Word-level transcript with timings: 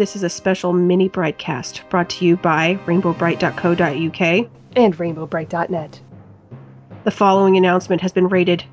This 0.00 0.16
is 0.16 0.22
a 0.22 0.30
special 0.30 0.72
mini 0.72 1.10
broadcast 1.10 1.82
brought 1.90 2.08
to 2.08 2.24
you 2.24 2.38
by 2.38 2.76
rainbowbrite.co.uk 2.86 4.50
and 4.74 4.96
rainbowbrite.net. 4.96 6.00
The 7.04 7.10
following 7.10 7.58
announcement 7.58 8.00
has 8.00 8.10
been 8.10 8.28
rated 8.28 8.64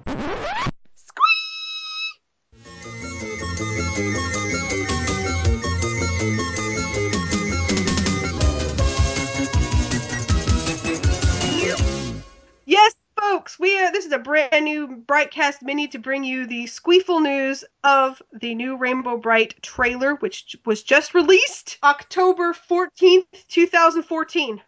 Brightcast 15.18 15.64
mini 15.64 15.88
to 15.88 15.98
bring 15.98 16.24
you 16.24 16.46
the 16.46 16.68
squeeful 16.68 17.20
news 17.20 17.64
of 17.84 18.22
the 18.40 18.54
new 18.54 18.78
Rainbow 18.78 19.18
Brite 19.18 19.60
trailer, 19.64 20.14
which 20.14 20.56
was 20.64 20.84
just 20.84 21.16
released 21.16 21.80
October 21.82 22.54
14th, 22.54 23.26
2014. 23.48 24.62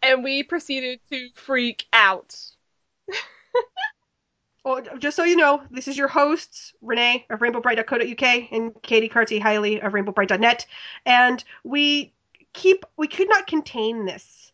And 0.00 0.24
we 0.24 0.42
proceeded 0.42 1.00
to 1.10 1.28
freak 1.34 1.84
out. 1.92 2.34
Well, 4.64 4.82
just 4.98 5.16
so 5.16 5.22
you 5.22 5.36
know, 5.36 5.62
this 5.70 5.88
is 5.88 5.96
your 5.96 6.08
hosts, 6.08 6.74
Renee 6.82 7.24
of 7.30 7.38
rainbowbrite.co.uk 7.40 8.52
and 8.52 8.82
Katie 8.82 9.08
Carty 9.08 9.40
Hiley 9.40 9.82
of 9.82 9.92
rainbowbrite.net. 9.92 10.66
And 11.06 11.42
we 11.64 12.12
keep, 12.52 12.84
we 12.98 13.08
could 13.08 13.30
not 13.30 13.46
contain 13.46 14.04
this. 14.04 14.52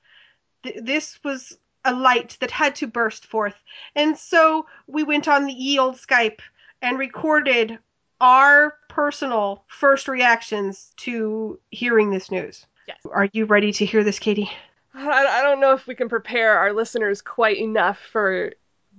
Th- 0.62 0.78
this 0.80 1.18
was 1.24 1.58
a 1.84 1.94
light 1.94 2.36
that 2.40 2.50
had 2.50 2.74
to 2.76 2.86
burst 2.86 3.26
forth. 3.26 3.54
And 3.94 4.16
so 4.16 4.66
we 4.86 5.02
went 5.02 5.28
on 5.28 5.46
the 5.46 5.78
old 5.78 5.96
Skype 5.96 6.40
and 6.82 6.98
recorded 6.98 7.78
our 8.20 8.76
personal 8.88 9.64
first 9.68 10.08
reactions 10.08 10.92
to 10.96 11.58
hearing 11.70 12.10
this 12.10 12.30
news. 12.30 12.66
Yes. 12.86 12.98
Are 13.10 13.28
you 13.32 13.46
ready 13.46 13.72
to 13.72 13.84
hear 13.84 14.04
this, 14.04 14.18
Katie? 14.18 14.50
I, 14.94 15.26
I 15.26 15.42
don't 15.42 15.60
know 15.60 15.72
if 15.72 15.86
we 15.86 15.94
can 15.94 16.08
prepare 16.08 16.58
our 16.58 16.72
listeners 16.72 17.20
quite 17.20 17.58
enough 17.58 17.98
for 18.12 18.52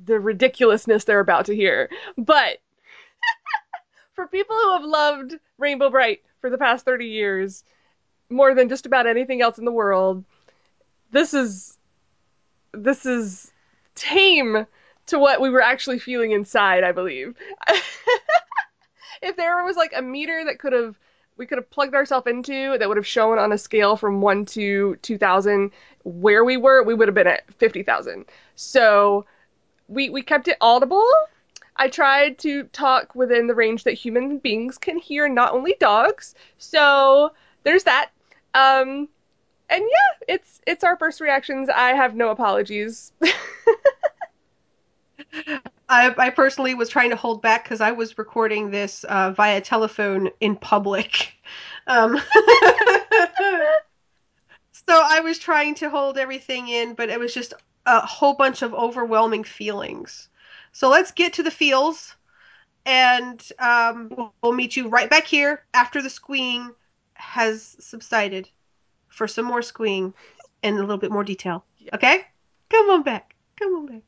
the 0.04 0.20
ridiculousness 0.20 1.06
they're 1.06 1.20
about 1.20 1.46
to 1.46 1.56
hear, 1.56 1.90
but 2.18 2.58
for 4.14 4.28
people 4.28 4.56
who 4.56 4.74
have 4.74 4.84
loved 4.84 5.36
Rainbow 5.58 5.90
Brite 5.90 6.22
for 6.42 6.50
the 6.50 6.58
past 6.58 6.84
30 6.84 7.06
years 7.06 7.64
more 8.30 8.54
than 8.54 8.70
just 8.70 8.86
about 8.86 9.08
anything 9.08 9.42
else 9.42 9.58
in 9.58 9.66
the 9.66 9.72
world, 9.72 10.26
this 11.12 11.34
is 11.34 11.75
this 12.76 13.06
is 13.06 13.52
tame 13.96 14.66
to 15.08 15.20
what 15.20 15.42
we 15.42 15.50
were 15.50 15.62
actually 15.62 16.00
feeling 16.00 16.32
inside, 16.32 16.84
I 16.84 16.92
believe. 16.92 17.36
if 19.22 19.36
there 19.36 19.64
was 19.64 19.76
like 19.76 19.94
a 19.96 20.02
meter 20.02 20.44
that 20.46 20.60
could 20.60 20.74
have 20.74 20.98
we 21.38 21.46
could 21.46 21.58
have 21.58 21.70
plugged 21.70 21.96
ourselves 21.96 22.28
into 22.28 22.78
that 22.78 22.88
would 22.88 22.98
have 22.98 23.08
shown 23.08 23.38
on 23.38 23.52
a 23.52 23.58
scale 23.58 23.98
from 23.98 24.22
1 24.22 24.46
to 24.46 24.96
2000 25.02 25.72
where 26.04 26.46
we 26.46 26.56
were, 26.56 26.84
we 26.84 26.94
would 26.94 27.10
have 27.10 27.16
been 27.16 27.28
at 27.28 27.52
50,000. 27.56 28.26
So 28.56 29.26
we 29.88 30.10
we 30.10 30.22
kept 30.22 30.48
it 30.48 30.58
audible. 30.62 31.08
I 31.76 31.90
tried 31.90 32.38
to 32.40 32.64
talk 32.66 33.16
within 33.16 33.48
the 33.48 33.56
range 33.56 33.84
that 33.84 33.94
human 33.94 34.38
beings 34.38 34.78
can 34.78 34.98
hear, 34.98 35.28
not 35.28 35.54
only 35.54 35.76
dogs. 35.80 36.34
So 36.58 37.34
there's 37.64 37.84
that. 37.84 38.12
Um, 38.54 39.10
and 39.70 39.82
yeah, 39.82 40.36
it's 40.36 40.62
it's 40.66 40.84
our 40.84 40.98
first 40.98 41.22
reactions. 41.22 41.70
I 41.70 41.94
have 41.94 42.16
no 42.16 42.30
apologies. 42.30 43.12
I, 45.88 46.14
I 46.18 46.30
personally 46.32 46.74
was 46.74 46.90
trying 46.90 47.12
to 47.12 47.16
hold 47.16 47.42
back 47.42 47.64
because 47.64 47.80
I 47.82 47.92
was 47.92 48.18
recording 48.18 48.72
this 48.72 49.04
uh, 49.04 49.32
via 49.32 49.62
telephone 49.62 50.32
in 50.40 50.56
public. 50.56 51.34
Um, 51.88 52.18
so 54.72 54.90
I 54.90 55.20
was 55.24 55.38
trying 55.38 55.76
to 55.76 55.90
hold 55.90 56.18
everything 56.18 56.68
in, 56.68 56.96
but 56.96 57.10
it 57.10 57.20
was 57.20 57.34
just 57.34 57.54
a 57.86 58.00
whole 58.02 58.34
bunch 58.34 58.64
of 58.64 58.74
overwhelming 58.74 59.44
feelings. 59.44 60.30
So 60.72 60.90
let's 60.90 61.12
get 61.12 61.34
to 61.34 61.44
the 61.44 61.52
feels, 61.52 62.16
and 62.86 63.42
um, 63.60 64.32
we'll, 64.42 64.54
meet 64.54 64.76
you 64.76 64.90
right 64.90 65.10
back 65.10 65.26
here 65.26 65.64
after 65.74 66.02
the 66.02 66.10
squeeing 66.10 66.72
has 67.14 67.78
subsided 67.80 68.50
for 69.16 69.28
some 69.28 69.46
more 69.46 69.62
squeeing 69.62 70.14
and 70.62 70.78
a 70.78 70.82
little 70.82 70.98
bit 70.98 71.12
more 71.12 71.24
detail. 71.24 71.64
Okay? 71.94 72.22
Come 72.70 72.90
on 72.90 73.04
back. 73.04 73.34
Come 73.58 73.74
on 73.74 73.86
back. 73.88 74.04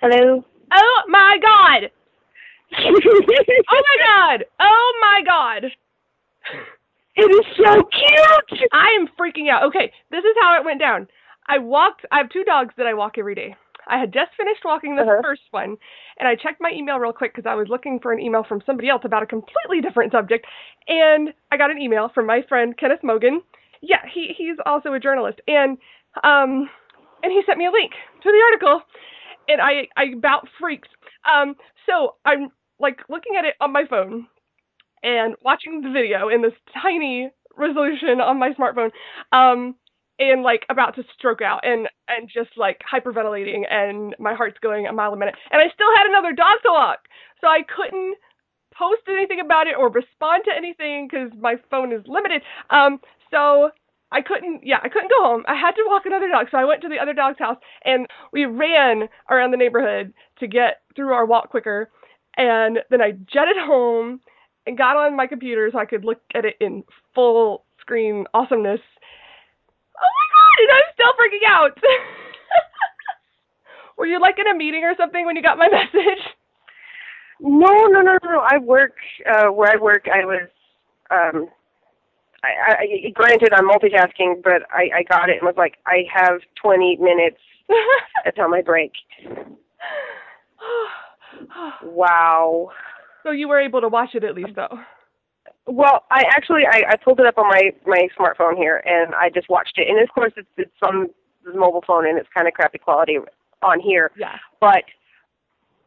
Hello. 0.00 0.44
oh 0.72 1.02
my 1.08 1.38
god! 1.42 1.90
Oh 3.70 3.82
my 3.82 4.04
god! 4.04 4.44
Oh 4.60 4.98
my 5.00 5.22
god! 5.24 5.64
it 7.16 7.22
is 7.22 7.56
so 7.56 7.82
cute. 7.82 8.62
I 8.72 8.96
am 9.00 9.08
freaking 9.18 9.50
out. 9.50 9.64
Okay, 9.64 9.90
this 10.10 10.24
is 10.24 10.36
how 10.40 10.58
it 10.58 10.64
went 10.64 10.78
down. 10.80 11.08
I 11.46 11.58
walked. 11.58 12.04
I 12.12 12.18
have 12.18 12.28
two 12.30 12.44
dogs 12.44 12.74
that 12.76 12.86
I 12.86 12.94
walk 12.94 13.16
every 13.18 13.34
day. 13.34 13.56
I 13.86 13.98
had 13.98 14.12
just 14.12 14.32
finished 14.36 14.64
walking 14.64 14.96
the 14.96 15.02
Uh-huh. 15.02 15.22
first 15.22 15.42
one, 15.50 15.76
and 16.18 16.28
I 16.28 16.34
checked 16.34 16.60
my 16.60 16.70
email 16.74 16.98
real 16.98 17.12
quick 17.12 17.34
because 17.34 17.48
I 17.48 17.54
was 17.54 17.68
looking 17.68 17.98
for 18.00 18.12
an 18.12 18.20
email 18.20 18.44
from 18.44 18.62
somebody 18.66 18.88
else 18.88 19.02
about 19.04 19.22
a 19.22 19.26
completely 19.26 19.80
different 19.80 20.12
subject, 20.12 20.46
and 20.86 21.32
I 21.52 21.56
got 21.56 21.70
an 21.70 21.78
email 21.78 22.10
from 22.14 22.26
my 22.26 22.42
friend 22.48 22.76
Kenneth 22.76 23.02
Mogan. 23.02 23.42
Yeah, 23.80 24.02
he 24.12 24.34
he's 24.36 24.56
also 24.66 24.92
a 24.92 25.00
journalist, 25.00 25.40
and 25.46 25.78
um, 26.22 26.68
and 27.22 27.32
he 27.32 27.42
sent 27.46 27.58
me 27.58 27.66
a 27.66 27.70
link 27.70 27.92
to 28.22 28.30
the 28.30 28.42
article, 28.52 28.82
and 29.48 29.60
I 29.60 29.88
I 29.96 30.12
about 30.16 30.48
freaked. 30.58 30.88
Um, 31.24 31.54
so 31.86 32.16
I'm 32.24 32.48
like 32.80 32.98
looking 33.08 33.36
at 33.38 33.44
it 33.44 33.54
on 33.60 33.72
my 33.72 33.84
phone, 33.88 34.26
and 35.02 35.36
watching 35.44 35.82
the 35.82 35.90
video 35.90 36.28
in 36.28 36.42
this 36.42 36.52
tiny 36.82 37.30
resolution 37.56 38.20
on 38.20 38.38
my 38.38 38.50
smartphone 38.52 38.90
um 39.32 39.74
and 40.18 40.42
like 40.42 40.64
about 40.68 40.94
to 40.94 41.02
stroke 41.16 41.42
out 41.42 41.60
and 41.64 41.88
and 42.08 42.28
just 42.32 42.50
like 42.56 42.80
hyperventilating 42.90 43.62
and 43.70 44.14
my 44.18 44.34
heart's 44.34 44.58
going 44.60 44.86
a 44.86 44.92
mile 44.92 45.12
a 45.12 45.16
minute 45.16 45.34
and 45.50 45.60
i 45.60 45.66
still 45.72 45.88
had 45.96 46.06
another 46.06 46.32
dog 46.32 46.58
to 46.62 46.70
walk 46.70 47.00
so 47.40 47.46
i 47.46 47.60
couldn't 47.76 48.16
post 48.74 49.02
anything 49.08 49.40
about 49.40 49.66
it 49.66 49.74
or 49.76 49.90
respond 49.90 50.42
to 50.44 50.54
anything 50.56 51.08
because 51.10 51.30
my 51.40 51.56
phone 51.70 51.92
is 51.92 52.02
limited 52.06 52.42
um 52.70 52.98
so 53.30 53.70
I 54.10 54.22
couldn't, 54.22 54.62
yeah, 54.64 54.78
I 54.82 54.88
couldn't 54.88 55.10
go 55.10 55.22
home. 55.22 55.44
I 55.46 55.54
had 55.54 55.72
to 55.72 55.84
walk 55.86 56.06
another 56.06 56.28
dog, 56.28 56.46
so 56.50 56.56
I 56.56 56.64
went 56.64 56.80
to 56.82 56.88
the 56.88 56.98
other 56.98 57.12
dog's 57.12 57.38
house 57.38 57.58
and 57.84 58.06
we 58.32 58.46
ran 58.46 59.08
around 59.30 59.50
the 59.50 59.58
neighborhood 59.58 60.14
to 60.40 60.46
get 60.46 60.80
through 60.96 61.12
our 61.12 61.26
walk 61.26 61.50
quicker. 61.50 61.90
And 62.36 62.78
then 62.88 63.02
I 63.02 63.12
jetted 63.12 63.56
home 63.58 64.20
and 64.66 64.78
got 64.78 64.96
on 64.96 65.16
my 65.16 65.26
computer 65.26 65.68
so 65.72 65.78
I 65.78 65.84
could 65.84 66.04
look 66.04 66.20
at 66.34 66.44
it 66.44 66.54
in 66.60 66.84
full 67.14 67.64
screen 67.80 68.24
awesomeness. 68.32 68.80
Oh 69.96 70.10
my 70.18 70.26
god, 70.34 70.56
and 70.62 70.70
I'm 70.72 70.90
still 71.08 71.12
freaking 71.18 71.46
out. 71.48 71.76
Were 73.96 74.06
you 74.06 74.20
like 74.20 74.36
in 74.38 74.46
a 74.46 74.54
meeting 74.56 74.84
or 74.84 74.94
something 74.96 75.26
when 75.26 75.36
you 75.36 75.42
got 75.42 75.58
my 75.58 75.68
message? 75.72 76.22
No, 77.40 77.86
no, 77.86 78.00
no, 78.00 78.16
no. 78.24 78.40
I 78.40 78.58
work 78.58 78.94
uh, 79.30 79.46
where 79.52 79.72
I 79.72 79.76
work. 79.76 80.06
I 80.12 80.24
was. 80.24 80.48
Um, 81.10 81.48
I, 82.44 83.06
I 83.06 83.10
granted 83.14 83.52
I'm 83.52 83.68
multitasking, 83.68 84.42
but 84.44 84.62
I, 84.70 84.98
I 84.98 85.02
got 85.08 85.28
it 85.28 85.38
and 85.40 85.46
was 85.46 85.56
like, 85.56 85.74
I 85.86 86.04
have 86.14 86.40
20 86.62 86.98
minutes 87.00 87.38
until 88.24 88.48
my 88.48 88.62
break. 88.62 88.92
Wow. 91.84 92.70
so 93.22 93.30
you 93.30 93.48
were 93.48 93.60
able 93.60 93.80
to 93.80 93.88
watch 93.88 94.10
it 94.14 94.24
at 94.24 94.34
least 94.34 94.50
though. 94.56 94.78
Well, 95.70 96.04
I 96.10 96.24
actually 96.30 96.62
I, 96.70 96.82
I 96.90 96.96
pulled 96.96 97.20
it 97.20 97.26
up 97.26 97.36
on 97.38 97.46
my 97.48 97.72
my 97.86 98.08
smartphone 98.18 98.56
here 98.56 98.82
and 98.86 99.14
I 99.14 99.28
just 99.30 99.48
watched 99.50 99.74
it. 99.76 99.86
And 99.88 100.00
of 100.02 100.08
course, 100.14 100.32
it's 100.36 100.48
it's 100.56 100.70
on 100.82 101.08
the 101.44 101.52
mobile 101.58 101.84
phone 101.86 102.06
and 102.08 102.18
it's 102.18 102.28
kind 102.34 102.48
of 102.48 102.54
crappy 102.54 102.78
quality 102.78 103.18
on 103.62 103.80
here, 103.80 104.10
Yeah. 104.16 104.36
but 104.60 104.84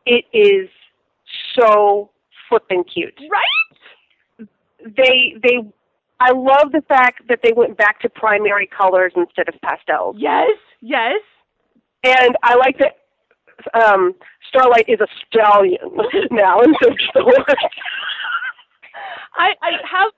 it 0.06 0.26
is 0.34 0.70
so 1.58 2.10
flippin' 2.50 2.84
cute. 2.84 3.18
Right? 3.20 4.48
They 4.98 5.36
they 5.42 5.58
I 6.20 6.32
love 6.32 6.72
the 6.72 6.84
fact 6.88 7.28
that 7.30 7.40
they 7.44 7.52
went 7.52 7.78
back 7.78 8.00
to 8.02 8.10
primary 8.10 8.68
colors 8.68 9.14
instead 9.16 9.48
of 9.50 9.56
pastels. 9.62 10.16
Yes. 10.20 10.50
Yes. 10.82 11.22
And 12.04 12.36
I 12.44 12.56
like 12.56 12.78
that 12.80 12.98
um 13.74 14.14
Starlight 14.48 14.86
is 14.90 15.00
a 15.00 15.08
stallion 15.28 15.80
now 16.32 16.60
instead 16.60 16.92
of. 17.16 17.26
I 19.36 19.54
I 19.62 19.72
have 19.92 20.12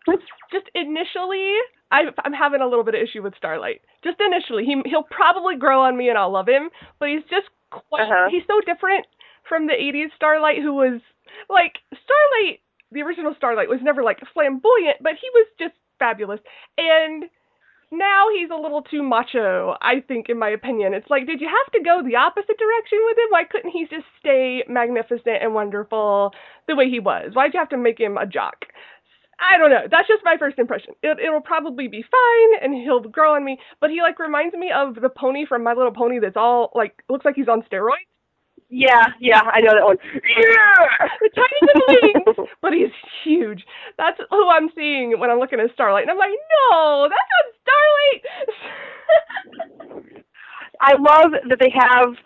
just 0.52 0.66
initially 0.76 1.54
I 1.92 2.04
I'm 2.24 2.34
having 2.34 2.62
a 2.62 2.68
little 2.68 2.84
bit 2.84 2.96
of 2.96 3.02
issue 3.02 3.22
with 3.22 3.36
Starlight. 3.38 3.82
Just 4.04 4.18
initially, 4.20 4.66
he 4.66 4.82
he'll 4.90 5.04
probably 5.10 5.56
grow 5.56 5.82
on 5.82 5.98
me 5.98 6.10
and 6.10 6.18
I'll 6.18 6.32
love 6.32 6.48
him, 6.48 6.70
but 7.00 7.10
he's 7.10 7.24
just 7.30 7.48
quite, 7.72 8.04
Uh-huh. 8.04 8.28
he's 8.30 8.44
so 8.48 8.60
different 8.66 9.06
from 9.48 9.68
the 9.68 9.74
80s 9.74 10.14
Starlight 10.16 10.62
who 10.62 10.74
was 10.74 11.02
like 11.50 11.80
Starlight 11.94 12.60
the 12.92 13.02
original 13.02 13.34
Starlight 13.38 13.70
was 13.70 13.80
never 13.82 14.04
like 14.04 14.20
flamboyant, 14.34 14.98
but 15.02 15.14
he 15.20 15.30
was 15.34 15.48
just 15.60 15.74
fabulous. 16.00 16.40
And 16.78 17.26
now 17.94 18.28
he's 18.34 18.50
a 18.50 18.60
little 18.60 18.82
too 18.82 19.04
macho, 19.04 19.76
I 19.82 20.02
think, 20.08 20.28
in 20.30 20.40
my 20.40 20.50
opinion. 20.50 20.94
It's 20.94 21.10
like, 21.10 21.26
did 21.26 21.40
you 21.40 21.48
have 21.48 21.72
to 21.74 21.84
go 21.84 22.02
the 22.04 22.18
opposite 22.18 22.58
direction 22.58 23.00
with 23.06 23.18
him? 23.18 23.30
Why 23.30 23.44
couldn't 23.46 23.72
he 23.72 23.86
just 23.90 24.06
stay 24.20 24.64
magnificent 24.68 25.42
and 25.42 25.54
wonderful 25.54 26.32
the 26.68 26.76
way 26.76 26.90
he 26.90 27.00
was? 27.00 27.32
Why'd 27.34 27.54
you 27.54 27.60
have 27.60 27.70
to 27.70 27.78
make 27.78 28.00
him 28.00 28.18
a 28.18 28.26
jock? 28.26 28.66
I 29.40 29.58
don't 29.58 29.70
know. 29.70 29.86
That's 29.90 30.08
just 30.08 30.24
my 30.24 30.38
first 30.38 30.60
impression. 30.60 30.94
It, 31.02 31.20
it'll 31.20 31.42
probably 31.42 31.88
be 31.88 32.04
fine, 32.04 32.64
and 32.64 32.74
he'll 32.74 33.02
grow 33.02 33.36
on 33.36 33.44
me. 33.44 33.58
But 33.82 33.90
he 33.90 34.02
like 34.02 34.20
reminds 34.20 34.56
me 34.56 34.72
of 34.74 34.96
the 34.96 35.10
pony 35.10 35.46
from 35.46 35.64
My 35.64 35.74
Little 35.74 35.92
Pony. 35.92 36.20
That's 36.20 36.38
all 36.38 36.72
like 36.76 37.04
looks 37.10 37.26
like 37.26 37.36
he's 37.36 37.50
on 37.50 37.64
steroids. 37.64 38.13
Yeah, 38.74 39.14
yeah, 39.22 39.42
I 39.54 39.62
know 39.62 39.78
that 39.78 39.86
one. 39.86 39.98
Yeah, 40.02 41.08
the 41.22 41.30
tiny 41.30 41.60
little 41.62 42.26
wings, 42.26 42.50
but 42.60 42.74
he's 42.74 42.90
huge. 43.24 43.64
That's 44.00 44.18
who 44.32 44.50
I'm 44.50 44.70
seeing 44.76 45.20
when 45.20 45.30
I'm 45.30 45.38
looking 45.38 45.60
at 45.60 45.70
Starlight, 45.76 46.02
and 46.02 46.10
I'm 46.10 46.18
like, 46.18 46.32
no, 46.72 47.08
that's 47.08 47.30
not 47.38 47.54
Starlight. 47.62 48.22
I 50.82 50.94
love 50.98 51.38
that 51.50 51.60
they 51.60 51.70
have 51.70 52.18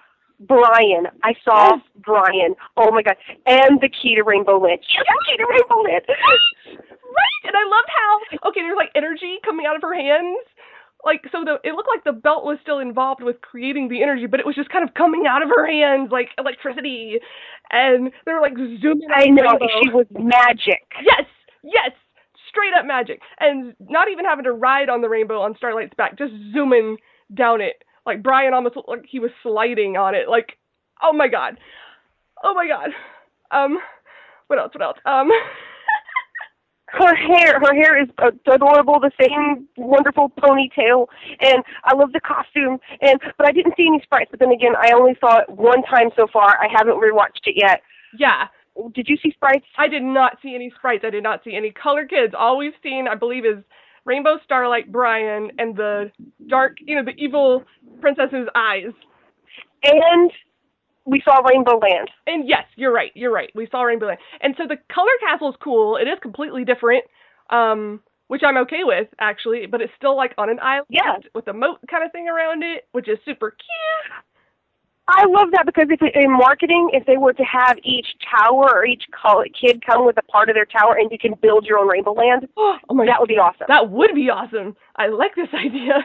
Brian. 0.48 1.12
I 1.22 1.36
saw 1.44 1.76
yes. 1.76 1.84
Brian. 2.00 2.56
Oh 2.78 2.92
my 2.92 3.04
god! 3.04 3.18
And 3.46 3.82
the 3.82 3.90
key 3.90 4.16
to 4.16 4.24
Rainbow 4.24 4.58
Land. 4.58 4.80
Yes, 4.88 5.04
the 5.04 5.26
key 5.28 5.36
to 5.44 5.48
Rainbow 5.52 5.84
Land. 5.84 6.06
right, 6.08 7.44
and 7.44 7.58
I 7.58 7.64
loved 7.68 7.92
how 7.92 8.48
okay, 8.50 8.62
there's 8.62 8.78
like 8.78 8.92
energy 8.96 9.44
coming 9.44 9.66
out 9.66 9.76
of 9.76 9.82
her 9.82 9.94
hands 9.94 10.48
like 11.06 11.22
so 11.32 11.44
the 11.44 11.58
it 11.64 11.74
looked 11.74 11.90
like 11.94 12.04
the 12.04 12.20
belt 12.20 12.44
was 12.44 12.58
still 12.62 12.80
involved 12.80 13.24
with 13.24 13.42
creating 13.42 13.90
the 13.90 14.02
energy, 14.02 14.26
but 14.26 14.40
it 14.40 14.46
was 14.46 14.56
just 14.56 14.70
kind 14.70 14.88
of 14.88 14.94
coming 14.94 15.26
out 15.28 15.42
of 15.42 15.50
her 15.50 15.68
hands 15.68 16.10
like 16.12 16.30
electricity, 16.38 17.20
and 17.72 18.12
they 18.26 18.34
were 18.34 18.42
like 18.42 18.58
zooming. 18.58 19.08
I 19.14 19.26
know 19.26 19.44
rainbow. 19.44 19.68
she 19.82 19.90
was 19.90 20.08
magic. 20.12 20.84
Yes, 21.04 21.26
yes, 21.64 21.92
straight 22.50 22.74
up 22.78 22.86
magic, 22.86 23.22
and 23.40 23.76
not 23.80 24.10
even 24.12 24.26
having 24.26 24.46
to 24.46 24.52
ride 24.52 24.90
on 24.90 25.02
the 25.02 25.10
rainbow 25.10 25.40
on 25.42 25.56
Starlight's 25.56 25.94
back, 25.96 26.18
just 26.18 26.34
zooming 26.54 26.98
down 27.34 27.62
it. 27.62 27.84
Like 28.06 28.24
Brian 28.24 28.54
almost 28.54 28.76
looked 28.76 28.90
like 28.90 29.06
he 29.08 29.20
was 29.20 29.32
sliding 29.44 29.98
on 29.98 30.16
it. 30.16 30.30
Like, 30.30 30.58
oh 31.02 31.14
my 31.14 31.28
god, 31.28 31.58
oh 32.44 32.54
my 32.54 32.68
god. 32.68 32.90
Um, 33.52 33.78
what 34.48 34.60
else? 34.60 34.72
What 34.74 34.84
else? 34.84 34.98
Um. 35.06 35.30
her 36.88 37.16
hair 37.16 37.60
her 37.60 37.76
hair 37.76 38.02
is 38.02 38.10
adorable 38.52 39.00
the 39.00 39.12
same 39.20 39.68
wonderful 39.76 40.32
ponytail 40.40 41.08
and 41.42 41.64
i 41.84 41.94
love 41.94 42.14
the 42.14 42.20
costume 42.22 42.78
and 43.02 43.20
but 43.38 43.48
i 43.48 43.52
didn't 43.52 43.74
see 43.76 43.86
any 43.88 44.02
sprites 44.04 44.30
but 44.32 44.40
then 44.40 44.52
again 44.52 44.74
i 44.82 44.92
only 44.94 45.16
saw 45.20 45.40
it 45.40 45.50
one 45.50 45.84
time 45.84 46.10
so 46.16 46.28
far. 46.32 46.58
I 46.62 46.68
haven't 46.72 46.96
rewatched 46.96 47.46
it 47.46 47.56
yet. 47.56 47.82
Yeah. 48.18 48.48
Did 48.94 49.08
you 49.10 49.18
see 49.18 49.32
sprites? 49.32 49.66
I 49.78 49.88
did 49.88 50.04
not 50.04 50.38
see 50.42 50.54
any 50.54 50.72
sprites. 50.78 51.04
I 51.06 51.10
did 51.10 51.24
not 51.24 51.44
see 51.44 51.56
any. 51.56 51.72
Color 51.72 52.06
kids 52.06 52.34
all 52.38 52.58
we've 52.58 52.74
seen 52.84 53.08
i 53.08 53.16
believe 53.16 53.46
is 53.46 53.64
rainbow 54.06 54.38
starlight 54.44 54.92
brian 54.92 55.52
and 55.58 55.76
the 55.76 56.12
dark 56.48 56.78
you 56.80 56.96
know 56.96 57.04
the 57.04 57.16
evil 57.18 57.64
princess's 58.00 58.48
eyes. 58.56 58.94
And 59.84 60.32
we 61.08 61.22
saw 61.24 61.40
Rainbow 61.40 61.80
Land. 61.80 62.12
And 62.28 62.48
yes, 62.48 62.66
you're 62.76 62.94
right. 62.94 63.12
You're 63.16 63.32
right. 63.32 63.50
We 63.56 63.68
saw 63.72 63.82
Rainbow 63.84 64.08
Land. 64.08 64.20
And 64.42 64.54
so 64.58 64.66
the 64.68 64.76
color 64.94 65.12
castle 65.26 65.50
is 65.50 65.56
cool. 65.64 65.96
It 65.96 66.08
is 66.08 66.20
completely 66.22 66.66
different, 66.66 67.06
um, 67.50 68.02
which 68.28 68.42
I'm 68.46 68.58
okay 68.58 68.84
with 68.84 69.08
actually. 69.20 69.66
But 69.66 69.82
it's 69.82 69.94
still 69.96 70.16
like 70.16 70.34
on 70.38 70.50
an 70.50 70.60
island 70.60 70.88
yeah. 70.90 71.18
with 71.34 71.48
a 71.48 71.54
moat 71.54 71.80
kind 71.90 72.04
of 72.04 72.12
thing 72.12 72.28
around 72.28 72.62
it, 72.62 72.86
which 72.92 73.08
is 73.08 73.18
super 73.26 73.52
cute. 73.52 74.14
I 75.10 75.24
love 75.26 75.48
that 75.54 75.66
because 75.66 75.88
if 75.90 76.02
in 76.02 76.32
marketing, 76.34 76.90
if 76.92 77.06
they 77.06 77.16
were 77.16 77.32
to 77.32 77.44
have 77.44 77.78
each 77.82 78.08
tower 78.30 78.70
or 78.76 78.86
each 78.86 79.04
kid 79.60 79.82
come 79.86 80.06
with 80.06 80.18
a 80.18 80.24
part 80.24 80.50
of 80.50 80.56
their 80.56 80.66
tower, 80.66 80.98
and 81.00 81.10
you 81.10 81.18
can 81.18 81.34
build 81.42 81.66
your 81.66 81.78
own 81.78 81.88
Rainbow 81.88 82.12
Land, 82.12 82.46
oh 82.58 82.78
my, 82.90 83.06
that 83.06 83.22
would 83.22 83.30
be 83.30 83.40
awesome. 83.40 83.68
That 83.70 83.90
would 83.90 84.14
be 84.14 84.30
awesome. 84.30 84.76
I 84.98 85.08
like 85.08 85.34
this 85.36 85.48
idea. 85.54 86.04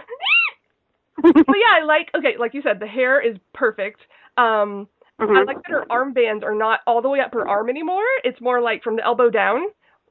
but 1.22 1.34
yeah, 1.34 1.82
I 1.82 1.84
like 1.84 2.10
okay, 2.16 2.36
like 2.38 2.54
you 2.54 2.62
said, 2.62 2.78
the 2.78 2.86
hair 2.86 3.20
is 3.20 3.36
perfect. 3.52 4.00
Um, 4.36 4.88
mm-hmm. 5.20 5.36
I 5.36 5.42
like 5.42 5.62
that 5.62 5.70
her 5.70 5.86
armbands 5.90 6.42
are 6.42 6.54
not 6.54 6.80
all 6.86 7.02
the 7.02 7.08
way 7.08 7.20
up 7.20 7.32
her 7.34 7.46
arm 7.46 7.68
anymore. 7.68 8.04
It's 8.24 8.40
more 8.40 8.60
like 8.60 8.82
from 8.82 8.96
the 8.96 9.04
elbow 9.04 9.30
down, 9.30 9.62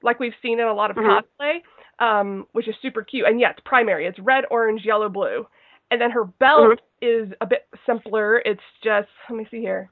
like 0.03 0.19
we've 0.19 0.33
seen 0.41 0.59
in 0.59 0.67
a 0.67 0.73
lot 0.73 0.91
of 0.91 0.97
mm-hmm. 0.97 1.43
cosplay, 1.43 1.59
um, 1.99 2.47
which 2.53 2.67
is 2.67 2.75
super 2.81 3.03
cute. 3.03 3.25
And 3.27 3.39
yeah, 3.39 3.51
it's 3.51 3.61
primary. 3.65 4.05
It's 4.05 4.19
red, 4.19 4.45
orange, 4.51 4.81
yellow, 4.85 5.09
blue. 5.09 5.45
And 5.89 5.99
then 5.99 6.11
her 6.11 6.25
belt 6.25 6.79
mm-hmm. 7.01 7.27
is 7.27 7.33
a 7.41 7.45
bit 7.45 7.67
simpler. 7.85 8.39
It's 8.39 8.61
just 8.83 9.09
let 9.29 9.37
me 9.37 9.47
see 9.51 9.59
here. 9.59 9.91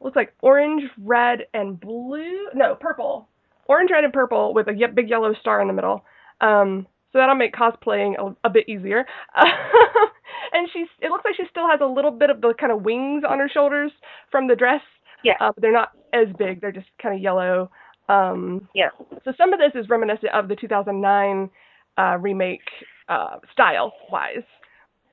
Looks 0.00 0.16
like 0.16 0.34
orange, 0.42 0.82
red, 0.98 1.46
and 1.54 1.78
blue. 1.80 2.48
No, 2.54 2.76
purple. 2.76 3.28
Orange, 3.66 3.90
red, 3.90 4.04
and 4.04 4.12
purple 4.12 4.54
with 4.54 4.68
a 4.68 4.88
big 4.94 5.10
yellow 5.10 5.34
star 5.34 5.60
in 5.60 5.66
the 5.66 5.74
middle. 5.74 6.04
Um, 6.40 6.86
so 7.12 7.18
that'll 7.18 7.34
make 7.34 7.54
cosplaying 7.54 8.14
a, 8.18 8.36
a 8.46 8.50
bit 8.50 8.68
easier. 8.68 9.06
and 10.52 10.68
she's 10.72 10.88
it 11.00 11.10
looks 11.10 11.24
like 11.24 11.36
she 11.36 11.44
still 11.50 11.68
has 11.68 11.80
a 11.82 11.86
little 11.86 12.10
bit 12.10 12.30
of 12.30 12.40
the 12.40 12.54
kind 12.58 12.72
of 12.72 12.82
wings 12.82 13.24
on 13.28 13.38
her 13.38 13.48
shoulders 13.48 13.92
from 14.30 14.48
the 14.48 14.56
dress. 14.56 14.82
Yeah. 15.24 15.34
Uh, 15.40 15.50
but 15.54 15.62
they're 15.62 15.72
not 15.72 15.92
as 16.12 16.28
big. 16.38 16.60
They're 16.60 16.72
just 16.72 16.86
kind 17.02 17.14
of 17.14 17.20
yellow. 17.20 17.70
Um, 18.08 18.68
yeah. 18.74 18.90
So 19.24 19.32
some 19.36 19.52
of 19.52 19.58
this 19.58 19.72
is 19.74 19.88
reminiscent 19.88 20.32
of 20.32 20.48
the 20.48 20.56
2009 20.56 21.50
uh, 21.98 22.16
remake 22.18 22.62
uh, 23.08 23.36
style 23.52 23.92
wise, 24.10 24.46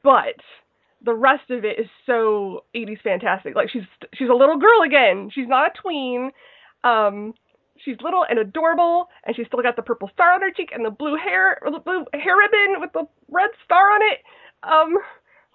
but 0.04 0.36
the 1.04 1.14
rest 1.14 1.50
of 1.50 1.66
it 1.66 1.80
is 1.80 1.88
so 2.06 2.66
80s 2.76 3.02
fantastic. 3.02 3.56
Like 3.56 3.70
she's 3.70 3.84
she's 4.14 4.30
a 4.30 4.34
little 4.34 4.58
girl 4.58 4.82
again. 4.86 5.30
She's 5.34 5.48
not 5.48 5.72
a 5.72 5.82
tween. 5.82 6.32
Um, 6.84 7.34
she's 7.84 7.98
little 8.02 8.26
and 8.30 8.40
adorable, 8.40 9.08
and 9.26 9.36
she's 9.36 9.48
still 9.48 9.62
got 9.62 9.76
the 9.76 9.82
purple 9.82 10.10
star 10.14 10.32
on 10.34 10.42
her 10.42 10.52
cheek 10.52 10.70
and 10.74 10.86
the 10.86 10.92
blue 10.92 11.16
hair, 11.16 11.60
or 11.64 11.72
the 11.72 11.80
blue 11.80 12.06
hair 12.14 12.38
ribbon 12.38 12.80
with 12.80 12.92
the 12.94 13.06
red 13.30 13.50
star 13.64 13.92
on 13.92 14.02
it. 14.02 14.20
Um, 14.64 14.98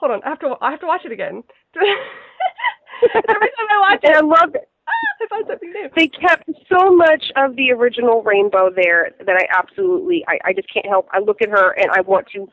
hold 0.00 0.12
on, 0.12 0.22
I 0.24 0.30
have 0.30 0.40
to 0.40 0.54
I 0.60 0.70
have 0.70 0.80
to 0.80 0.86
watch 0.86 1.02
it 1.04 1.12
again. 1.12 1.44
Every 1.76 3.50
time 3.52 3.68
I 3.70 3.78
watch 3.90 4.00
it, 4.02 4.16
I 4.16 4.20
love 4.20 4.54
it. 4.54 4.66
Ah, 4.90 5.24
I 5.24 5.28
find 5.28 5.44
something 5.46 5.70
new. 5.70 5.88
They 5.94 6.08
kept 6.08 6.50
so 6.68 6.90
much 6.90 7.22
of 7.36 7.54
the 7.54 7.70
original 7.70 8.24
rainbow 8.24 8.70
there 8.74 9.12
that 9.24 9.36
I 9.36 9.46
absolutely 9.56 10.24
I, 10.26 10.38
I 10.46 10.52
just 10.52 10.72
can't 10.72 10.86
help. 10.86 11.06
I 11.12 11.20
look 11.20 11.42
at 11.42 11.48
her 11.48 11.78
and 11.78 11.90
I 11.92 12.00
want 12.00 12.26
to 12.34 12.48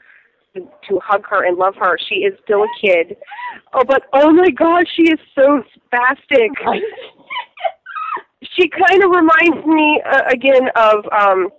to 0.53 0.99
hug 1.03 1.25
her 1.27 1.45
and 1.45 1.57
love 1.57 1.73
her. 1.79 1.97
She 2.09 2.15
is 2.15 2.37
still 2.43 2.63
a 2.63 2.67
kid. 2.79 3.17
Oh, 3.73 3.83
but 3.87 4.03
oh 4.13 4.31
my 4.31 4.49
God, 4.51 4.83
she 4.95 5.03
is 5.03 5.19
so 5.33 5.63
spastic. 5.73 6.49
she 8.53 8.69
kind 8.69 9.03
of 9.03 9.09
reminds 9.09 9.65
me 9.65 10.01
uh, 10.05 10.23
again 10.29 10.69
of 10.75 11.05
um 11.11 11.49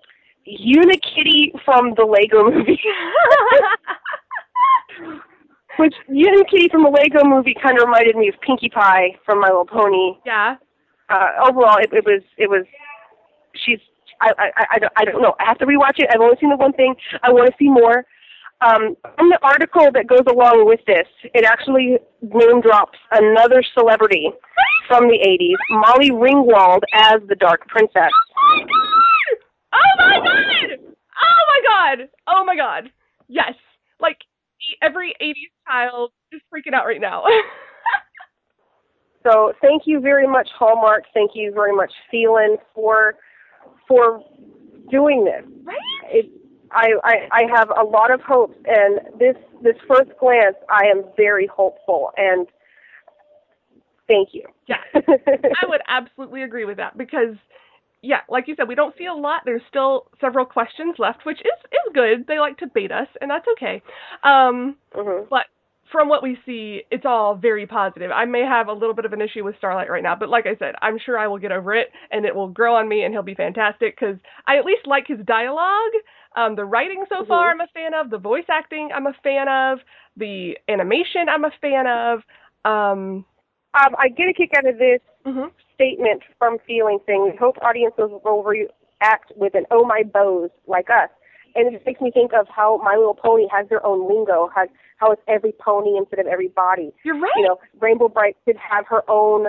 Unikitty 0.47 1.53
from 1.65 1.95
the 1.97 2.05
Lego 2.05 2.51
movie. 2.51 2.79
Which 5.79 5.95
Unikitty 6.11 6.71
from 6.71 6.83
the 6.83 6.91
Lego 6.91 7.25
movie 7.25 7.55
kind 7.63 7.79
of 7.79 7.85
reminded 7.85 8.17
me 8.17 8.29
of 8.29 8.35
Pinkie 8.41 8.69
Pie 8.69 9.15
from 9.25 9.41
My 9.41 9.47
Little 9.47 9.65
Pony. 9.65 10.19
Yeah. 10.27 10.57
Uh, 11.09 11.49
overall, 11.49 11.79
it, 11.79 11.91
it 11.93 12.05
was 12.05 12.23
it 12.37 12.51
was 12.51 12.67
she's 13.55 13.79
I, 14.21 14.33
I 14.39 14.51
I 14.59 14.79
I 14.97 15.05
don't 15.05 15.23
know. 15.23 15.35
I 15.41 15.45
have 15.47 15.59
to 15.59 15.67
rewatch 15.67 15.99
it. 15.99 16.09
I've 16.13 16.21
only 16.21 16.37
seen 16.41 16.51
the 16.51 16.57
one 16.57 16.73
thing. 16.73 16.95
I 17.23 17.31
want 17.31 17.47
to 17.47 17.55
see 17.59 17.71
more. 17.71 18.05
Um, 18.61 18.97
in 19.21 19.29
the 19.29 19.39
article 19.41 19.89
that 19.95 20.09
goes 20.09 20.27
along 20.29 20.67
with 20.67 20.81
this, 20.87 21.07
it 21.23 21.45
actually 21.45 21.99
name 22.23 22.61
drops 22.61 22.99
another 23.13 23.63
celebrity 23.73 24.33
from 24.89 25.07
the 25.07 25.15
80s, 25.15 25.79
Molly 25.79 26.11
Ringwald 26.11 26.81
as 26.93 27.21
the 27.29 27.37
Dark 27.37 27.69
Princess. 27.69 28.11
Oh 29.73 29.87
my 29.99 30.19
god! 30.19 30.19
Oh 30.19 30.25
my 30.27 30.51
god! 30.59 30.79
Oh 31.23 31.45
my 31.47 31.61
god! 31.63 32.09
Oh 32.27 32.45
my 32.45 32.57
god! 32.57 32.91
Yes, 33.29 33.55
like 34.01 34.19
every 34.83 35.15
80s 35.21 35.51
child 35.67 36.11
is 36.33 36.41
freaking 36.53 36.75
out 36.75 36.87
right 36.87 37.01
now. 37.01 37.25
so 39.27 39.53
thank 39.61 39.83
you 39.87 40.01
very 40.01 40.27
much, 40.27 40.49
Hallmark. 40.59 41.05
Thank 41.15 41.33
you 41.35 41.53
very 41.53 41.75
much, 41.75 41.93
Feeln, 42.11 42.57
for 42.75 43.15
for 43.87 44.23
doing 44.91 45.25
this. 45.25 45.45
Right? 45.65 45.77
It, 46.11 46.31
I, 46.71 46.89
I 47.05 47.15
I 47.33 47.43
have 47.57 47.71
a 47.71 47.83
lot 47.83 48.13
of 48.13 48.21
hopes, 48.21 48.57
and 48.67 49.01
this 49.19 49.37
this 49.63 49.77
first 49.89 50.11
glance, 50.21 50.57
I 50.71 50.87
am 50.87 51.05
very 51.17 51.47
hopeful, 51.47 52.11
and 52.17 52.47
thank 54.07 54.31
you. 54.33 54.45
Yeah, 54.67 54.77
I 54.95 55.67
would 55.67 55.81
absolutely 55.89 56.43
agree 56.43 56.65
with 56.65 56.77
that 56.79 56.99
because, 56.99 57.37
yeah, 58.03 58.21
like 58.29 58.47
you 58.47 58.55
said, 58.57 58.69
we 58.69 58.75
don't 58.75 58.95
see 58.97 59.07
a 59.07 59.15
lot. 59.15 59.43
There's 59.45 59.63
still 59.69 60.07
several 60.21 60.45
questions 60.45 60.97
left, 60.99 61.27
which 61.27 61.41
is 61.41 61.65
is 61.73 61.95
good. 61.95 62.27
They 62.27 62.39
like 62.39 62.59
to 62.59 62.67
bait 62.67 62.93
us, 62.93 63.09
and 63.21 63.31
that's 63.31 63.47
okay. 63.53 63.83
Um, 64.23 64.77
mm-hmm. 64.95 65.27
but 65.29 65.47
from 65.91 66.09
what 66.09 66.23
we 66.23 66.39
see, 66.45 66.83
it's 66.91 67.07
all 67.07 67.35
very 67.35 67.67
positive. 67.67 68.11
I 68.11 68.25
may 68.25 68.43
have 68.43 68.69
a 68.69 68.73
little 68.73 68.95
bit 68.95 69.05
of 69.05 69.13
an 69.13 69.23
issue 69.23 69.43
with 69.45 69.57
Starlight 69.57 69.91
right 69.91 70.03
now, 70.03 70.15
but 70.15 70.29
like 70.29 70.47
I 70.47 70.55
said, 70.59 70.75
I'm 70.83 70.99
sure 70.99 71.19
I 71.19 71.27
will 71.27 71.39
get 71.39 71.51
over 71.51 71.75
it, 71.75 71.89
and 72.11 72.25
it 72.25 72.35
will 72.35 72.49
grow 72.49 72.77
on 72.77 72.89
me, 72.89 73.03
and 73.03 73.13
he'll 73.13 73.23
be 73.23 73.35
fantastic 73.35 73.99
because 73.99 74.17
I 74.47 74.59
at 74.59 74.65
least 74.65 74.87
like 74.87 75.07
his 75.07 75.19
dialogue. 75.27 75.93
Um, 76.37 76.55
the 76.57 76.65
writing 76.65 77.05
so 77.09 77.17
mm-hmm. 77.17 77.29
far, 77.29 77.51
I'm 77.51 77.61
a 77.61 77.67
fan 77.75 77.95
of. 77.95 78.11
The 78.11 78.19
voice 78.19 78.45
acting, 78.51 78.91
I'm 78.95 79.07
a 79.07 79.15
fan 79.23 79.49
of. 79.49 79.79
The 80.17 80.57
animation, 80.69 81.29
I'm 81.29 81.45
a 81.45 81.53
fan 81.61 81.87
of. 81.87 82.21
Um, 82.65 83.25
um, 83.75 83.95
I 83.99 84.09
get 84.09 84.29
a 84.29 84.33
kick 84.33 84.51
out 84.57 84.67
of 84.67 84.79
this 84.79 85.01
mm-hmm. 85.27 85.49
Statement 85.79 86.23
from 86.39 86.59
Feeln 86.67 86.99
thing. 87.07 87.31
We 87.31 87.37
hope 87.39 87.57
audiences 87.63 88.11
will 88.25 88.43
react 88.43 89.31
with 89.37 89.55
an 89.55 89.65
"Oh 89.71 89.85
my 89.85 90.03
bows" 90.03 90.51
like 90.67 90.89
us. 90.91 91.09
and 91.55 91.69
it 91.69 91.73
just 91.77 91.87
makes 91.87 92.01
me 92.01 92.11
think 92.11 92.33
of 92.39 92.47
how 92.49 92.79
My 92.85 92.95
Little 92.97 93.15
Pony 93.15 93.47
has 93.51 93.69
their 93.69 93.85
own 93.87 94.07
lingo, 94.09 94.51
has 94.55 94.69
how 94.99 95.13
it's 95.13 95.23
every 95.29 95.53
pony 95.61 95.97
instead 95.97 96.19
of 96.19 96.27
every 96.27 96.49
body. 96.49 96.93
You're 97.05 97.19
right. 97.19 97.33
You 97.37 97.45
know, 97.45 97.59
Rainbow 97.81 98.09
Brite 98.09 98.37
should 98.45 98.57
have 98.59 98.87
her 98.89 99.03
own 99.09 99.47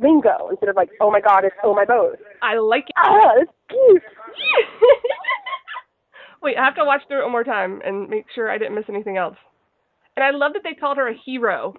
lingo 0.00 0.48
instead 0.50 0.68
of 0.68 0.76
like, 0.76 0.90
oh 1.00 1.10
my 1.10 1.20
god, 1.20 1.44
it's 1.44 1.54
oh 1.64 1.74
my 1.74 1.84
bows. 1.84 2.16
I 2.42 2.58
like 2.58 2.84
it. 2.88 2.94
Ah, 2.96 3.32
it's 3.36 3.50
cute. 3.68 4.02
Wait, 6.42 6.56
I 6.56 6.64
have 6.64 6.76
to 6.76 6.84
watch 6.84 7.02
through 7.08 7.20
it 7.20 7.24
one 7.24 7.32
more 7.32 7.44
time 7.44 7.80
and 7.84 8.08
make 8.08 8.26
sure 8.34 8.48
I 8.50 8.58
didn't 8.58 8.76
miss 8.76 8.84
anything 8.88 9.16
else. 9.16 9.36
And 10.16 10.24
I 10.24 10.30
love 10.30 10.52
that 10.54 10.62
they 10.62 10.74
called 10.74 10.96
her 10.98 11.08
a 11.08 11.14
hero. 11.26 11.74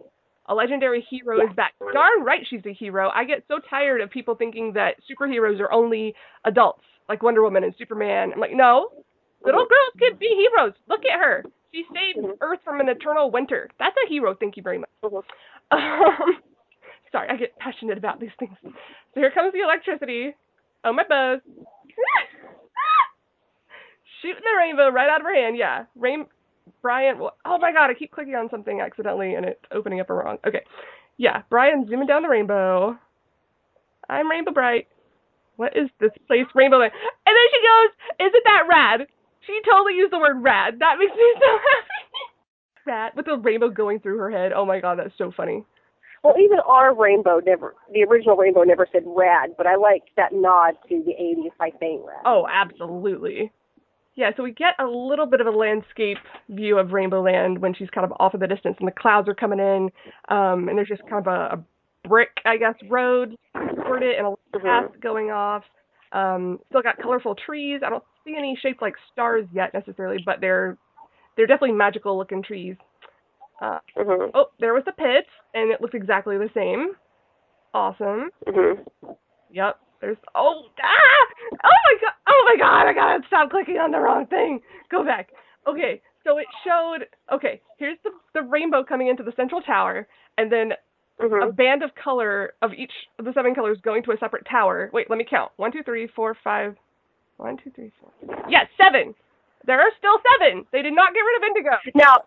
A 0.49 0.53
legendary 0.55 1.05
hero 1.09 1.39
is 1.47 1.55
back. 1.55 1.73
Darn 1.93 2.23
right 2.23 2.41
she's 2.49 2.65
a 2.65 2.73
hero. 2.73 3.09
I 3.13 3.23
get 3.23 3.43
so 3.47 3.59
tired 3.69 4.01
of 4.01 4.09
people 4.09 4.35
thinking 4.35 4.73
that 4.73 4.95
superheroes 5.09 5.59
are 5.59 5.71
only 5.71 6.15
adults, 6.43 6.83
like 7.07 7.21
Wonder 7.23 7.43
Woman 7.43 7.63
and 7.63 7.73
Superman. 7.77 8.31
I'm 8.33 8.39
like, 8.39 8.51
no. 8.53 8.89
Little 9.45 9.65
girls 9.67 9.93
can 9.99 10.17
be 10.19 10.27
heroes. 10.27 10.73
Look 10.89 11.05
at 11.05 11.19
her. 11.19 11.45
She 11.71 11.85
saved 11.93 12.17
Mhm. 12.25 12.37
Earth 12.41 12.59
from 12.65 12.79
an 12.81 12.89
eternal 12.89 13.29
winter. 13.31 13.69
That's 13.79 13.95
a 14.03 14.07
hero. 14.09 14.33
Thank 14.33 14.57
you 14.57 14.63
very 14.63 14.79
much. 14.79 14.89
Mhm. 15.03 15.23
Um, 15.71 16.41
sorry, 17.11 17.29
I 17.29 17.35
get 17.37 17.55
passionate 17.57 17.97
about 17.99 18.19
these 18.19 18.33
things. 18.39 18.57
So 18.63 18.71
here 19.21 19.31
comes 19.31 19.53
the 19.53 19.59
electricity. 19.61 20.35
Oh 20.83 20.93
my 20.93 21.03
buzz. 21.03 21.41
Shooting 24.21 24.43
the 24.43 24.57
rainbow 24.57 24.89
right 24.89 25.09
out 25.09 25.21
of 25.21 25.25
her 25.27 25.33
hand. 25.35 25.57
Yeah, 25.57 25.85
rain. 25.95 26.25
Brian. 26.81 27.19
Oh 27.45 27.57
my 27.57 27.71
God! 27.71 27.89
I 27.89 27.93
keep 27.93 28.11
clicking 28.11 28.35
on 28.35 28.49
something 28.49 28.81
accidentally 28.81 29.35
and 29.35 29.45
it's 29.45 29.63
opening 29.71 29.99
up 29.99 30.09
a 30.09 30.13
wrong. 30.13 30.37
Okay. 30.45 30.63
Yeah, 31.17 31.41
Brian 31.49 31.85
zooming 31.89 32.07
down 32.07 32.23
the 32.23 32.29
rainbow. 32.29 32.97
I'm 34.09 34.29
Rainbow 34.29 34.51
Brite. 34.51 34.87
What 35.57 35.75
is 35.75 35.89
this 35.99 36.11
place, 36.27 36.45
Rainbow 36.55 36.77
Land? 36.77 36.93
And 37.25 37.35
then 37.35 37.47
she 37.51 37.59
goes, 37.61 38.29
"Isn't 38.29 38.43
that 38.45 38.67
rad?" 38.69 39.07
She 39.45 39.59
totally 39.69 39.95
used 39.95 40.13
the 40.13 40.19
word 40.19 40.41
rad. 40.41 40.79
That 40.79 40.97
makes 40.99 41.15
me 41.15 41.33
so 41.39 41.47
happy. 41.47 42.85
Rad 42.85 43.11
with 43.15 43.25
the 43.25 43.37
rainbow 43.37 43.69
going 43.69 43.99
through 43.99 44.17
her 44.17 44.31
head. 44.31 44.53
Oh 44.53 44.65
my 44.65 44.79
God, 44.79 44.99
that's 44.99 45.17
so 45.17 45.31
funny. 45.35 45.65
Well, 46.23 46.35
even 46.37 46.59
our 46.67 46.93
rainbow 46.93 47.39
never, 47.45 47.75
the 47.93 48.03
original 48.03 48.35
rainbow 48.35 48.63
never 48.63 48.87
said 48.91 49.03
rad, 49.05 49.51
but 49.57 49.67
I 49.67 49.75
like 49.75 50.03
that 50.17 50.33
nod 50.33 50.71
to 50.89 51.03
the 51.03 51.13
80s 51.13 51.51
by 51.57 51.71
saying 51.79 52.03
rad. 52.05 52.21
Oh, 52.25 52.45
absolutely. 52.51 53.51
Yeah, 54.19 54.31
so 54.35 54.43
we 54.43 54.51
get 54.51 54.73
a 54.79 54.85
little 54.85 55.25
bit 55.25 55.39
of 55.39 55.47
a 55.47 55.49
landscape 55.49 56.17
view 56.49 56.77
of 56.77 56.91
Rainbow 56.91 57.21
Land 57.21 57.59
when 57.61 57.73
she's 57.73 57.89
kind 57.89 58.03
of 58.03 58.11
off 58.19 58.33
in 58.33 58.41
the 58.41 58.47
distance 58.47 58.75
and 58.77 58.85
the 58.85 58.91
clouds 58.91 59.29
are 59.29 59.33
coming 59.33 59.59
in, 59.59 59.89
um, 60.27 60.67
and 60.67 60.77
there's 60.77 60.89
just 60.89 61.03
kind 61.09 61.25
of 61.25 61.27
a, 61.27 61.55
a 61.55 61.63
brick, 62.05 62.27
I 62.43 62.57
guess, 62.57 62.73
road 62.89 63.37
toward 63.53 64.03
it 64.03 64.17
and 64.17 64.27
a 64.27 64.31
little 64.31 64.39
path 64.61 64.91
going 65.01 65.31
off. 65.31 65.63
Um, 66.11 66.59
still 66.67 66.81
got 66.81 66.97
colorful 67.01 67.33
trees. 67.33 67.79
I 67.81 67.89
don't 67.89 68.03
see 68.25 68.35
any 68.37 68.59
shaped 68.61 68.81
like 68.81 68.95
stars 69.13 69.45
yet 69.53 69.73
necessarily, 69.73 70.17
but 70.25 70.41
they're 70.41 70.77
they're 71.37 71.47
definitely 71.47 71.77
magical 71.77 72.17
looking 72.17 72.43
trees. 72.43 72.75
Uh, 73.61 73.79
Mhm. 73.97 74.31
oh, 74.33 74.47
there 74.59 74.73
was 74.73 74.83
the 74.83 74.91
pit, 74.91 75.27
and 75.53 75.71
it 75.71 75.79
looked 75.79 75.95
exactly 75.95 76.37
the 76.37 76.49
same. 76.53 76.91
Awesome. 77.73 78.31
Mhm. 78.45 78.85
Yep. 79.49 79.79
There's 80.01 80.17
oh 80.35 80.63
ah 80.81 81.25
oh 81.63 81.79
my 81.85 81.95
god 82.01 82.13
oh 82.27 82.43
my 82.45 82.55
god 82.57 82.87
I 82.87 82.93
gotta 82.93 83.23
stop 83.27 83.49
clicking 83.51 83.77
on 83.77 83.91
the 83.91 83.99
wrong 83.99 84.25
thing. 84.27 84.61
Go 84.89 85.03
back. 85.03 85.29
Okay, 85.67 86.01
so 86.23 86.37
it 86.37 86.47
showed 86.65 87.05
okay, 87.33 87.61
here's 87.77 87.97
the 88.03 88.11
the 88.33 88.41
rainbow 88.43 88.83
coming 88.83 89.07
into 89.07 89.23
the 89.23 89.33
central 89.35 89.61
tower 89.61 90.07
and 90.37 90.51
then 90.51 90.73
a 91.19 91.23
Mhm. 91.25 91.55
band 91.57 91.83
of 91.83 91.93
color 91.95 92.53
of 92.61 92.73
each 92.73 92.93
of 93.17 93.25
the 93.25 93.33
seven 93.33 93.53
colors 93.53 93.77
going 93.81 94.03
to 94.03 94.11
a 94.13 94.17
separate 94.17 94.45
tower. 94.45 94.89
Wait, 94.93 95.09
let 95.09 95.17
me 95.17 95.25
count. 95.29 95.51
One, 95.57 95.69
two, 95.71 95.83
three, 95.83 96.07
four, 96.07 96.33
five 96.43 96.77
one, 97.35 97.57
two, 97.57 97.71
three, 97.71 97.91
four. 97.99 98.11
Yes, 98.49 98.67
seven. 98.77 99.13
There 99.65 99.79
are 99.79 99.91
still 99.97 100.17
seven. 100.39 100.65
They 100.71 100.81
did 100.81 100.93
not 100.93 101.13
get 101.13 101.19
rid 101.19 101.37
of 101.37 101.43
indigo. 101.43 101.71
Now, 101.93 102.23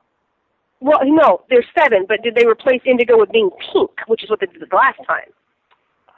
well, 0.81 1.01
no, 1.05 1.43
there's 1.49 1.65
seven, 1.79 2.05
but 2.07 2.23
did 2.23 2.35
they 2.35 2.47
replace 2.47 2.83
indigo 2.85 3.19
with 3.19 3.31
being 3.33 3.51
pink, 3.73 3.91
which 4.09 4.23
is 4.25 4.31
what 4.31 4.41
they 4.41 4.47
did 4.47 4.61
the 4.61 4.77
last 4.77 4.99
time? 5.07 5.33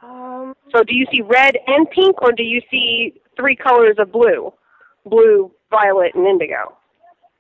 Um 0.05 0.55
So 0.73 0.83
do 0.83 0.95
you 0.95 1.07
see 1.13 1.23
red 1.23 1.57
and 1.67 1.89
pink, 1.91 2.21
or 2.23 2.33
do 2.33 2.43
you 2.43 2.61
see 2.71 3.15
three 3.37 3.57
colors 3.57 3.97
of 3.99 4.13
blue? 4.13 4.53
Blue, 5.07 5.51
violet, 5.71 6.15
and 6.15 6.27
indigo. 6.27 6.77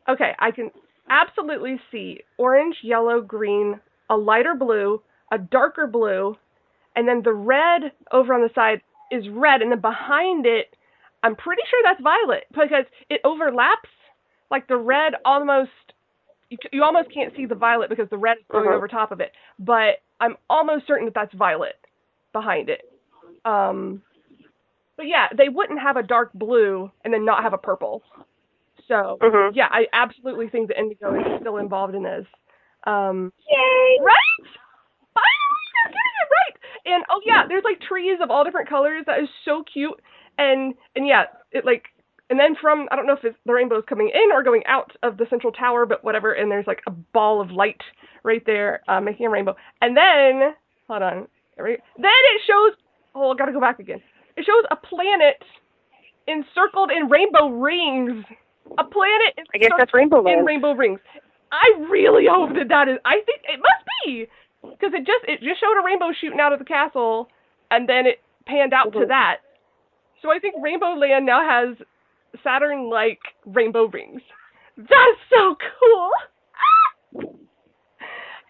Okay, 0.08 0.32
I 0.38 0.50
can 0.50 0.70
absolutely 1.08 1.80
see 1.90 2.20
orange, 2.38 2.76
yellow, 2.82 3.20
green, 3.20 3.80
a 4.10 4.16
lighter 4.16 4.54
blue, 4.54 5.02
a 5.32 5.38
darker 5.38 5.86
blue, 5.86 6.36
and 6.96 7.08
then 7.08 7.22
the 7.22 7.32
red 7.32 7.92
over 8.12 8.34
on 8.34 8.42
the 8.42 8.50
side 8.54 8.80
is 9.10 9.24
red, 9.30 9.62
and 9.62 9.70
then 9.70 9.80
behind 9.80 10.46
it, 10.46 10.76
I'm 11.22 11.36
pretty 11.36 11.62
sure 11.70 11.80
that's 11.84 12.02
violet 12.02 12.44
because 12.50 12.84
it 13.08 13.20
overlaps. 13.24 13.88
Like 14.50 14.68
the 14.68 14.76
red 14.76 15.14
almost, 15.24 15.70
you, 16.50 16.58
you 16.70 16.82
almost 16.82 17.10
can't 17.12 17.34
see 17.34 17.46
the 17.46 17.54
violet 17.54 17.88
because 17.88 18.08
the 18.10 18.18
red 18.18 18.36
is 18.38 18.44
going 18.50 18.66
Mhm. 18.68 18.74
over 18.74 18.88
top 18.88 19.10
of 19.10 19.20
it. 19.20 19.32
But 19.58 20.02
I'm 20.20 20.36
almost 20.50 20.86
certain 20.86 21.06
that 21.06 21.14
that's 21.14 21.32
violet 21.32 21.76
behind 22.34 22.68
it. 22.68 22.82
Um, 23.46 24.02
but 24.98 25.06
yeah, 25.06 25.28
they 25.36 25.48
wouldn't 25.48 25.80
have 25.80 25.96
a 25.96 26.02
dark 26.02 26.32
blue 26.34 26.90
and 27.04 27.14
then 27.14 27.24
not 27.24 27.42
have 27.42 27.54
a 27.54 27.58
purple. 27.58 28.02
So 28.86 29.16
Mhm. 29.22 29.52
yeah, 29.54 29.68
I 29.70 29.86
absolutely 29.94 30.48
think 30.50 30.68
the 30.68 30.78
indigo 30.78 31.14
is 31.14 31.40
still 31.40 31.56
involved 31.56 31.94
in 31.94 32.02
this. 32.02 32.26
Um, 32.84 33.32
Yay! 33.50 33.98
right? 34.02 34.46
Finally, 35.14 35.66
they're 35.72 35.92
getting 35.92 36.18
it 36.20 36.28
right. 36.38 36.56
And 36.94 37.04
oh 37.08 37.20
yeah, 37.24 37.46
there's 37.48 37.64
like 37.64 37.80
trees 37.80 38.18
of 38.20 38.30
all 38.30 38.44
different 38.44 38.68
colors. 38.68 39.04
That 39.06 39.20
is 39.20 39.28
so 39.46 39.62
cute. 39.64 39.98
And 40.36 40.74
and 40.96 41.06
yeah, 41.06 41.24
it 41.52 41.64
like 41.64 41.84
and 42.30 42.38
then 42.38 42.54
from 42.60 42.88
I 42.90 42.96
don't 42.96 43.06
know 43.06 43.14
if 43.14 43.24
it's, 43.24 43.38
the 43.46 43.52
rainbow 43.54 43.78
is 43.78 43.84
coming 43.88 44.10
in 44.12 44.32
or 44.32 44.42
going 44.42 44.64
out 44.66 44.92
of 45.02 45.16
the 45.16 45.26
central 45.30 45.52
tower, 45.52 45.86
but 45.86 46.04
whatever. 46.04 46.32
And 46.32 46.50
there's 46.50 46.66
like 46.66 46.82
a 46.86 46.90
ball 46.90 47.40
of 47.40 47.50
light 47.50 47.80
right 48.22 48.44
there, 48.44 48.82
uh, 48.88 49.00
making 49.00 49.26
a 49.26 49.30
rainbow. 49.30 49.56
And 49.80 49.96
then 49.96 50.54
hold 50.88 51.02
on, 51.02 51.16
Right- 51.20 51.28
then 51.56 51.76
it 52.34 52.40
shows. 52.46 52.72
Oh, 53.14 53.30
I 53.32 53.36
gotta 53.36 53.52
go 53.52 53.60
back 53.60 53.78
again. 53.78 54.00
It 54.36 54.44
shows 54.44 54.64
a 54.70 54.76
planet 54.76 55.42
encircled 56.26 56.90
in 56.90 57.08
rainbow 57.08 57.48
rings. 57.48 58.24
A 58.78 58.84
planet 58.84 59.38
I 59.54 59.58
guess 59.58 59.70
that's 59.76 59.92
Rainbow 59.94 60.18
in 60.20 60.24
Land. 60.24 60.46
rainbow 60.46 60.72
rings. 60.72 60.98
I 61.52 61.86
really 61.90 62.26
hope 62.28 62.50
that 62.54 62.68
that 62.68 62.88
is. 62.88 62.98
I 63.04 63.20
think 63.26 63.42
it 63.44 63.60
must 63.60 63.84
be 64.04 64.26
because 64.62 64.92
it 64.94 65.06
just 65.06 65.24
it 65.28 65.40
just 65.40 65.60
showed 65.60 65.78
a 65.80 65.84
rainbow 65.84 66.10
shooting 66.18 66.40
out 66.40 66.52
of 66.52 66.58
the 66.58 66.64
castle, 66.64 67.28
and 67.70 67.88
then 67.88 68.06
it 68.06 68.20
panned 68.46 68.72
out 68.72 68.92
to 68.94 69.00
Mhm. 69.00 69.08
that. 69.08 69.38
So 70.22 70.32
I 70.32 70.38
think 70.38 70.54
Rainbow 70.62 70.94
Land 70.94 71.26
now 71.26 71.42
has 71.46 71.76
Saturn-like 72.42 73.20
rainbow 73.46 73.84
rings. 73.86 74.22
That's 74.76 75.20
so 75.30 75.56
cool. 75.56 76.10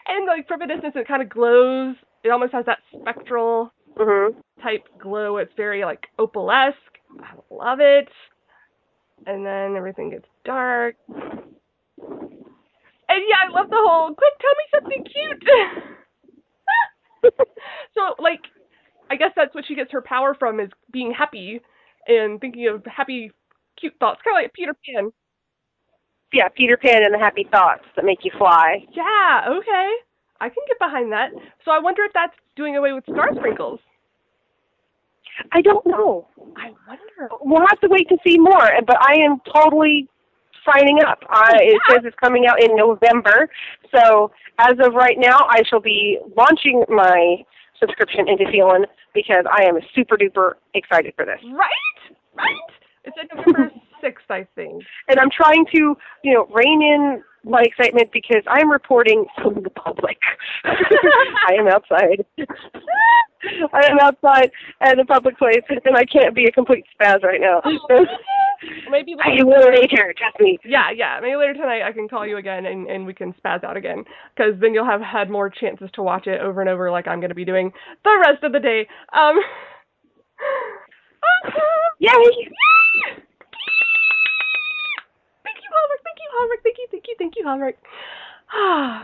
and 0.07 0.27
like 0.27 0.47
from 0.49 0.63
a 0.63 0.67
distance, 0.67 0.95
it 0.97 1.07
kind 1.09 1.23
of 1.23 1.29
glows. 1.29 1.97
It 2.25 2.31
almost 2.31 2.53
has 2.53 2.65
that 2.67 2.81
spectral 2.93 3.73
Mhm. 3.97 4.35
type 4.63 4.89
glow. 4.99 5.37
It's 5.37 5.53
very 5.55 5.85
like 5.85 6.09
opalesque. 6.19 6.99
I 7.21 7.35
love 7.51 7.81
it. 7.81 8.09
And 9.27 9.45
then 9.47 9.77
everything 9.77 10.11
gets 10.11 10.29
dark. 10.45 10.97
And 11.09 11.55
yeah, 13.29 13.37
I 13.45 13.49
love 13.49 13.71
the 13.71 13.77
whole 13.77 14.15
quick 14.15 14.33
tell 14.41 14.55
me 14.57 14.65
something 14.73 15.05
cute. 15.05 15.45
so 17.95 18.15
like 18.19 18.41
I 19.11 19.17
guess 19.17 19.33
that's 19.37 19.55
what 19.55 19.67
she 19.67 19.75
gets 19.75 19.93
her 19.93 20.01
power 20.03 20.35
from 20.35 20.61
is 20.61 20.71
being 20.91 21.13
happy 21.13 21.61
and 22.09 22.41
thinking 22.41 22.67
of 22.69 22.85
happy 22.87 23.31
cute 23.79 23.95
thoughts. 24.01 24.23
Kinda 24.23 24.37
like 24.41 24.53
Peter 24.55 24.75
Pan. 24.87 25.13
yeah, 26.33 26.49
Peter 26.49 26.77
Pan 26.77 27.05
and 27.05 27.15
the 27.15 27.19
happy 27.19 27.45
thoughts 27.51 27.85
that 27.97 28.05
make 28.05 28.25
you 28.25 28.31
fly. 28.39 28.85
Yeah, 28.91 29.47
okay. 29.59 29.91
I 30.45 30.49
can 30.49 30.63
get 30.69 30.79
behind 30.79 31.11
that. 31.13 31.31
So 31.65 31.71
I 31.71 31.79
wonder 31.79 32.03
if 32.05 32.13
that's 32.13 32.37
doing 32.55 32.77
away 32.77 32.93
with 32.93 33.05
star 33.05 33.31
sprinkles. 33.35 33.81
I 35.53 35.63
don't 35.63 35.87
know. 35.87 36.29
I 36.55 36.71
wonder. 36.87 37.35
We'll 37.41 37.67
have 37.67 37.81
to 37.81 37.89
wait 37.89 38.11
to 38.11 38.19
see 38.27 38.39
more, 38.39 38.69
but 38.87 38.97
I 39.01 39.15
am 39.25 39.41
totally 39.53 40.07
signing 40.69 41.01
up. 41.07 41.19
I, 41.31 41.51
oh, 41.55 41.59
it 41.61 41.81
says 41.89 42.01
it's 42.05 42.17
coming 42.23 42.45
out 42.47 42.63
in 42.63 42.77
November, 42.77 43.49
so 43.95 44.33
as 44.59 44.75
of 44.85 44.93
right 44.93 45.17
now, 45.19 45.47
I 45.49 45.63
shall 45.69 45.81
be 45.81 46.19
launching 46.37 46.85
my 46.91 47.37
subscription 47.81 48.29
into 48.29 48.45
Feeln 48.53 48.85
because 49.15 49.45
I 49.51 49.65
am 49.65 49.79
super 49.95 50.17
duper 50.17 50.53
excited 50.75 51.15
for 51.17 51.25
this. 51.25 51.41
Right? 51.53 52.17
Right? 52.37 52.55
It's 53.05 53.17
in 53.21 53.37
November 53.37 53.73
6th, 54.05 54.31
I 54.31 54.47
think. 54.55 54.83
And 55.09 55.19
I'm 55.19 55.31
trying 55.31 55.65
to, 55.75 55.97
you 56.23 56.35
know, 56.35 56.47
rein 56.53 56.83
in 56.83 57.23
my 57.45 57.63
excitement 57.63 58.11
because 58.13 58.43
I'm 58.47 58.71
reporting 58.71 59.27
from 59.43 59.63
the 59.63 59.71
public. 59.71 60.19
I 60.65 61.55
am 61.59 61.69
outside. 61.69 62.25
I 63.73 63.87
am 63.91 63.99
outside 64.01 64.51
at 64.81 64.99
a 64.99 65.05
public 65.05 65.37
place, 65.39 65.63
and 65.69 65.97
I 65.97 66.05
can't 66.05 66.35
be 66.35 66.47
a 66.47 66.53
complete 66.53 66.85
spaz 66.99 67.23
right 67.23 67.41
now. 67.41 67.61
Maybe 68.91 69.15
I 69.23 69.31
later. 69.31 69.47
will 69.47 69.69
later, 69.69 70.15
trust 70.17 70.41
me. 70.41 70.59
Yeah, 70.65 70.91
yeah. 70.95 71.19
Maybe 71.21 71.37
later 71.37 71.53
tonight 71.55 71.83
I 71.83 71.93
can 71.93 72.09
call 72.09 72.27
you 72.27 72.39
again 72.39 72.65
and, 72.65 72.89
and 72.89 73.05
we 73.05 73.13
can 73.13 73.35
spaz 73.35 73.63
out 73.63 73.77
again. 73.77 74.05
Because 74.35 74.55
then 74.61 74.73
you'll 74.73 74.87
have 74.87 75.03
had 75.03 75.29
more 75.29 75.51
chances 75.51 75.91
to 75.95 76.03
watch 76.03 76.27
it 76.27 76.41
over 76.41 76.63
and 76.63 76.71
over 76.71 76.91
like 76.91 77.07
I'm 77.07 77.21
going 77.21 77.29
to 77.31 77.35
be 77.35 77.45
doing 77.45 77.73
the 78.05 78.25
rest 78.27 78.43
of 78.43 78.53
the 78.53 78.61
day. 78.61 78.87
Um. 79.13 79.37
Yay! 82.01 82.11
Yay! 82.11 82.49
Thank 85.45 85.59
you, 85.63 85.69
Hallmark. 85.73 86.61
thank 86.63 86.79
you, 86.79 86.87
Thank 86.91 87.05
you. 87.09 87.15
Thank 87.19 87.35
you, 87.37 87.45
Hallmark. 87.45 87.77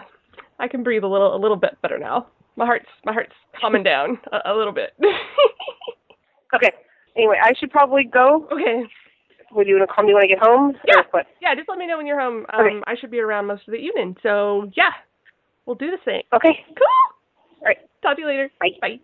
I 0.60 0.68
can 0.68 0.82
breathe 0.84 1.02
a 1.02 1.08
little, 1.08 1.34
a 1.34 1.38
little 1.38 1.56
bit 1.56 1.76
better 1.82 1.98
now. 1.98 2.26
My 2.56 2.66
heart's, 2.66 2.86
my 3.04 3.12
heart's 3.12 3.32
calming 3.60 3.82
down 3.82 4.18
a, 4.32 4.52
a 4.52 4.54
little 4.54 4.72
bit. 4.72 4.92
Okay. 6.52 6.70
Anyway, 7.16 7.36
I 7.40 7.52
should 7.60 7.70
probably 7.70 8.02
go. 8.02 8.48
okay. 8.50 8.82
Would 9.52 9.68
you 9.68 9.76
want 9.76 9.88
to 9.88 9.94
call 9.94 10.04
me 10.04 10.12
when 10.14 10.24
I 10.24 10.26
get 10.26 10.40
home? 10.40 10.74
Yeah. 10.84 11.02
What? 11.12 11.26
Yeah, 11.40 11.54
just 11.54 11.68
let 11.68 11.78
me 11.78 11.86
know 11.86 11.96
when 11.96 12.06
you're 12.08 12.18
home. 12.18 12.44
Um, 12.52 12.66
Okay. 12.66 12.80
I 12.88 12.96
should 12.96 13.12
be 13.12 13.20
around 13.20 13.46
most 13.46 13.68
of 13.68 13.72
the 13.72 13.78
evening. 13.78 14.16
So 14.20 14.68
yeah, 14.76 14.90
we'll 15.64 15.76
do 15.76 15.92
the 15.92 15.98
same. 16.04 16.22
Okay. 16.34 16.64
Cool. 16.66 17.56
All 17.60 17.66
right. 17.66 17.76
Talk 18.02 18.16
to 18.16 18.22
you 18.22 18.26
later. 18.26 18.50
Bye. 18.58 18.70
Bye. 18.80 18.98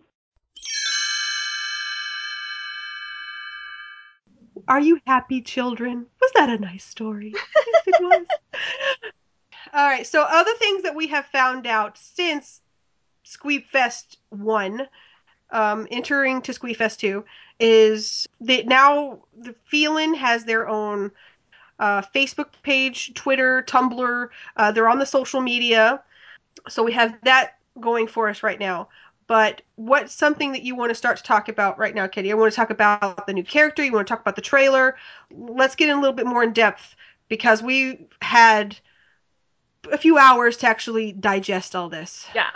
Are 4.69 4.81
you 4.81 4.99
happy, 5.07 5.41
children? 5.41 6.07
Was 6.21 6.33
that 6.35 6.49
a 6.51 6.59
nice 6.59 6.85
story? 6.85 7.33
yes, 7.33 7.83
it 7.87 8.03
was. 8.03 8.27
All 9.73 9.87
right. 9.87 10.07
So, 10.07 10.23
other 10.23 10.53
things 10.59 10.83
that 10.83 10.95
we 10.95 11.09
have 11.09 11.27
found 11.27 11.67
out 11.67 11.99
since 11.99 12.61
Squeep 13.25 13.67
Fest 13.67 14.19
1, 14.31 14.89
um, 15.51 15.87
entering 15.91 16.43
to 16.43 16.53
Squeep 16.53 16.77
Fest 16.77 17.01
2, 17.01 17.25
is 17.59 18.27
that 18.41 18.67
now 18.67 19.21
the 19.37 19.55
Feeln 19.71 20.15
has 20.15 20.45
their 20.45 20.69
own 20.69 21.11
uh, 21.79 22.03
Facebook 22.15 22.51
page, 22.63 23.13
Twitter, 23.15 23.63
Tumblr. 23.67 24.29
Uh, 24.57 24.73
they're 24.73 24.89
on 24.89 24.99
the 24.99 25.07
social 25.07 25.41
media. 25.41 26.03
So, 26.69 26.83
we 26.83 26.93
have 26.93 27.17
that 27.25 27.59
going 27.81 28.07
for 28.07 28.29
us 28.29 28.43
right 28.43 28.61
now. 28.61 28.89
But 29.27 29.63
what's 29.75 30.15
something 30.15 30.53
that 30.53 30.63
you 30.63 30.77
want 30.77 30.91
to 30.91 30.95
start 30.95 31.17
to 31.17 31.23
talk 31.25 31.49
about 31.49 31.79
right 31.79 31.95
now, 31.95 32.07
Kitty? 32.07 32.31
I 32.31 32.35
want 32.37 32.53
to 32.53 32.57
talk 32.57 32.71
about 32.71 33.27
the 33.27 33.33
new 33.33 33.43
character. 33.43 33.85
You 33.85 33.93
want 33.93 34.07
to 34.07 34.13
talk 34.13 34.21
about 34.21 34.37
the 34.37 34.43
trailer. 34.43 34.97
Let's 35.33 35.75
get 35.75 35.89
in 35.89 35.97
a 35.97 36.01
little 36.01 36.15
bit 36.15 36.27
more 36.27 36.45
in 36.45 36.53
depth 36.53 36.95
because 37.29 37.61
we 37.61 38.07
had 38.23 38.79
a 39.93 39.99
few 39.99 40.19
hours 40.19 40.57
to 40.59 40.67
actually 40.67 41.13
digest 41.13 41.75
all 41.75 41.89
this. 41.89 42.27
Yeah. 42.35 42.51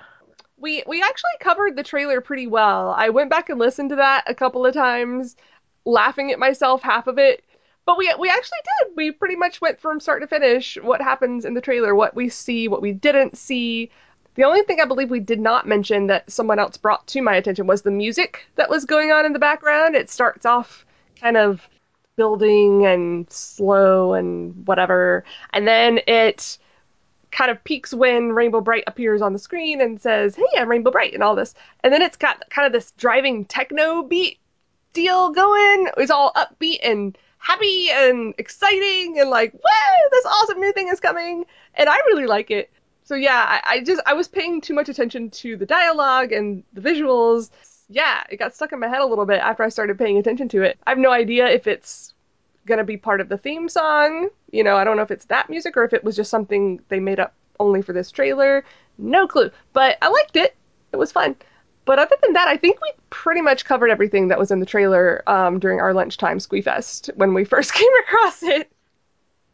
We 0.57 0.83
we 0.87 1.03
actually 1.03 1.31
covered 1.41 1.77
the 1.77 1.83
trailer 1.83 2.21
pretty 2.21 2.47
well. 2.47 2.91
I 2.97 3.09
went 3.09 3.31
back 3.31 3.49
and 3.49 3.59
listened 3.59 3.91
to 3.91 3.97
that 3.97 4.25
a 4.27 4.35
couple 4.35 4.67
of 4.67 4.75
times, 4.75 5.37
laughing 5.85 6.31
at 6.33 6.39
myself 6.39 6.83
half 6.83 7.07
of 7.07 7.19
it. 7.19 7.43
But 7.87 7.97
we 7.97 8.13
we 8.19 8.29
actually 8.29 8.59
did. 8.65 8.97
We 8.97 9.11
pretty 9.11 9.37
much 9.37 9.61
went 9.61 9.81
from 9.81 10.01
start 10.01 10.21
to 10.21 10.29
finish 10.29 10.77
what 10.83 11.01
happens 11.01 11.45
in 11.45 11.55
the 11.55 11.61
trailer, 11.61 11.95
what 11.95 12.15
we 12.15 12.29
see, 12.29 12.69
what 12.69 12.83
we 12.83 12.93
didn't 12.93 13.37
see. 13.37 13.91
The 14.35 14.45
only 14.45 14.63
thing 14.63 14.81
I 14.81 14.85
believe 14.85 15.11
we 15.11 15.21
did 15.21 15.41
not 15.41 15.67
mention 15.67 16.07
that 16.07 16.31
someone 16.31 16.59
else 16.59 16.77
brought 16.77 17.07
to 17.09 17.23
my 17.23 17.35
attention 17.35 17.67
was 17.67 17.83
the 17.83 17.91
music 17.91 18.47
that 18.57 18.71
was 18.71 18.85
going 18.85 19.11
on 19.11 19.25
in 19.27 19.33
the 19.33 19.39
background. 19.39 19.97
It 19.97 20.11
starts 20.11 20.47
off 20.47 20.87
kind 21.21 21.37
of 21.37 21.69
building 22.17 22.87
and 22.87 23.31
slow 23.33 24.13
and 24.13 24.67
whatever, 24.67 25.25
and 25.53 25.67
then 25.67 26.01
it 26.07 26.59
kind 27.31 27.51
of 27.51 27.63
peaks 27.65 27.95
when 27.95 28.33
Rainbow 28.33 28.61
Brite 28.61 28.85
appears 28.87 29.23
on 29.23 29.33
the 29.33 29.39
screen 29.39 29.81
and 29.81 30.01
says, 30.01 30.35
"Hey, 30.35 30.59
I'm 30.59 30.69
Rainbow 30.69 30.91
Brite," 30.91 31.15
and 31.15 31.23
all 31.23 31.35
this. 31.35 31.55
And 31.83 31.93
then 31.93 32.03
it's 32.03 32.17
got 32.17 32.49
kind 32.51 32.67
of 32.67 32.73
this 32.73 32.93
driving 32.93 33.45
techno 33.45 34.03
beat 34.03 34.39
deal 34.93 35.31
going. 35.31 35.89
It's 35.97 36.11
all 36.11 36.33
upbeat 36.35 36.81
and 36.83 37.17
happy 37.39 37.89
and 37.91 38.35
exciting 38.39 39.19
and 39.19 39.31
like, 39.31 39.53
whoa, 39.53 40.09
this 40.11 40.27
awesome 40.27 40.61
new 40.61 40.73
thing 40.73 40.89
is 40.89 41.01
coming, 41.01 41.47
and 41.75 41.89
I 41.89 41.97
really 41.99 42.27
like 42.27 42.51
it. 42.51 42.71
So 43.05 43.15
yeah, 43.17 43.45
I, 43.49 43.75
I 43.77 43.81
just 43.81 44.01
I 44.07 44.13
was 44.15 44.29
paying 44.29 44.61
too 44.61 44.75
much 44.75 44.89
attention 44.89 45.31
to 45.31 45.57
the 45.57 45.67
dialogue 45.67 46.33
and 46.33 46.63
the 46.73 46.81
visuals. 46.81 47.51
Yeah, 47.89 48.23
it 48.31 48.37
got 48.37 48.55
stuck 48.55 48.73
in 48.73 48.79
my 48.79 48.87
head 48.87 49.01
a 49.01 49.07
little 49.07 49.27
bit 49.27 49.41
after 49.41 49.65
I 49.65 49.69
started 49.69 49.99
paying 49.99 50.17
attention 50.19 50.49
to 50.51 50.63
it. 50.63 50.79
I 50.87 50.91
have 50.91 50.99
no 50.99 51.11
idea 51.11 51.49
if 51.49 51.67
it's 51.67 52.15
gonna 52.67 52.85
be 52.85 52.97
part 52.97 53.21
of 53.21 53.29
the 53.29 53.39
theme 53.39 53.69
song. 53.69 54.29
You 54.51 54.65
know, 54.65 54.77
I 54.77 54.85
don't 54.85 54.97
know 54.97 55.03
if 55.03 55.11
it's 55.11 55.27
that 55.27 55.51
music 55.51 55.77
or 55.77 55.85
if 55.85 55.93
it 55.93 56.05
was 56.05 56.17
just 56.17 56.31
something 56.31 56.81
they 56.89 57.01
made 57.01 57.21
up 57.21 57.35
only 57.59 57.83
for 57.83 57.93
this 57.93 58.11
trailer. 58.11 58.65
No 58.99 59.27
clue. 59.27 59.51
But 59.73 59.99
I 60.03 60.09
liked 60.09 60.37
it. 60.37 60.57
It 60.93 60.97
was 60.97 61.13
fun. 61.13 61.37
But 61.85 61.99
other 61.99 62.17
than 62.23 62.35
that, 62.35 62.49
I 62.49 62.57
think 62.57 62.81
we 62.81 62.93
pretty 63.11 63.41
much 63.41 63.65
covered 63.65 63.91
everything 63.91 64.29
that 64.29 64.39
was 64.39 64.51
in 64.51 64.61
the 64.61 64.67
trailer 64.67 65.23
um, 65.27 65.59
during 65.59 65.81
our 65.81 65.95
lunchtime 65.95 66.39
Squeefest 66.39 67.15
when 67.17 67.35
we 67.35 67.45
first 67.55 67.73
came 67.73 67.93
across 68.05 68.43
it. 68.43 68.71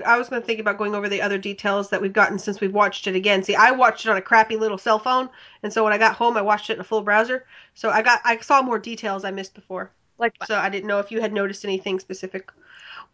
I 0.05 0.19
was 0.19 0.29
going 0.29 0.43
to 0.43 0.47
think 0.47 0.61
about 0.61 0.77
going 0.77 0.95
over 0.95 1.09
the 1.09 1.23
other 1.23 1.39
details 1.39 1.89
that 1.89 2.03
we've 2.03 2.13
gotten 2.13 2.39
since 2.39 2.61
we've 2.61 2.75
watched 2.75 3.07
it 3.07 3.17
again. 3.17 3.43
See, 3.43 3.55
I 3.55 3.71
watched 3.71 4.05
it 4.05 4.11
on 4.11 4.19
a 4.19 4.23
crappy 4.23 4.57
little 4.57 4.77
cell 4.77 4.99
phone, 4.99 5.31
and 5.63 5.73
so 5.73 5.83
when 5.83 5.95
I 5.95 5.99
got 5.99 6.15
home, 6.15 6.37
I 6.37 6.43
watched 6.43 6.69
it 6.69 6.75
in 6.75 6.81
a 6.81 6.85
full 6.85 7.01
browser. 7.01 7.47
So 7.73 7.89
I 7.89 8.03
got 8.03 8.21
I 8.25 8.37
saw 8.41 8.61
more 8.61 8.79
details 8.79 9.25
I 9.25 9.31
missed 9.31 9.55
before. 9.55 9.91
Like, 10.19 10.35
So 10.47 10.57
I 10.57 10.69
didn't 10.69 10.87
know 10.87 10.99
if 10.99 11.11
you 11.11 11.21
had 11.21 11.33
noticed 11.33 11.65
anything 11.65 11.99
specific. 11.99 12.51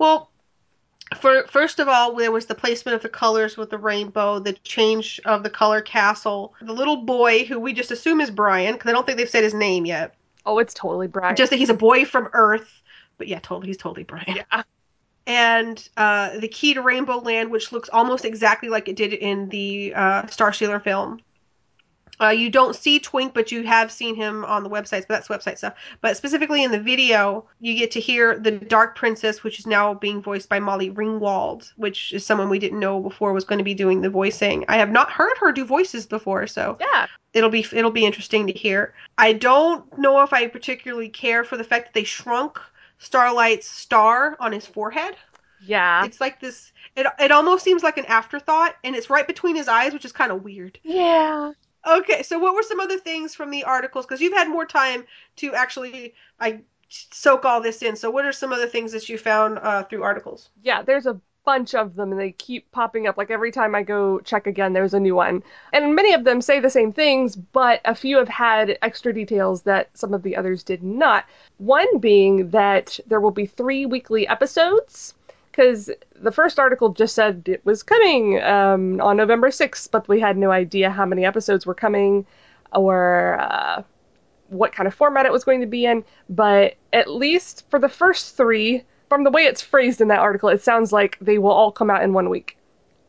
Well, 0.02 0.30
for 1.20 1.46
first 1.46 1.78
of 1.78 1.86
all, 1.86 2.16
there 2.16 2.32
was 2.32 2.46
the 2.46 2.56
placement 2.56 2.96
of 2.96 3.02
the 3.02 3.08
colors 3.08 3.56
with 3.56 3.70
the 3.70 3.78
rainbow, 3.78 4.40
the 4.40 4.54
change 4.54 5.20
of 5.24 5.44
the 5.44 5.50
color 5.50 5.80
castle, 5.80 6.54
the 6.60 6.72
little 6.72 6.96
boy 6.96 7.44
who 7.44 7.60
we 7.60 7.72
just 7.72 7.92
assume 7.92 8.20
is 8.20 8.28
Brian 8.28 8.74
because 8.74 8.88
I 8.90 8.92
don't 8.92 9.06
think 9.06 9.16
they've 9.16 9.30
said 9.30 9.44
his 9.44 9.54
name 9.54 9.86
yet. 9.86 10.16
oh, 10.44 10.58
it's 10.58 10.74
totally 10.74 11.06
Brian. 11.06 11.36
Just 11.36 11.50
that 11.50 11.58
he's 11.58 11.70
a 11.70 11.74
boy 11.74 12.04
from 12.04 12.28
Earth. 12.32 12.82
But 13.16 13.28
yeah, 13.28 13.38
totally, 13.38 13.68
he's 13.68 13.76
totally 13.76 14.02
Brian. 14.02 14.24
yeah. 14.26 14.64
And 15.28 15.88
uh, 15.96 16.36
the 16.40 16.48
key 16.48 16.74
to 16.74 16.82
Rainbow 16.82 17.18
Land, 17.18 17.52
which 17.52 17.70
looks 17.70 17.88
almost 17.88 18.24
exactly 18.24 18.68
like 18.68 18.88
it 18.88 18.96
did 18.96 19.12
in 19.12 19.50
the 19.50 19.92
uh, 19.94 20.26
Star 20.26 20.52
Stealer 20.52 20.80
film. 20.80 21.20
Uh, 22.20 22.28
you 22.28 22.50
don't 22.50 22.76
see 22.76 22.98
Twink, 23.00 23.34
but 23.34 23.50
you 23.50 23.64
have 23.64 23.90
seen 23.90 24.14
him 24.14 24.44
on 24.44 24.62
the 24.62 24.68
websites, 24.70 25.06
but 25.08 25.08
that's 25.08 25.28
website 25.28 25.58
stuff. 25.58 25.74
But 26.02 26.16
specifically 26.16 26.62
in 26.62 26.70
the 26.70 26.78
video, 26.78 27.46
you 27.60 27.76
get 27.76 27.90
to 27.92 28.00
hear 28.00 28.38
the 28.38 28.52
Dark 28.52 28.94
Princess, 28.96 29.42
which 29.42 29.58
is 29.58 29.66
now 29.66 29.94
being 29.94 30.22
voiced 30.22 30.48
by 30.48 30.60
Molly 30.60 30.90
Ringwald, 30.90 31.72
which 31.76 32.12
is 32.12 32.24
someone 32.24 32.48
we 32.48 32.58
didn't 32.60 32.78
know 32.78 33.00
before 33.00 33.32
was 33.32 33.44
going 33.44 33.58
to 33.58 33.64
be 33.64 33.74
doing 33.74 34.02
the 34.02 34.10
voicing. 34.10 34.64
I 34.68 34.76
have 34.76 34.90
not 34.90 35.10
heard 35.10 35.36
her 35.38 35.50
do 35.52 35.64
voices 35.64 36.06
before, 36.06 36.46
so 36.46 36.76
Yeah. 36.80 37.06
it'll 37.32 37.50
be 37.50 37.66
it'll 37.72 37.90
be 37.90 38.04
interesting 38.06 38.46
to 38.46 38.52
hear. 38.52 38.94
I 39.18 39.32
don't 39.32 39.98
know 39.98 40.20
if 40.22 40.32
I 40.32 40.46
particularly 40.48 41.08
care 41.08 41.42
for 41.44 41.56
the 41.56 41.64
fact 41.64 41.86
that 41.86 41.94
they 41.94 42.04
shrunk 42.04 42.60
Starlight's 42.98 43.66
star 43.68 44.36
on 44.38 44.52
his 44.52 44.66
forehead. 44.66 45.16
Yeah. 45.64 46.04
It's 46.04 46.20
like 46.20 46.40
this. 46.40 46.72
It 46.94 47.06
it 47.18 47.32
almost 47.32 47.64
seems 47.64 47.82
like 47.82 47.96
an 47.96 48.04
afterthought, 48.06 48.76
and 48.84 48.94
it's 48.94 49.10
right 49.10 49.26
between 49.26 49.56
his 49.56 49.66
eyes, 49.66 49.92
which 49.92 50.04
is 50.04 50.12
kind 50.12 50.30
of 50.30 50.44
weird. 50.44 50.78
Yeah. 50.82 51.52
Okay, 51.86 52.22
so 52.22 52.38
what 52.38 52.54
were 52.54 52.62
some 52.62 52.80
other 52.80 52.98
things 52.98 53.34
from 53.34 53.50
the 53.50 53.64
articles? 53.64 54.06
Because 54.06 54.20
you've 54.20 54.34
had 54.34 54.48
more 54.48 54.66
time 54.66 55.04
to 55.36 55.54
actually 55.54 56.14
I 56.38 56.60
soak 56.88 57.44
all 57.44 57.60
this 57.60 57.82
in. 57.82 57.96
So 57.96 58.10
what 58.10 58.24
are 58.24 58.32
some 58.32 58.52
other 58.52 58.68
things 58.68 58.92
that 58.92 59.08
you 59.08 59.18
found 59.18 59.58
uh, 59.58 59.84
through 59.84 60.02
articles? 60.02 60.50
Yeah, 60.62 60.82
there's 60.82 61.06
a 61.06 61.20
bunch 61.44 61.74
of 61.74 61.96
them 61.96 62.12
and 62.12 62.20
they 62.20 62.32
keep 62.32 62.70
popping 62.70 63.06
up. 63.06 63.16
Like 63.16 63.30
every 63.30 63.50
time 63.50 63.74
I 63.74 63.82
go 63.82 64.20
check 64.20 64.46
again, 64.46 64.72
there's 64.72 64.94
a 64.94 65.00
new 65.00 65.14
one. 65.14 65.42
And 65.72 65.94
many 65.94 66.12
of 66.12 66.24
them 66.24 66.40
say 66.40 66.60
the 66.60 66.70
same 66.70 66.92
things, 66.92 67.34
but 67.34 67.80
a 67.84 67.94
few 67.94 68.18
have 68.18 68.28
had 68.28 68.78
extra 68.82 69.12
details 69.12 69.62
that 69.62 69.96
some 69.96 70.14
of 70.14 70.22
the 70.22 70.36
others 70.36 70.62
did 70.62 70.82
not. 70.82 71.24
One 71.58 71.98
being 71.98 72.50
that 72.50 73.00
there 73.06 73.20
will 73.20 73.32
be 73.32 73.46
three 73.46 73.86
weekly 73.86 74.28
episodes. 74.28 75.14
Because 75.52 75.90
the 76.16 76.32
first 76.32 76.58
article 76.58 76.88
just 76.94 77.14
said 77.14 77.42
it 77.46 77.64
was 77.64 77.82
coming 77.82 78.42
um, 78.42 79.00
on 79.00 79.18
November 79.18 79.50
6th, 79.50 79.90
but 79.90 80.08
we 80.08 80.18
had 80.18 80.36
no 80.36 80.50
idea 80.50 80.90
how 80.90 81.06
many 81.06 81.24
episodes 81.24 81.66
were 81.66 81.74
coming 81.74 82.26
or 82.72 83.38
uh, 83.38 83.82
what 84.48 84.72
kind 84.74 84.86
of 84.86 84.94
format 84.94 85.26
it 85.26 85.32
was 85.32 85.44
going 85.44 85.60
to 85.60 85.66
be 85.66 85.84
in. 85.84 86.04
But 86.30 86.76
at 86.92 87.10
least 87.10 87.68
for 87.70 87.78
the 87.78 87.88
first 87.88 88.34
three, 88.36 88.82
from 89.10 89.24
the 89.24 89.30
way 89.30 89.42
it's 89.42 89.60
phrased 89.60 90.00
in 90.00 90.08
that 90.08 90.20
article, 90.20 90.48
it 90.48 90.62
sounds 90.62 90.90
like 90.90 91.18
they 91.20 91.36
will 91.36 91.52
all 91.52 91.70
come 91.70 91.90
out 91.90 92.02
in 92.02 92.14
one 92.14 92.30
week. 92.30 92.56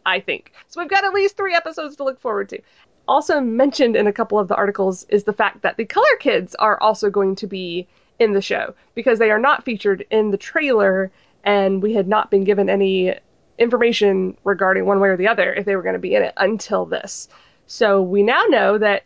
I 0.06 0.20
think. 0.20 0.52
So 0.68 0.82
we've 0.82 0.90
got 0.90 1.06
at 1.06 1.14
least 1.14 1.38
three 1.38 1.56
episodes 1.56 1.96
to 1.98 2.04
look 2.04 2.20
forward 2.20 2.50
to. 2.50 2.60
Also 3.08 3.40
mentioned 3.40 3.96
in 3.96 4.08
a 4.08 4.14
couple 4.14 4.40
of 4.40 4.48
the 4.48 4.56
articles 4.56 5.06
is 5.10 5.24
the 5.24 5.34
fact 5.34 5.62
that 5.62 5.78
the 5.78 5.86
Color 5.86 6.16
Kids 6.20 6.56
are 6.56 6.80
also 6.82 7.10
going 7.10 7.36
to 7.36 7.48
be 7.48 7.88
in 8.20 8.34
the 8.34 8.42
show 8.42 8.74
because 8.96 9.20
they 9.20 9.32
are 9.32 9.40
not 9.40 9.64
featured 9.64 10.06
in 10.10 10.32
the 10.32 10.38
trailer 10.38 11.12
and 11.44 11.82
we 11.82 11.94
had 11.94 12.08
not 12.08 12.32
been 12.32 12.44
given 12.44 12.70
any 12.70 13.16
information 13.58 14.38
regarding 14.44 14.86
one 14.86 15.00
way 15.00 15.10
or 15.10 15.18
the 15.18 15.28
other 15.28 15.54
if 15.54 15.66
they 15.66 15.76
were 15.76 15.84
going 15.84 15.94
to 15.94 16.00
be 16.00 16.16
in 16.16 16.24
it 16.24 16.34
until 16.38 16.86
this. 16.86 17.28
So 17.68 18.02
we 18.02 18.24
now 18.24 18.44
know 18.46 18.78
that 18.78 19.04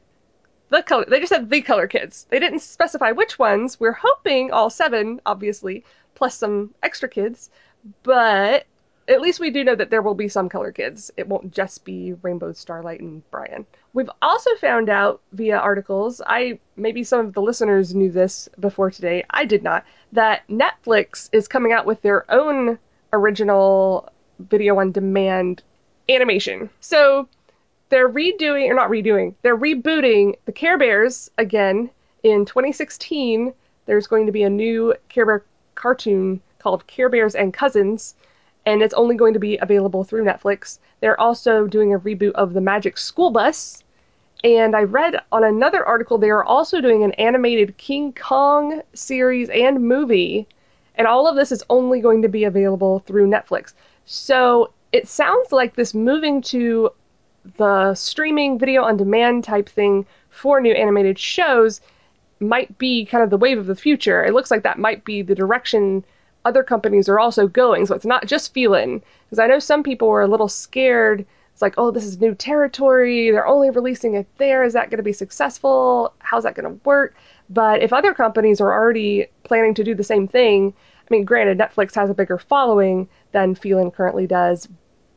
the 0.69 0.83
color 0.83 1.05
they 1.07 1.19
just 1.19 1.29
said 1.29 1.49
the 1.49 1.61
color 1.61 1.87
kids. 1.87 2.25
They 2.29 2.39
didn't 2.39 2.59
specify 2.59 3.11
which 3.11 3.39
ones. 3.39 3.79
We're 3.79 3.93
hoping 3.93 4.51
all 4.51 4.69
seven, 4.69 5.21
obviously, 5.25 5.83
plus 6.15 6.37
some 6.37 6.73
extra 6.83 7.09
kids, 7.09 7.49
but 8.03 8.65
at 9.07 9.21
least 9.21 9.39
we 9.39 9.51
do 9.51 9.63
know 9.63 9.75
that 9.75 9.89
there 9.89 10.01
will 10.01 10.15
be 10.15 10.27
some 10.27 10.49
color 10.49 10.71
kids. 10.71 11.11
It 11.15 11.27
won't 11.27 11.53
just 11.53 11.85
be 11.85 12.13
Rainbow 12.21 12.51
Starlight 12.51 12.99
and 12.99 13.29
Brian. 13.31 13.65
We've 13.93 14.09
also 14.21 14.53
found 14.55 14.89
out 14.89 15.21
via 15.31 15.57
articles, 15.57 16.21
I 16.25 16.59
maybe 16.75 17.03
some 17.03 17.27
of 17.27 17.33
the 17.33 17.41
listeners 17.41 17.95
knew 17.95 18.11
this 18.11 18.49
before 18.59 18.91
today, 18.91 19.23
I 19.29 19.45
did 19.45 19.63
not, 19.63 19.85
that 20.11 20.47
Netflix 20.49 21.29
is 21.31 21.47
coming 21.47 21.71
out 21.71 21.85
with 21.85 22.01
their 22.01 22.29
own 22.29 22.79
original 23.13 24.09
video 24.39 24.77
on 24.79 24.91
demand 24.91 25.63
animation. 26.09 26.69
So 26.81 27.29
they're 27.89 28.09
redoing 28.09 28.69
or 28.69 28.73
not 28.73 28.89
redoing, 28.89 29.35
they're 29.41 29.57
rebooting 29.57 30.35
the 30.45 30.51
Care 30.51 30.77
Bears 30.77 31.31
again 31.37 31.89
in 32.23 32.45
2016. 32.45 33.53
There's 33.85 34.07
going 34.07 34.25
to 34.25 34.33
be 34.33 34.43
a 34.43 34.49
new 34.49 34.93
Care 35.07 35.25
Bear 35.25 35.45
cartoon 35.75 36.41
called 36.59 36.85
Care 36.87 37.07
Bears 37.07 37.35
and 37.35 37.53
Cousins 37.53 38.15
and 38.67 38.81
it's 38.81 38.93
only 38.95 39.15
going 39.15 39.33
to 39.33 39.39
be 39.39 39.55
available 39.57 40.03
through 40.03 40.25
Netflix. 40.25 40.79
They're 40.99 41.19
also 41.19 41.67
doing 41.67 41.93
a 41.93 41.99
reboot 41.99 42.33
of 42.33 42.53
the 42.53 42.59
Magic 42.59 42.97
School 42.97 43.31
Bus. 43.31 43.81
And 44.43 44.75
I 44.75 44.83
read 44.83 45.21
on 45.31 45.45
another 45.45 45.85
article 45.85 46.17
they 46.17 46.29
are 46.29 46.43
also 46.43 46.81
doing 46.81 47.01
an 47.05 47.13
animated 47.13 47.77
King 47.77 48.11
Kong 48.11 48.81
series 48.93 49.49
and 49.49 49.87
movie. 49.87 50.49
And 50.95 51.07
all 51.07 51.27
of 51.27 51.37
this 51.37 51.53
is 51.53 51.63
only 51.69 52.01
going 52.01 52.21
to 52.23 52.27
be 52.27 52.43
available 52.43 52.99
through 52.99 53.29
Netflix. 53.29 53.71
So 54.03 54.73
it 54.91 55.07
sounds 55.07 55.53
like 55.53 55.75
this 55.75 55.93
moving 55.93 56.41
to 56.41 56.89
the 57.55 57.95
streaming 57.95 58.59
video 58.59 58.83
on 58.83 58.97
demand 58.97 59.45
type 59.45 59.69
thing 59.69 60.05
for 60.29 60.59
new 60.59 60.73
animated 60.73 61.17
shows 61.17 61.79
might 62.41 62.77
be 62.77 63.05
kind 63.05 63.23
of 63.23 63.29
the 63.29 63.37
wave 63.37 63.59
of 63.59 63.67
the 63.67 63.75
future. 63.77 64.25
It 64.25 64.33
looks 64.33 64.51
like 64.51 64.63
that 64.63 64.77
might 64.77 65.05
be 65.05 65.21
the 65.21 65.35
direction 65.35 66.03
other 66.47 66.63
companies 66.63 67.09
are 67.09 67.19
also 67.19 67.47
going. 67.47 67.85
So 67.85 67.93
it's 67.93 68.05
not 68.05 68.25
just 68.25 68.53
Feeln. 68.53 69.03
Because 69.25 69.39
I 69.39 69.47
know 69.47 69.59
some 69.59 69.83
people 69.83 70.07
were 70.07 70.21
a 70.21 70.27
little 70.27 70.47
scared. 70.47 71.25
It's 71.51 71.61
like, 71.61 71.73
oh, 71.77 71.91
this 71.91 72.05
is 72.05 72.21
new 72.21 72.33
territory. 72.33 73.31
They're 73.31 73.45
only 73.45 73.69
releasing 73.69 74.13
it 74.15 74.27
there. 74.37 74.63
Is 74.63 74.73
that 74.73 74.89
going 74.89 74.97
to 74.97 75.03
be 75.03 75.13
successful? 75.13 76.13
How's 76.19 76.43
that 76.43 76.55
going 76.55 76.71
to 76.71 76.79
work? 76.85 77.15
But 77.49 77.81
if 77.81 77.91
other 77.91 78.13
companies 78.13 78.61
are 78.61 78.71
already 78.71 79.27
planning 79.43 79.73
to 79.73 79.83
do 79.83 79.93
the 79.93 80.03
same 80.03 80.27
thing, 80.27 80.73
I 81.01 81.07
mean, 81.09 81.25
granted, 81.25 81.57
Netflix 81.57 81.95
has 81.95 82.09
a 82.09 82.13
bigger 82.13 82.37
following 82.37 83.09
than 83.31 83.55
Feeln 83.55 83.91
currently 83.91 84.27
does. 84.27 84.67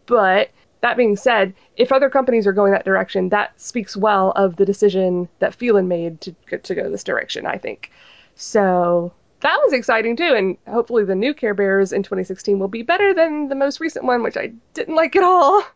But 0.06 0.50
that 0.80 0.96
being 0.96 1.16
said, 1.16 1.54
if 1.76 1.92
other 1.92 2.10
companies 2.10 2.46
are 2.46 2.52
going 2.52 2.72
that 2.72 2.84
direction, 2.84 3.28
that 3.28 3.60
speaks 3.60 3.96
well 3.96 4.32
of 4.32 4.56
the 4.56 4.64
decision 4.64 5.28
that 5.38 5.54
Feeln 5.54 5.88
made 5.88 6.20
to, 6.22 6.58
to 6.58 6.74
go 6.74 6.90
this 6.90 7.04
direction, 7.04 7.46
I 7.46 7.58
think. 7.58 7.90
So 8.34 9.12
that 9.40 9.60
was 9.64 9.72
exciting 9.72 10.16
too, 10.16 10.34
and 10.34 10.56
hopefully 10.68 11.04
the 11.04 11.14
new 11.14 11.34
Care 11.34 11.54
Bears 11.54 11.92
in 11.92 12.02
2016 12.02 12.58
will 12.58 12.68
be 12.68 12.82
better 12.82 13.14
than 13.14 13.48
the 13.48 13.54
most 13.54 13.80
recent 13.80 14.04
one, 14.04 14.22
which 14.22 14.36
I 14.36 14.52
didn't 14.74 14.96
like 14.96 15.16
at 15.16 15.24
all. 15.24 15.62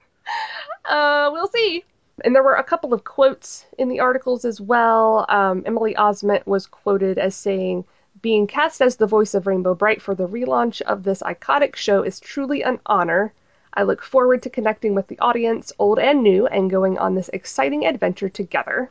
Uh, 0.86 1.30
we'll 1.32 1.48
see. 1.48 1.82
And 2.24 2.34
there 2.34 2.42
were 2.42 2.54
a 2.54 2.64
couple 2.64 2.92
of 2.92 3.04
quotes 3.04 3.64
in 3.78 3.88
the 3.88 4.00
articles 4.00 4.44
as 4.44 4.60
well. 4.60 5.24
Um, 5.28 5.62
Emily 5.66 5.94
Osment 5.94 6.46
was 6.46 6.66
quoted 6.66 7.18
as 7.18 7.34
saying, 7.34 7.84
Being 8.20 8.46
cast 8.46 8.82
as 8.82 8.96
the 8.96 9.06
voice 9.06 9.34
of 9.34 9.46
Rainbow 9.46 9.74
Brite 9.74 10.02
for 10.02 10.14
the 10.14 10.28
relaunch 10.28 10.82
of 10.82 11.02
this 11.02 11.22
iconic 11.22 11.74
show 11.74 12.02
is 12.02 12.20
truly 12.20 12.62
an 12.62 12.80
honor. 12.84 13.32
I 13.72 13.82
look 13.82 14.02
forward 14.02 14.42
to 14.42 14.50
connecting 14.50 14.94
with 14.94 15.08
the 15.08 15.18
audience, 15.18 15.72
old 15.78 15.98
and 15.98 16.22
new, 16.22 16.46
and 16.46 16.70
going 16.70 16.98
on 16.98 17.14
this 17.14 17.30
exciting 17.32 17.86
adventure 17.86 18.28
together. 18.28 18.90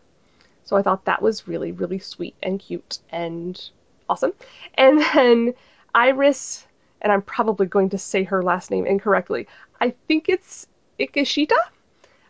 So 0.63 0.75
I 0.75 0.81
thought 0.81 1.05
that 1.05 1.21
was 1.21 1.47
really, 1.47 1.71
really 1.71 1.99
sweet 1.99 2.35
and 2.41 2.59
cute 2.59 2.99
and 3.09 3.69
awesome. 4.13 4.33
And 4.75 5.01
then 5.13 5.53
Iris, 5.95 6.67
and 7.01 7.11
I'm 7.11 7.23
probably 7.23 7.65
going 7.65 7.89
to 7.89 7.97
say 7.97 8.23
her 8.23 8.43
last 8.43 8.69
name 8.69 8.85
incorrectly. 8.85 9.47
I 9.81 9.95
think 10.07 10.29
it's 10.29 10.67
Ikishita. 10.99 11.57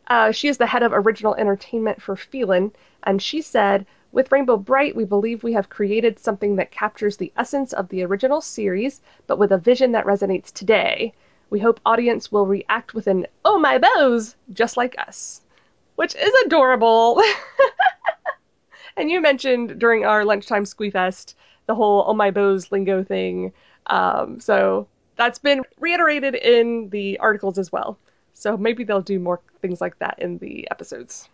Uh, 0.07 0.31
she 0.31 0.47
is 0.47 0.57
the 0.57 0.65
head 0.65 0.83
of 0.83 0.93
original 0.93 1.35
entertainment 1.35 2.01
for 2.01 2.15
Feeln, 2.15 2.71
and 3.03 3.21
she 3.21 3.41
said, 3.41 3.85
with 4.13 4.31
Rainbow 4.31 4.57
Brite, 4.57 4.95
we 4.95 5.05
believe 5.05 5.43
we 5.43 5.53
have 5.53 5.69
created 5.69 6.19
something 6.19 6.55
that 6.55 6.71
captures 6.71 7.17
the 7.17 7.33
essence 7.35 7.73
of 7.73 7.89
the 7.89 8.03
original 8.03 8.41
series, 8.41 9.01
but 9.27 9.39
with 9.39 9.51
a 9.51 9.57
vision 9.57 9.91
that 9.93 10.05
resonates 10.05 10.53
today. 10.53 11.13
We 11.49 11.59
hope 11.59 11.79
audience 11.85 12.31
will 12.31 12.45
react 12.45 12.93
with 12.93 13.07
an 13.07 13.27
"Oh 13.43 13.59
my 13.59 13.77
bows," 13.77 14.35
just 14.53 14.77
like 14.77 14.95
us, 14.99 15.41
which 15.95 16.15
is 16.15 16.33
adorable. 16.45 17.21
and 18.97 19.09
you 19.09 19.19
mentioned 19.19 19.79
during 19.79 20.05
our 20.05 20.23
lunchtime 20.23 20.65
squeefest 20.65 21.33
the 21.67 21.75
whole 21.75 22.05
"Oh 22.07 22.13
my 22.13 22.31
bows" 22.31 22.71
lingo 22.71 23.03
thing, 23.03 23.51
um, 23.87 24.39
so 24.39 24.87
that's 25.15 25.39
been 25.39 25.61
reiterated 25.79 26.35
in 26.35 26.89
the 26.89 27.19
articles 27.19 27.57
as 27.57 27.71
well. 27.71 27.97
So 28.33 28.57
maybe 28.57 28.83
they'll 28.83 29.01
do 29.01 29.19
more 29.19 29.39
things 29.61 29.79
like 29.79 29.99
that 29.99 30.19
in 30.19 30.37
the 30.39 30.69
episodes. 30.71 31.29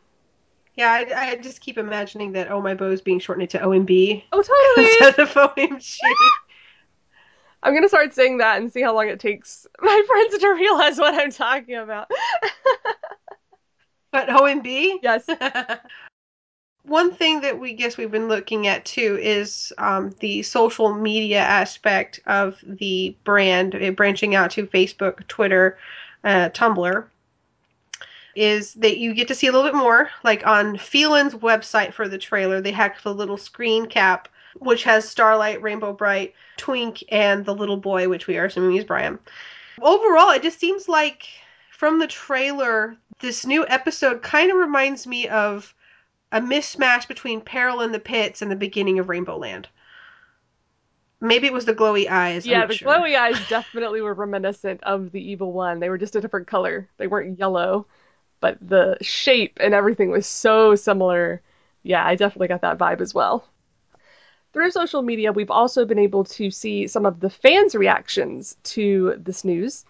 Yeah, 0.75 0.91
I, 0.91 1.31
I 1.31 1.35
just 1.35 1.61
keep 1.61 1.77
imagining 1.77 2.33
that 2.33 2.51
"Oh 2.51 2.61
my 2.61 2.73
bows" 2.73 3.01
being 3.01 3.19
shortened 3.19 3.49
to 3.51 3.59
OMB. 3.59 4.23
Oh, 4.31 4.41
totally. 4.41 4.87
instead 5.01 5.19
of 5.19 5.33
OMG. 5.33 5.97
I'm 7.63 7.73
gonna 7.73 7.89
start 7.89 8.13
saying 8.13 8.37
that 8.37 8.61
and 8.61 8.71
see 8.71 8.81
how 8.81 8.95
long 8.95 9.09
it 9.09 9.19
takes 9.19 9.67
my 9.81 10.03
friends 10.07 10.37
to 10.37 10.49
realize 10.49 10.97
what 10.97 11.13
I'm 11.15 11.31
talking 11.31 11.75
about. 11.75 12.09
but 14.11 14.29
OMB? 14.29 14.99
Yes. 15.01 15.27
One 16.83 17.11
thing 17.11 17.41
that 17.41 17.59
we 17.59 17.73
guess 17.73 17.97
we've 17.97 18.11
been 18.11 18.29
looking 18.29 18.67
at 18.67 18.85
too 18.85 19.19
is 19.21 19.73
um, 19.77 20.15
the 20.19 20.43
social 20.43 20.93
media 20.93 21.39
aspect 21.39 22.19
of 22.25 22.57
the 22.63 23.15
brand, 23.23 23.95
branching 23.95 24.35
out 24.35 24.51
to 24.51 24.67
Facebook, 24.67 25.27
Twitter, 25.27 25.77
uh, 26.23 26.49
Tumblr. 26.49 27.05
Is 28.35 28.73
that 28.75 28.97
you 28.97 29.13
get 29.13 29.27
to 29.27 29.35
see 29.35 29.47
a 29.47 29.51
little 29.51 29.67
bit 29.67 29.75
more, 29.75 30.09
like 30.23 30.47
on 30.47 30.77
Feeln's 30.77 31.33
website 31.33 31.93
for 31.93 32.07
the 32.07 32.17
trailer, 32.17 32.61
they 32.61 32.71
have 32.71 32.95
a 33.05 33.11
little 33.11 33.37
screen 33.37 33.87
cap 33.87 34.29
which 34.57 34.83
has 34.83 35.07
Starlight, 35.07 35.61
Rainbow 35.61 35.93
Brite, 35.93 36.33
Twink, 36.57 37.03
and 37.09 37.45
the 37.45 37.53
little 37.53 37.77
boy, 37.77 38.09
which 38.09 38.27
we 38.27 38.37
are 38.37 38.45
assuming 38.45 38.77
is 38.77 38.83
Brian. 38.83 39.19
Overall, 39.81 40.31
it 40.31 40.43
just 40.43 40.59
seems 40.59 40.87
like 40.87 41.27
from 41.71 41.99
the 41.99 42.07
trailer, 42.07 42.95
this 43.19 43.45
new 43.45 43.65
episode 43.67 44.21
kind 44.21 44.51
of 44.51 44.57
reminds 44.57 45.07
me 45.07 45.27
of 45.27 45.73
a 46.31 46.41
mismatch 46.41 47.07
between 47.07 47.41
Peril 47.41 47.81
in 47.81 47.91
the 47.91 47.99
Pits 47.99 48.41
and 48.41 48.51
the 48.51 48.55
beginning 48.55 48.99
of 48.99 49.09
Rainbow 49.09 49.37
Land. 49.37 49.67
Maybe 51.21 51.47
it 51.47 51.53
was 51.53 51.65
the 51.65 51.73
glowy 51.73 52.09
eyes. 52.09 52.45
Yeah, 52.45 52.65
the 52.65 52.75
sure. 52.75 52.87
glowy 52.87 53.17
eyes 53.17 53.37
definitely 53.49 54.01
were 54.01 54.13
reminiscent 54.13 54.81
of 54.83 55.11
the 55.11 55.31
evil 55.31 55.51
one. 55.51 55.79
They 55.79 55.89
were 55.89 55.97
just 55.97 56.15
a 56.15 56.21
different 56.21 56.47
color. 56.47 56.87
They 56.97 57.07
weren't 57.07 57.37
yellow, 57.37 57.87
but 58.39 58.57
the 58.61 58.97
shape 59.01 59.57
and 59.59 59.73
everything 59.73 60.11
was 60.11 60.27
so 60.27 60.75
similar. 60.75 61.41
Yeah, 61.83 62.05
I 62.05 62.15
definitely 62.15 62.47
got 62.47 62.61
that 62.61 62.77
vibe 62.77 63.01
as 63.01 63.13
well. 63.13 63.45
Through 64.53 64.71
social 64.71 65.01
media, 65.01 65.31
we've 65.31 65.51
also 65.51 65.85
been 65.85 65.99
able 65.99 66.23
to 66.23 66.49
see 66.51 66.87
some 66.87 67.05
of 67.05 67.19
the 67.19 67.29
fans' 67.29 67.75
reactions 67.75 68.55
to 68.63 69.15
this 69.17 69.43
news. 69.43 69.85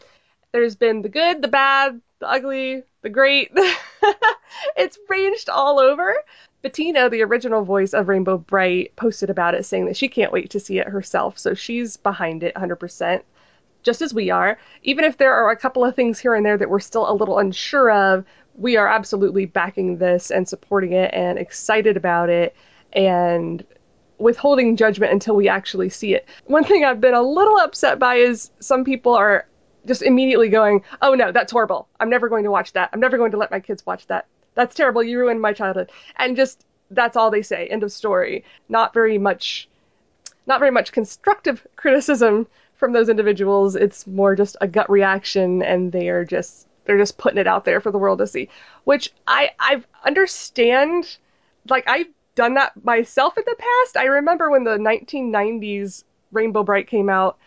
There's 0.51 0.75
been 0.75 1.01
the 1.01 1.09
good, 1.09 1.41
the 1.41 1.47
bad, 1.47 2.01
the 2.19 2.29
ugly, 2.29 2.83
the 3.01 3.09
great. 3.09 3.51
it's 4.75 4.97
ranged 5.07 5.49
all 5.49 5.79
over. 5.79 6.15
Bettina, 6.61 7.09
the 7.09 7.21
original 7.21 7.63
voice 7.63 7.93
of 7.93 8.07
Rainbow 8.07 8.37
Brite, 8.37 8.95
posted 8.95 9.29
about 9.29 9.55
it 9.55 9.65
saying 9.65 9.85
that 9.85 9.95
she 9.95 10.09
can't 10.09 10.33
wait 10.33 10.49
to 10.49 10.59
see 10.59 10.79
it 10.79 10.87
herself, 10.87 11.39
so 11.39 11.53
she's 11.53 11.95
behind 11.95 12.43
it 12.43 12.53
100%, 12.55 13.21
just 13.81 14.01
as 14.01 14.13
we 14.13 14.29
are. 14.29 14.57
Even 14.83 15.05
if 15.05 15.17
there 15.17 15.33
are 15.33 15.51
a 15.51 15.57
couple 15.57 15.85
of 15.85 15.95
things 15.95 16.19
here 16.19 16.35
and 16.35 16.45
there 16.45 16.57
that 16.57 16.69
we're 16.69 16.81
still 16.81 17.09
a 17.09 17.13
little 17.13 17.39
unsure 17.39 17.91
of, 17.91 18.25
we 18.55 18.75
are 18.75 18.87
absolutely 18.87 19.45
backing 19.45 19.97
this 19.97 20.31
and 20.31 20.49
supporting 20.49 20.91
it 20.91 21.13
and 21.13 21.39
excited 21.39 21.95
about 21.95 22.29
it. 22.29 22.53
And 22.91 23.65
withholding 24.17 24.75
judgment 24.75 25.13
until 25.13 25.35
we 25.35 25.47
actually 25.47 25.89
see 25.89 26.13
it. 26.13 26.27
One 26.45 26.63
thing 26.63 26.83
I've 26.83 27.01
been 27.01 27.13
a 27.13 27.21
little 27.21 27.57
upset 27.57 27.99
by 27.99 28.15
is 28.15 28.51
some 28.59 28.83
people 28.83 29.15
are 29.15 29.47
just 29.89 30.01
immediately 30.01 30.47
going, 30.47 30.83
"Oh 31.01 31.15
no, 31.15 31.33
that's 31.33 31.51
horrible. 31.51 31.89
I'm 31.99 32.09
never 32.09 32.29
going 32.29 32.45
to 32.45 32.51
watch 32.51 32.71
that. 32.73 32.89
I'm 32.93 33.01
never 33.01 33.17
going 33.17 33.31
to 33.31 33.37
let 33.37 33.51
my 33.51 33.59
kids 33.59 33.85
watch 33.85 34.07
that. 34.07 34.25
That's 34.55 34.75
terrible. 34.75 35.03
You 35.03 35.19
ruined 35.19 35.41
my 35.41 35.51
childhood." 35.51 35.91
And 36.15 36.37
just 36.37 36.65
that's 36.91 37.17
all 37.17 37.29
they 37.31 37.41
say. 37.41 37.67
End 37.67 37.83
of 37.83 37.91
story. 37.91 38.45
Not 38.69 38.93
very 38.93 39.17
much 39.17 39.67
not 40.47 40.59
very 40.59 40.71
much 40.71 40.91
constructive 40.93 41.67
criticism 41.75 42.47
from 42.75 42.93
those 42.93 43.09
individuals. 43.09 43.75
It's 43.75 44.07
more 44.07 44.35
just 44.35 44.55
a 44.61 44.67
gut 44.67 44.89
reaction 44.89 45.61
and 45.61 45.91
they 45.91 46.07
are 46.09 46.23
just 46.23 46.67
they're 46.85 46.97
just 46.97 47.17
putting 47.17 47.37
it 47.37 47.47
out 47.47 47.65
there 47.65 47.81
for 47.81 47.91
the 47.91 47.99
world 47.99 48.19
to 48.19 48.27
see, 48.27 48.49
which 48.85 49.11
I 49.27 49.51
I 49.59 49.83
understand 50.05 51.17
like 51.69 51.87
I've 51.87 52.07
done 52.35 52.53
that 52.53 52.83
myself 52.83 53.37
in 53.37 53.43
the 53.45 53.55
past. 53.57 53.97
I 53.97 54.05
remember 54.05 54.49
when 54.49 54.63
the 54.63 54.77
1990s 54.77 56.03
Rainbow 56.31 56.63
Brite 56.63 56.87
came 56.87 57.09
out. 57.09 57.37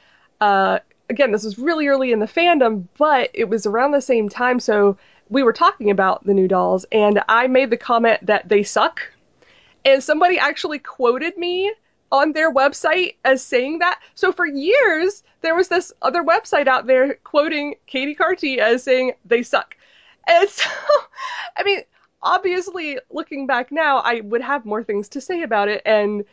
Uh, 0.40 0.80
again, 1.12 1.30
this 1.30 1.44
was 1.44 1.58
really 1.58 1.86
early 1.86 2.10
in 2.10 2.18
the 2.18 2.26
fandom, 2.26 2.88
but 2.98 3.30
it 3.34 3.44
was 3.48 3.66
around 3.66 3.92
the 3.92 4.00
same 4.00 4.28
time, 4.28 4.58
so 4.58 4.96
we 5.28 5.42
were 5.42 5.52
talking 5.52 5.90
about 5.90 6.24
the 6.24 6.34
new 6.34 6.48
dolls, 6.48 6.86
and 6.90 7.22
I 7.28 7.46
made 7.46 7.70
the 7.70 7.76
comment 7.76 8.26
that 8.26 8.48
they 8.48 8.62
suck. 8.62 9.00
And 9.84 10.02
somebody 10.02 10.38
actually 10.38 10.78
quoted 10.78 11.36
me 11.36 11.72
on 12.10 12.32
their 12.32 12.52
website 12.52 13.16
as 13.24 13.44
saying 13.44 13.80
that. 13.80 14.00
So 14.14 14.32
for 14.32 14.46
years, 14.46 15.22
there 15.42 15.54
was 15.54 15.68
this 15.68 15.92
other 16.00 16.22
website 16.22 16.66
out 16.66 16.86
there 16.86 17.14
quoting 17.24 17.74
Katie 17.86 18.14
Carty 18.14 18.58
as 18.58 18.82
saying 18.82 19.12
they 19.24 19.42
suck. 19.42 19.76
And 20.26 20.48
so, 20.48 20.70
I 21.56 21.62
mean, 21.62 21.80
obviously, 22.22 22.98
looking 23.10 23.46
back 23.46 23.70
now, 23.70 23.98
I 23.98 24.20
would 24.20 24.42
have 24.42 24.64
more 24.64 24.82
things 24.82 25.08
to 25.10 25.20
say 25.20 25.42
about 25.42 25.68
it. 25.68 25.82
And 25.84 26.24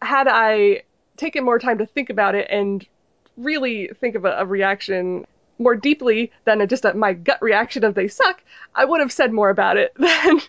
had 0.00 0.28
I 0.28 0.82
taken 1.16 1.44
more 1.44 1.58
time 1.58 1.78
to 1.78 1.86
think 1.86 2.10
about 2.10 2.34
it 2.34 2.46
and 2.50 2.86
really 3.36 3.90
think 4.00 4.14
of 4.14 4.24
a, 4.24 4.38
a 4.38 4.46
reaction 4.46 5.26
more 5.58 5.76
deeply 5.76 6.32
than 6.44 6.66
just 6.68 6.84
a, 6.84 6.94
my 6.94 7.12
gut 7.12 7.40
reaction 7.40 7.84
of 7.84 7.94
they 7.94 8.08
suck, 8.08 8.42
I 8.74 8.84
would 8.84 9.00
have 9.00 9.12
said 9.12 9.32
more 9.32 9.50
about 9.50 9.76
it 9.76 9.92
than 9.96 10.40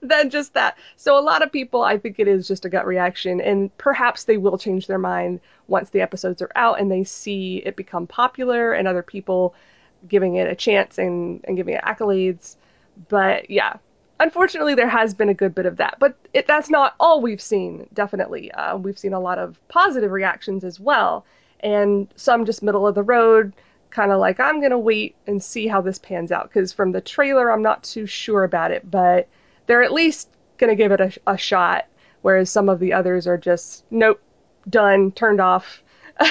than 0.00 0.30
just 0.30 0.54
that. 0.54 0.78
So 0.96 1.18
a 1.18 1.20
lot 1.20 1.42
of 1.42 1.52
people, 1.52 1.82
I 1.82 1.98
think 1.98 2.18
it 2.18 2.28
is 2.28 2.48
just 2.48 2.64
a 2.64 2.70
gut 2.70 2.86
reaction, 2.86 3.40
and 3.40 3.76
perhaps 3.76 4.24
they 4.24 4.38
will 4.38 4.58
change 4.58 4.86
their 4.86 4.98
mind 4.98 5.40
once 5.68 5.90
the 5.90 6.00
episodes 6.00 6.42
are 6.42 6.52
out 6.56 6.80
and 6.80 6.90
they 6.90 7.04
see 7.04 7.62
it 7.64 7.76
become 7.76 8.06
popular 8.06 8.72
and 8.72 8.88
other 8.88 9.02
people 9.02 9.54
giving 10.08 10.36
it 10.36 10.48
a 10.48 10.54
chance 10.54 10.98
and, 10.98 11.44
and 11.44 11.56
giving 11.56 11.74
it 11.74 11.82
accolades. 11.82 12.56
But 13.08 13.50
yeah, 13.50 13.76
unfortunately, 14.20 14.74
there 14.74 14.88
has 14.88 15.14
been 15.14 15.28
a 15.28 15.34
good 15.34 15.54
bit 15.54 15.66
of 15.66 15.76
that. 15.76 15.96
But 15.98 16.16
it, 16.32 16.46
that's 16.46 16.70
not 16.70 16.94
all 17.00 17.20
we've 17.20 17.42
seen, 17.42 17.88
definitely. 17.92 18.52
Uh, 18.52 18.76
we've 18.76 18.98
seen 18.98 19.12
a 19.12 19.20
lot 19.20 19.38
of 19.38 19.58
positive 19.68 20.10
reactions 20.10 20.64
as 20.64 20.80
well, 20.80 21.24
and 21.60 22.08
some 22.16 22.44
just 22.44 22.62
middle 22.62 22.86
of 22.86 22.94
the 22.94 23.02
road, 23.02 23.54
kind 23.90 24.12
of 24.12 24.18
like, 24.18 24.40
I'm 24.40 24.60
going 24.60 24.70
to 24.70 24.78
wait 24.78 25.16
and 25.26 25.42
see 25.42 25.66
how 25.66 25.80
this 25.80 25.98
pans 25.98 26.32
out. 26.32 26.48
Because 26.48 26.72
from 26.72 26.92
the 26.92 27.00
trailer, 27.00 27.50
I'm 27.50 27.62
not 27.62 27.82
too 27.82 28.06
sure 28.06 28.44
about 28.44 28.70
it, 28.70 28.90
but 28.90 29.28
they're 29.66 29.82
at 29.82 29.92
least 29.92 30.28
going 30.58 30.70
to 30.70 30.76
give 30.76 30.92
it 30.92 31.00
a, 31.00 31.12
a 31.26 31.36
shot, 31.36 31.86
whereas 32.22 32.50
some 32.50 32.68
of 32.68 32.78
the 32.78 32.92
others 32.92 33.26
are 33.26 33.38
just, 33.38 33.84
nope, 33.90 34.20
done, 34.68 35.12
turned 35.12 35.40
off. 35.40 35.82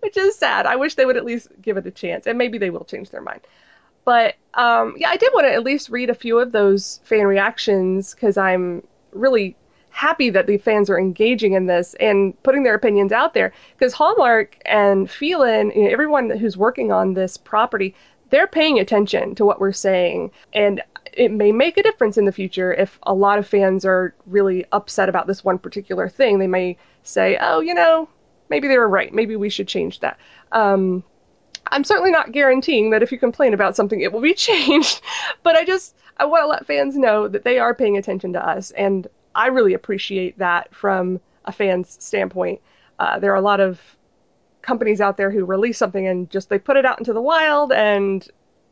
which 0.00 0.16
is 0.16 0.36
sad. 0.36 0.66
I 0.66 0.74
wish 0.74 0.96
they 0.96 1.06
would 1.06 1.16
at 1.16 1.24
least 1.24 1.48
give 1.62 1.76
it 1.76 1.86
a 1.86 1.90
chance, 1.92 2.26
and 2.26 2.36
maybe 2.36 2.58
they 2.58 2.70
will 2.70 2.84
change 2.84 3.10
their 3.10 3.22
mind. 3.22 3.42
But 4.04 4.34
um, 4.54 4.94
yeah, 4.98 5.10
I 5.10 5.16
did 5.16 5.32
want 5.34 5.46
to 5.46 5.52
at 5.52 5.64
least 5.64 5.88
read 5.88 6.10
a 6.10 6.14
few 6.14 6.38
of 6.38 6.52
those 6.52 7.00
fan 7.04 7.26
reactions 7.26 8.14
because 8.14 8.36
I'm 8.36 8.86
really 9.12 9.56
happy 9.96 10.28
that 10.28 10.46
the 10.46 10.58
fans 10.58 10.90
are 10.90 10.98
engaging 10.98 11.54
in 11.54 11.64
this 11.64 11.94
and 11.94 12.40
putting 12.42 12.64
their 12.64 12.74
opinions 12.74 13.12
out 13.12 13.32
there. 13.32 13.50
Because 13.78 13.94
Hallmark 13.94 14.58
and 14.66 15.10
Feeln, 15.10 15.70
you 15.70 15.84
know, 15.84 15.90
everyone 15.90 16.28
who's 16.28 16.54
working 16.54 16.92
on 16.92 17.14
this 17.14 17.38
property, 17.38 17.94
they're 18.28 18.46
paying 18.46 18.78
attention 18.78 19.34
to 19.36 19.46
what 19.46 19.58
we're 19.58 19.72
saying, 19.72 20.32
and 20.52 20.82
it 21.14 21.32
may 21.32 21.50
make 21.50 21.78
a 21.78 21.82
difference 21.82 22.18
in 22.18 22.26
the 22.26 22.32
future 22.32 22.74
if 22.74 22.98
a 23.04 23.14
lot 23.14 23.38
of 23.38 23.46
fans 23.46 23.86
are 23.86 24.14
really 24.26 24.66
upset 24.70 25.08
about 25.08 25.26
this 25.26 25.42
one 25.42 25.58
particular 25.58 26.10
thing. 26.10 26.38
They 26.38 26.46
may 26.46 26.76
say, 27.02 27.38
"Oh, 27.40 27.60
you 27.60 27.72
know, 27.72 28.06
maybe 28.50 28.68
they 28.68 28.76
were 28.76 28.88
right. 28.88 29.14
Maybe 29.14 29.34
we 29.34 29.48
should 29.48 29.66
change 29.66 30.00
that. 30.00 30.18
Um, 30.52 31.04
I'm 31.68 31.84
certainly 31.84 32.10
not 32.10 32.32
guaranteeing 32.32 32.90
that 32.90 33.02
if 33.02 33.12
you 33.12 33.18
complain 33.18 33.54
about 33.54 33.76
something, 33.76 34.02
it 34.02 34.12
will 34.12 34.20
be 34.20 34.34
changed. 34.50 35.00
but 35.42 35.56
I 35.56 35.64
just 35.64 35.94
I 36.18 36.26
want 36.26 36.42
to 36.42 36.48
let 36.48 36.66
fans 36.66 36.96
know 36.98 37.28
that 37.28 37.44
they 37.44 37.58
are 37.58 37.74
paying 37.74 37.96
attention 37.96 38.34
to 38.34 38.46
us, 38.46 38.72
and 38.72 39.06
I 39.36 39.48
really 39.48 39.74
appreciate 39.74 40.38
that 40.38 40.74
from 40.74 41.20
a 41.44 41.52
fan's 41.52 42.02
standpoint. 42.02 42.60
Uh, 42.98 43.18
there 43.18 43.32
are 43.32 43.36
a 43.36 43.42
lot 43.42 43.60
of 43.60 43.80
companies 44.62 45.00
out 45.00 45.16
there 45.16 45.30
who 45.30 45.44
release 45.44 45.78
something 45.78 46.06
and 46.06 46.28
just 46.30 46.48
they 46.48 46.58
put 46.58 46.76
it 46.76 46.84
out 46.84 46.98
into 46.98 47.12
the 47.12 47.20
wild, 47.20 47.70
and 47.72 48.26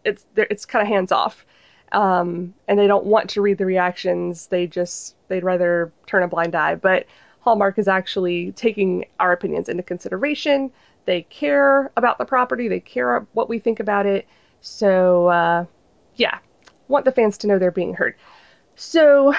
it's 0.05 0.27
it's 0.37 0.65
kind 0.65 0.83
of 0.83 0.89
hands 0.89 1.13
off. 1.13 1.47
Um, 1.93 2.55
and 2.67 2.79
they 2.79 2.89
don't 2.89 3.05
want 3.05 3.31
to 3.31 3.43
read 3.43 3.59
the 3.59 3.67
reactions. 3.67 4.47
They 4.47 4.67
just 4.67 5.15
they'd 5.29 5.45
rather 5.45 5.93
turn 6.07 6.23
a 6.23 6.29
blind 6.29 6.55
eye. 6.55 6.75
But 6.75 7.07
Hallmark 7.41 7.79
is 7.79 7.87
actually 7.87 8.53
taking 8.53 9.05
our 9.21 9.33
opinions 9.33 9.69
into 9.69 9.83
consideration. 9.83 10.73
They 11.05 11.23
care 11.23 11.93
about 11.97 12.17
the 12.17 12.25
property, 12.25 12.69
they 12.69 12.81
care 12.81 13.27
what 13.35 13.51
we 13.51 13.59
think 13.59 13.81
about 13.81 14.07
it. 14.07 14.27
So, 14.63 15.27
uh, 15.29 15.67
yeah, 16.17 16.39
want 16.89 17.05
the 17.05 17.13
fans 17.13 17.37
to 17.39 17.47
know 17.47 17.59
they're 17.59 17.71
being 17.71 17.93
heard. 17.93 18.15
So, 18.77 19.35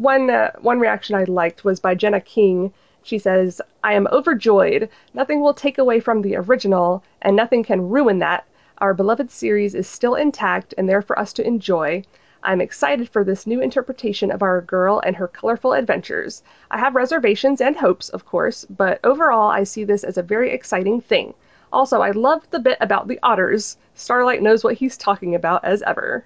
one 0.00 0.30
uh, 0.30 0.50
one 0.60 0.80
reaction 0.80 1.14
I 1.14 1.24
liked 1.24 1.62
was 1.62 1.78
by 1.78 1.94
Jenna 1.94 2.22
King. 2.22 2.72
She 3.02 3.18
says, 3.18 3.60
"I 3.84 3.92
am 3.92 4.08
overjoyed. 4.10 4.88
Nothing 5.12 5.42
will 5.42 5.52
take 5.52 5.76
away 5.76 6.00
from 6.00 6.22
the 6.22 6.36
original, 6.36 7.04
and 7.20 7.36
nothing 7.36 7.62
can 7.62 7.90
ruin 7.90 8.18
that. 8.20 8.46
Our 8.78 8.94
beloved 8.94 9.30
series 9.30 9.74
is 9.74 9.86
still 9.86 10.14
intact 10.14 10.72
and 10.78 10.88
there 10.88 11.02
for 11.02 11.18
us 11.18 11.34
to 11.34 11.46
enjoy. 11.46 12.02
I'm 12.42 12.62
excited 12.62 13.10
for 13.10 13.24
this 13.24 13.46
new 13.46 13.60
interpretation 13.60 14.30
of 14.30 14.42
our 14.42 14.62
girl 14.62 15.02
and 15.04 15.16
her 15.16 15.28
colorful 15.28 15.74
adventures. 15.74 16.42
I 16.70 16.78
have 16.78 16.94
reservations 16.94 17.60
and 17.60 17.76
hopes, 17.76 18.08
of 18.08 18.24
course, 18.24 18.64
but 18.70 19.00
overall 19.04 19.50
I 19.50 19.64
see 19.64 19.84
this 19.84 20.02
as 20.02 20.16
a 20.16 20.22
very 20.22 20.50
exciting 20.50 21.02
thing. 21.02 21.34
Also, 21.70 22.00
I 22.00 22.12
loved 22.12 22.50
the 22.50 22.58
bit 22.58 22.78
about 22.80 23.06
the 23.06 23.20
otters. 23.22 23.76
Starlight 23.94 24.40
knows 24.40 24.64
what 24.64 24.76
he's 24.76 24.96
talking 24.96 25.34
about 25.34 25.62
as 25.62 25.82
ever. 25.82 26.24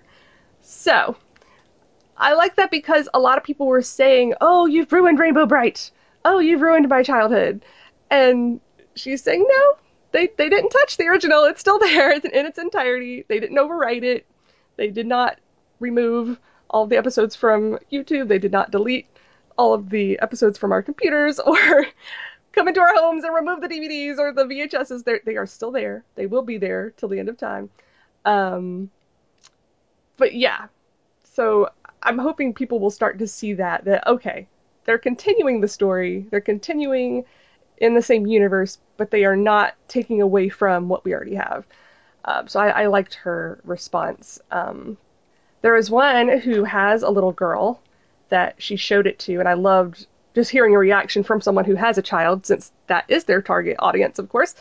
So, 0.62 1.16
I 2.16 2.34
like 2.34 2.56
that 2.56 2.70
because 2.70 3.08
a 3.12 3.18
lot 3.18 3.38
of 3.38 3.44
people 3.44 3.66
were 3.66 3.82
saying, 3.82 4.34
"Oh, 4.40 4.66
you've 4.66 4.92
ruined 4.92 5.18
Rainbow 5.18 5.46
Brite. 5.46 5.90
Oh, 6.24 6.38
you've 6.38 6.62
ruined 6.62 6.88
my 6.88 7.02
childhood." 7.02 7.64
And 8.10 8.60
she's 8.94 9.22
saying, 9.22 9.44
"No, 9.48 9.74
they 10.12 10.28
they 10.36 10.48
didn't 10.48 10.70
touch 10.70 10.96
the 10.96 11.08
original. 11.08 11.44
It's 11.44 11.60
still 11.60 11.78
there 11.78 12.12
in 12.12 12.46
its 12.46 12.58
entirety. 12.58 13.24
They 13.28 13.40
didn't 13.40 13.56
overwrite 13.58 14.04
it. 14.04 14.26
They 14.76 14.88
did 14.90 15.06
not 15.06 15.38
remove 15.80 16.38
all 16.70 16.86
the 16.86 16.96
episodes 16.96 17.36
from 17.36 17.78
YouTube. 17.92 18.28
They 18.28 18.38
did 18.38 18.52
not 18.52 18.70
delete 18.70 19.06
all 19.56 19.74
of 19.74 19.90
the 19.90 20.18
episodes 20.20 20.58
from 20.58 20.72
our 20.72 20.82
computers 20.82 21.38
or 21.46 21.86
come 22.52 22.68
into 22.68 22.80
our 22.80 22.94
homes 22.94 23.24
and 23.24 23.34
remove 23.34 23.60
the 23.60 23.68
DVDs 23.68 24.18
or 24.18 24.32
the 24.32 24.44
VHSs. 24.44 25.04
They're, 25.04 25.20
they 25.24 25.36
are 25.36 25.46
still 25.46 25.70
there. 25.70 26.04
They 26.14 26.26
will 26.26 26.42
be 26.42 26.58
there 26.58 26.92
till 26.96 27.08
the 27.08 27.18
end 27.18 27.28
of 27.28 27.36
time. 27.36 27.70
Um, 28.24 28.90
but 30.16 30.34
yeah, 30.34 30.66
so 31.24 31.68
I'm 32.04 32.18
hoping 32.18 32.54
people 32.54 32.80
will 32.80 32.90
start 32.90 33.18
to 33.18 33.26
see 33.26 33.54
that 33.54 33.84
that 33.86 34.06
okay, 34.06 34.46
they're 34.84 34.98
continuing 34.98 35.60
the 35.60 35.68
story. 35.68 36.26
They're 36.30 36.40
continuing 36.40 37.24
in 37.78 37.94
the 37.94 38.02
same 38.02 38.26
universe, 38.26 38.78
but 38.96 39.10
they 39.10 39.24
are 39.24 39.36
not 39.36 39.74
taking 39.88 40.20
away 40.20 40.48
from 40.48 40.88
what 40.88 41.04
we 41.04 41.12
already 41.12 41.34
have. 41.34 41.66
Um, 42.24 42.48
so 42.48 42.60
I, 42.60 42.68
I, 42.68 42.86
liked 42.86 43.14
her 43.14 43.60
response. 43.64 44.40
Um, 44.50 44.96
there 45.60 45.76
is 45.76 45.90
one 45.90 46.38
who 46.38 46.64
has 46.64 47.02
a 47.02 47.10
little 47.10 47.32
girl 47.32 47.82
that 48.28 48.54
she 48.58 48.76
showed 48.76 49.06
it 49.06 49.18
to, 49.20 49.40
and 49.40 49.48
I 49.48 49.54
loved 49.54 50.06
just 50.34 50.50
hearing 50.50 50.74
a 50.74 50.78
reaction 50.78 51.22
from 51.22 51.40
someone 51.40 51.64
who 51.64 51.74
has 51.74 51.98
a 51.98 52.02
child, 52.02 52.46
since 52.46 52.72
that 52.86 53.04
is 53.08 53.24
their 53.24 53.42
target 53.42 53.76
audience, 53.78 54.18
of 54.18 54.28
course. 54.28 54.54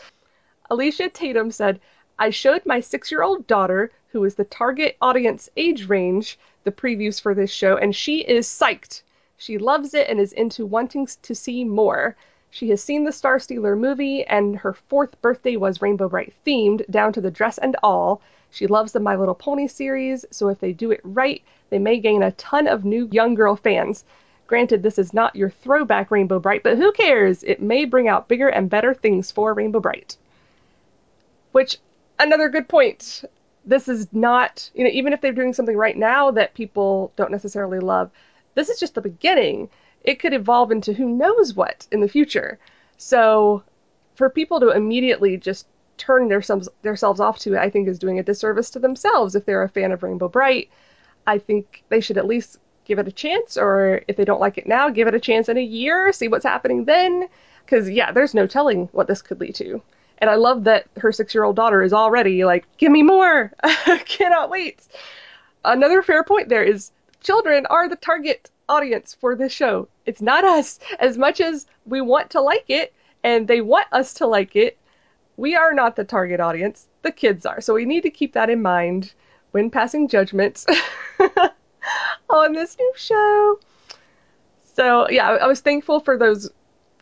Alicia 0.70 1.08
Tatum 1.08 1.50
said, 1.50 1.80
I 2.18 2.30
showed 2.30 2.66
my 2.66 2.80
six 2.80 3.10
year 3.10 3.22
old 3.22 3.46
daughter, 3.46 3.90
who 4.14 4.22
is 4.22 4.36
the 4.36 4.44
target 4.44 4.96
audience 5.02 5.50
age 5.56 5.88
range, 5.88 6.38
the 6.62 6.70
previews 6.70 7.20
for 7.20 7.34
this 7.34 7.50
show, 7.50 7.76
and 7.76 7.96
she 7.96 8.20
is 8.20 8.46
psyched. 8.46 9.02
She 9.36 9.58
loves 9.58 9.92
it 9.92 10.08
and 10.08 10.20
is 10.20 10.32
into 10.32 10.64
wanting 10.64 11.08
to 11.22 11.34
see 11.34 11.64
more. 11.64 12.14
She 12.48 12.70
has 12.70 12.80
seen 12.80 13.02
the 13.02 13.10
Star 13.10 13.40
Stealer 13.40 13.74
movie, 13.74 14.24
and 14.24 14.56
her 14.58 14.72
fourth 14.72 15.20
birthday 15.20 15.56
was 15.56 15.82
Rainbow 15.82 16.08
Brite 16.08 16.32
themed, 16.46 16.88
down 16.88 17.12
to 17.14 17.20
the 17.20 17.32
dress 17.32 17.58
and 17.58 17.74
all. 17.82 18.22
She 18.52 18.68
loves 18.68 18.92
the 18.92 19.00
My 19.00 19.16
Little 19.16 19.34
Pony 19.34 19.66
series, 19.66 20.24
so 20.30 20.48
if 20.48 20.60
they 20.60 20.72
do 20.72 20.92
it 20.92 21.00
right, 21.02 21.42
they 21.70 21.80
may 21.80 21.98
gain 21.98 22.22
a 22.22 22.30
ton 22.30 22.68
of 22.68 22.84
new 22.84 23.08
young 23.10 23.34
girl 23.34 23.56
fans. 23.56 24.04
Granted, 24.46 24.84
this 24.84 24.96
is 24.96 25.12
not 25.12 25.34
your 25.34 25.50
throwback 25.50 26.12
Rainbow 26.12 26.38
Brite, 26.38 26.62
but 26.62 26.78
who 26.78 26.92
cares? 26.92 27.42
It 27.42 27.60
may 27.60 27.84
bring 27.84 28.06
out 28.06 28.28
bigger 28.28 28.46
and 28.46 28.70
better 28.70 28.94
things 28.94 29.32
for 29.32 29.52
Rainbow 29.54 29.80
Brite. 29.80 30.16
Which, 31.50 31.78
another 32.20 32.48
good 32.48 32.68
point. 32.68 33.24
This 33.66 33.88
is 33.88 34.12
not, 34.12 34.70
you 34.74 34.84
know, 34.84 34.90
even 34.90 35.12
if 35.12 35.20
they're 35.20 35.32
doing 35.32 35.52
something 35.52 35.76
right 35.76 35.96
now 35.96 36.30
that 36.32 36.54
people 36.54 37.12
don't 37.16 37.30
necessarily 37.30 37.78
love, 37.78 38.10
this 38.54 38.68
is 38.68 38.78
just 38.78 38.94
the 38.94 39.00
beginning. 39.00 39.70
It 40.02 40.20
could 40.20 40.34
evolve 40.34 40.70
into 40.70 40.92
who 40.92 41.08
knows 41.08 41.54
what 41.54 41.86
in 41.90 42.00
the 42.00 42.08
future. 42.08 42.58
So, 42.96 43.62
for 44.14 44.30
people 44.30 44.60
to 44.60 44.70
immediately 44.70 45.36
just 45.36 45.66
turn 45.96 46.28
themselves 46.28 46.68
themselves 46.82 47.20
off 47.20 47.38
to 47.40 47.54
it, 47.54 47.58
I 47.58 47.70
think 47.70 47.88
is 47.88 47.98
doing 47.98 48.18
a 48.18 48.22
disservice 48.22 48.70
to 48.70 48.78
themselves. 48.78 49.34
If 49.34 49.44
they're 49.44 49.62
a 49.62 49.68
fan 49.68 49.92
of 49.92 50.02
Rainbow 50.02 50.28
Brite, 50.28 50.70
I 51.26 51.38
think 51.38 51.84
they 51.88 52.00
should 52.00 52.18
at 52.18 52.26
least 52.26 52.58
give 52.84 52.98
it 52.98 53.08
a 53.08 53.12
chance, 53.12 53.56
or 53.56 54.02
if 54.08 54.16
they 54.16 54.24
don't 54.24 54.40
like 54.40 54.58
it 54.58 54.66
now, 54.66 54.90
give 54.90 55.08
it 55.08 55.14
a 55.14 55.20
chance 55.20 55.48
in 55.48 55.56
a 55.56 55.62
year, 55.62 56.12
see 56.12 56.28
what's 56.28 56.44
happening 56.44 56.84
then. 56.84 57.28
Because 57.64 57.88
yeah, 57.88 58.12
there's 58.12 58.34
no 58.34 58.46
telling 58.46 58.88
what 58.92 59.06
this 59.06 59.22
could 59.22 59.40
lead 59.40 59.54
to. 59.56 59.80
And 60.18 60.30
I 60.30 60.36
love 60.36 60.64
that 60.64 60.86
her 60.98 61.12
six-year-old 61.12 61.56
daughter 61.56 61.82
is 61.82 61.92
already 61.92 62.44
like, 62.44 62.66
"Give 62.78 62.92
me 62.92 63.02
more! 63.02 63.52
Cannot 64.06 64.50
wait." 64.50 64.80
Another 65.64 66.02
fair 66.02 66.24
point 66.24 66.48
there 66.48 66.62
is 66.62 66.92
children 67.22 67.66
are 67.66 67.88
the 67.88 67.96
target 67.96 68.50
audience 68.68 69.14
for 69.18 69.34
this 69.34 69.52
show. 69.52 69.88
It's 70.06 70.22
not 70.22 70.44
us. 70.44 70.78
As 70.98 71.18
much 71.18 71.40
as 71.40 71.66
we 71.86 72.00
want 72.00 72.30
to 72.30 72.40
like 72.40 72.66
it 72.68 72.94
and 73.22 73.48
they 73.48 73.60
want 73.60 73.86
us 73.92 74.14
to 74.14 74.26
like 74.26 74.56
it, 74.56 74.78
we 75.36 75.56
are 75.56 75.74
not 75.74 75.96
the 75.96 76.04
target 76.04 76.40
audience, 76.40 76.86
the 77.02 77.10
kids 77.10 77.44
are. 77.44 77.60
So 77.60 77.74
we 77.74 77.84
need 77.84 78.02
to 78.02 78.10
keep 78.10 78.34
that 78.34 78.50
in 78.50 78.62
mind 78.62 79.12
when 79.50 79.70
passing 79.70 80.08
judgments 80.08 80.66
on 82.28 82.52
this 82.52 82.76
new 82.78 82.92
show. 82.96 83.58
So 84.74 85.08
yeah, 85.10 85.30
I 85.30 85.46
was 85.46 85.60
thankful 85.60 86.00
for 86.00 86.18
those 86.18 86.50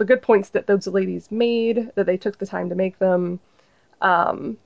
the 0.02 0.06
good 0.06 0.20
points 0.20 0.48
that 0.48 0.66
those 0.66 0.88
ladies 0.88 1.30
made, 1.30 1.92
that 1.94 2.06
they 2.06 2.16
took 2.16 2.36
the 2.38 2.46
time 2.46 2.68
to 2.68 2.74
make 2.74 2.98
them. 2.98 3.38
Um, 4.00 4.58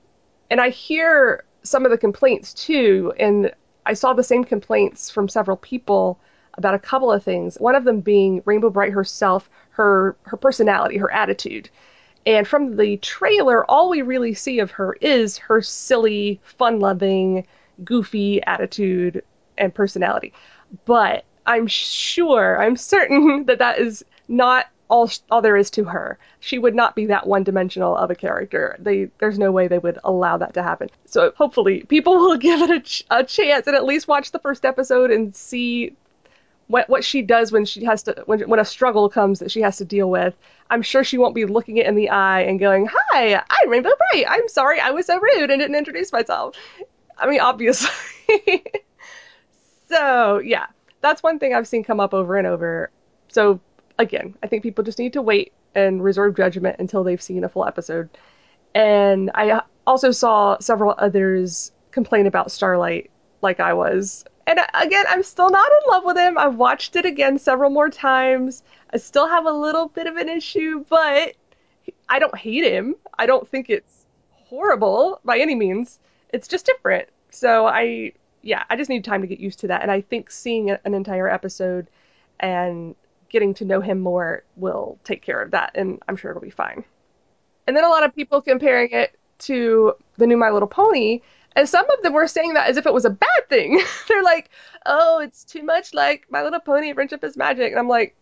and 0.49 0.59
I 0.59 0.69
hear 0.69 1.45
some 1.61 1.85
of 1.85 1.91
the 1.91 1.97
complaints 1.99 2.55
too, 2.55 3.13
and 3.19 3.51
I 3.85 3.93
saw 3.93 4.13
the 4.13 4.23
same 4.23 4.43
complaints 4.43 5.11
from 5.11 5.29
several 5.29 5.55
people 5.55 6.19
about 6.53 6.73
a 6.73 6.79
couple 6.79 7.11
of 7.11 7.23
things. 7.23 7.55
One 7.57 7.75
of 7.75 7.83
them 7.83 8.01
being 8.01 8.41
Rainbow 8.45 8.71
Brite 8.71 8.93
herself, 8.93 9.47
her 9.69 10.17
her 10.23 10.37
personality, 10.37 10.97
her 10.97 11.13
attitude. 11.13 11.69
And 12.25 12.47
from 12.47 12.75
the 12.75 12.97
trailer, 12.97 13.63
all 13.69 13.89
we 13.89 14.01
really 14.01 14.33
see 14.33 14.57
of 14.57 14.71
her 14.71 14.97
is 15.01 15.37
her 15.37 15.61
silly, 15.61 16.41
fun 16.41 16.79
loving, 16.79 17.45
goofy 17.83 18.41
attitude 18.41 19.21
and 19.55 19.71
personality. 19.71 20.33
But 20.85 21.25
I'm 21.45 21.67
sure, 21.67 22.59
I'm 22.59 22.75
certain 22.75 23.45
that 23.45 23.59
that 23.59 23.77
is 23.77 24.03
not 24.27 24.65
all 24.89 25.09
all 25.29 25.41
there 25.41 25.57
is 25.57 25.69
to 25.71 25.83
her. 25.85 26.17
She 26.39 26.59
would 26.59 26.75
not 26.75 26.95
be 26.95 27.07
that 27.07 27.27
one 27.27 27.43
dimensional 27.43 27.95
of 27.95 28.09
a 28.09 28.15
character. 28.15 28.75
They 28.79 29.09
there's 29.19 29.39
no 29.39 29.51
way 29.51 29.67
they 29.67 29.77
would 29.77 29.99
allow 30.03 30.37
that 30.37 30.53
to 30.53 30.63
happen. 30.63 30.89
So 31.05 31.31
hopefully 31.35 31.83
people 31.83 32.15
will 32.17 32.37
give 32.37 32.61
it 32.61 32.69
a, 32.71 32.79
ch- 32.79 33.05
a 33.09 33.23
chance 33.23 33.67
and 33.67 33.75
at 33.75 33.85
least 33.85 34.07
watch 34.07 34.31
the 34.31 34.39
first 34.39 34.65
episode 34.65 35.11
and 35.11 35.35
see 35.35 35.95
what 36.67 36.89
what 36.89 37.03
she 37.03 37.21
does 37.21 37.51
when 37.51 37.65
she 37.65 37.85
has 37.85 38.03
to 38.03 38.23
when 38.25 38.41
when 38.41 38.59
a 38.59 38.65
struggle 38.65 39.09
comes 39.09 39.39
that 39.39 39.51
she 39.51 39.61
has 39.61 39.77
to 39.77 39.85
deal 39.85 40.09
with. 40.09 40.35
I'm 40.69 40.81
sure 40.81 41.03
she 41.03 41.17
won't 41.17 41.35
be 41.35 41.45
looking 41.45 41.77
it 41.77 41.87
in 41.87 41.95
the 41.95 42.09
eye 42.09 42.41
and 42.41 42.59
going, 42.59 42.89
"Hi, 42.91 43.41
I'm 43.49 43.69
Rainbow 43.69 43.91
Brite. 44.11 44.25
I'm 44.27 44.47
sorry 44.49 44.79
I 44.79 44.91
was 44.91 45.05
so 45.05 45.19
rude 45.19 45.49
and 45.49 45.59
didn't 45.59 45.75
introduce 45.75 46.11
myself." 46.11 46.55
I 47.17 47.27
mean, 47.27 47.39
obviously. 47.39 47.89
so 49.89 50.39
yeah, 50.39 50.67
that's 51.01 51.23
one 51.23 51.39
thing 51.39 51.53
I've 51.53 51.67
seen 51.67 51.83
come 51.83 51.99
up 51.99 52.13
over 52.13 52.37
and 52.37 52.47
over. 52.47 52.91
So 53.29 53.59
again, 53.99 54.35
I 54.43 54.47
think 54.47 54.63
people 54.63 54.83
just 54.83 54.99
need 54.99 55.13
to 55.13 55.21
wait 55.21 55.53
and 55.75 56.03
reserve 56.03 56.35
judgment 56.35 56.77
until 56.79 57.03
they've 57.03 57.21
seen 57.21 57.43
a 57.43 57.49
full 57.49 57.65
episode. 57.65 58.09
And 58.73 59.31
I 59.33 59.61
also 59.85 60.11
saw 60.11 60.57
several 60.59 60.95
others 60.97 61.71
complain 61.91 62.27
about 62.27 62.51
Starlight 62.51 63.09
like 63.41 63.59
I 63.59 63.73
was. 63.73 64.25
And 64.45 64.59
uh, 64.59 64.65
again, 64.75 65.05
I'm 65.09 65.23
still 65.23 65.49
not 65.49 65.69
in 65.69 65.91
love 65.91 66.03
with 66.05 66.17
him. 66.17 66.37
I've 66.37 66.55
watched 66.55 66.95
it 66.95 67.05
again 67.05 67.37
several 67.37 67.69
more 67.69 67.89
times. 67.89 68.63
I 68.93 68.97
still 68.97 69.27
have 69.27 69.45
a 69.45 69.51
little 69.51 69.87
bit 69.87 70.07
of 70.07 70.15
an 70.15 70.29
issue, 70.29 70.85
but 70.89 71.35
I 72.09 72.19
don't 72.19 72.37
hate 72.37 72.63
him. 72.63 72.95
I 73.17 73.25
don't 73.25 73.47
think 73.47 73.69
it's 73.69 74.05
horrible 74.31 75.19
by 75.25 75.39
any 75.39 75.55
means. 75.55 75.99
It's 76.33 76.47
just 76.47 76.65
different. 76.65 77.09
So 77.31 77.65
I, 77.65 78.13
yeah, 78.41 78.63
I 78.69 78.77
just 78.77 78.89
need 78.89 79.03
time 79.03 79.21
to 79.21 79.27
get 79.27 79.39
used 79.39 79.59
to 79.59 79.67
that. 79.67 79.81
And 79.81 79.91
I 79.91 80.01
think 80.01 80.31
seeing 80.31 80.69
an 80.69 80.93
entire 80.93 81.27
episode 81.27 81.89
and 82.39 82.95
getting 83.29 83.53
to 83.55 83.65
know 83.65 83.81
him 83.81 83.99
more 83.99 84.43
will 84.55 84.99
take 85.03 85.21
care 85.21 85.41
of 85.41 85.51
that, 85.51 85.71
and 85.75 86.01
I'm 86.07 86.15
sure 86.17 86.31
it'll 86.31 86.41
be 86.41 86.49
fine. 86.49 86.83
And 87.67 87.75
then 87.75 87.83
a 87.83 87.89
lot 87.89 88.03
of 88.03 88.15
people 88.15 88.41
comparing 88.41 88.91
it 88.91 89.17
to 89.39 89.93
the 90.17 90.27
new 90.27 90.37
My 90.37 90.49
Little 90.49 90.67
Pony, 90.67 91.21
and 91.55 91.67
some 91.67 91.89
of 91.89 92.01
them 92.03 92.13
were 92.13 92.27
saying 92.27 92.53
that 92.53 92.69
as 92.69 92.77
if 92.77 92.85
it 92.85 92.93
was 92.93 93.05
a 93.05 93.09
bad 93.09 93.49
thing. 93.49 93.81
They're 94.07 94.23
like, 94.23 94.49
"Oh, 94.85 95.19
it's 95.19 95.43
too 95.43 95.63
much 95.63 95.93
like 95.93 96.27
My 96.29 96.43
Little 96.43 96.59
Pony: 96.59 96.93
Friendship 96.93 97.23
is 97.23 97.37
Magic," 97.37 97.71
and 97.71 97.79
I'm 97.79 97.89
like, 97.89 98.15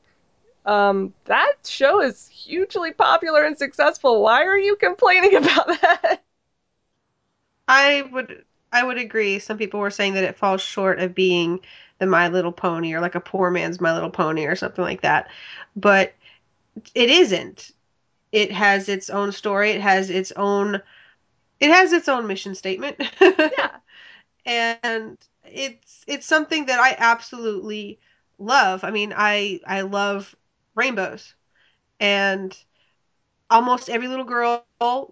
um, 0.65 1.13
that 1.25 1.53
show 1.65 2.01
is 2.01 2.27
hugely 2.27 2.91
popular 2.91 3.43
and 3.43 3.57
successful. 3.57 4.21
Why 4.21 4.43
are 4.43 4.57
you 4.57 4.75
complaining 4.75 5.35
about 5.43 5.67
that? 5.81 6.23
I 7.67 8.01
would 8.11 8.45
I 8.71 8.83
would 8.83 8.97
agree. 8.97 9.39
Some 9.39 9.57
people 9.57 9.79
were 9.79 9.91
saying 9.91 10.15
that 10.15 10.23
it 10.23 10.37
falls 10.37 10.61
short 10.61 10.99
of 10.99 11.15
being 11.15 11.61
the 11.99 12.05
My 12.07 12.27
Little 12.29 12.51
Pony 12.51 12.93
or 12.93 13.01
like 13.01 13.15
a 13.15 13.19
poor 13.21 13.51
man's 13.51 13.81
My 13.81 13.93
Little 13.93 14.09
Pony 14.11 14.45
or 14.45 14.55
something 14.55 14.83
like 14.83 15.01
that. 15.01 15.29
But 15.75 16.13
it 16.95 17.09
isn't. 17.09 17.71
It 18.31 18.51
has 18.51 18.89
its 18.89 19.09
own 19.09 19.31
story. 19.31 19.71
It 19.71 19.81
has 19.81 20.09
its 20.09 20.31
own. 20.33 20.81
It 21.59 21.71
has 21.71 21.93
its 21.93 22.09
own 22.09 22.27
mission 22.27 22.55
statement. 22.55 22.97
yeah. 23.21 23.77
and 24.45 25.17
it's 25.45 26.03
it's 26.07 26.25
something 26.27 26.65
that 26.67 26.79
I 26.79 26.95
absolutely 26.97 27.99
love. 28.39 28.83
I 28.83 28.91
mean, 28.91 29.13
I 29.15 29.59
I 29.67 29.81
love 29.81 30.35
rainbows, 30.75 31.35
and 31.99 32.57
almost 33.49 33.89
every 33.89 34.07
little 34.07 34.25
girl 34.25 34.65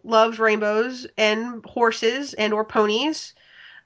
loves 0.03 0.39
rainbows 0.39 1.07
and 1.17 1.63
horses 1.65 2.33
and 2.33 2.53
or 2.53 2.65
ponies. 2.65 3.33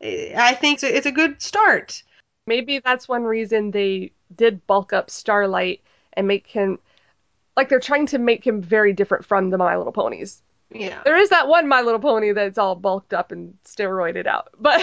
I 0.02 0.54
think 0.60 0.84
it's 0.84 1.06
a 1.06 1.12
good 1.12 1.42
start. 1.42 2.04
Maybe 2.48 2.80
that's 2.80 3.08
one 3.08 3.24
reason 3.24 3.72
they 3.72 4.14
did 4.36 4.66
bulk 4.66 4.94
up 4.94 5.10
Starlight 5.10 5.82
and 6.14 6.28
make 6.28 6.48
him 6.48 6.80
like 7.56 7.70
they're 7.70 7.80
trying 7.80 8.06
to 8.08 8.18
make 8.18 8.46
him 8.46 8.62
very 8.62 8.94
different 8.94 9.26
from 9.26 9.50
the 9.50 9.58
My 9.58 9.76
Little 9.78 9.92
Ponies. 9.92 10.42
Yeah. 10.72 11.02
There 11.04 11.18
is 11.18 11.30
that 11.30 11.48
one 11.48 11.68
My 11.68 11.82
Little 11.82 12.00
Pony 12.00 12.32
that's 12.32 12.58
all 12.58 12.76
bulked 12.76 13.14
up 13.14 13.32
and 13.32 13.56
steroided 13.66 14.28
out. 14.28 14.50
But 14.60 14.82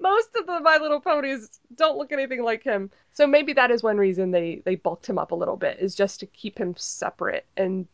most 0.00 0.30
of 0.36 0.46
the 0.46 0.60
My 0.60 0.78
Little 0.78 1.00
Ponies 1.00 1.60
don't 1.74 1.96
look 1.96 2.12
anything 2.12 2.42
like 2.42 2.62
him. 2.62 2.90
So 3.12 3.26
maybe 3.26 3.52
that 3.52 3.70
is 3.70 3.82
one 3.82 3.96
reason 3.96 4.30
they 4.30 4.60
they 4.64 4.74
bulked 4.74 5.06
him 5.06 5.18
up 5.18 5.30
a 5.30 5.36
little 5.36 5.56
bit 5.56 5.78
is 5.78 5.94
just 5.94 6.20
to 6.20 6.26
keep 6.26 6.58
him 6.58 6.74
separate 6.76 7.46
and 7.56 7.86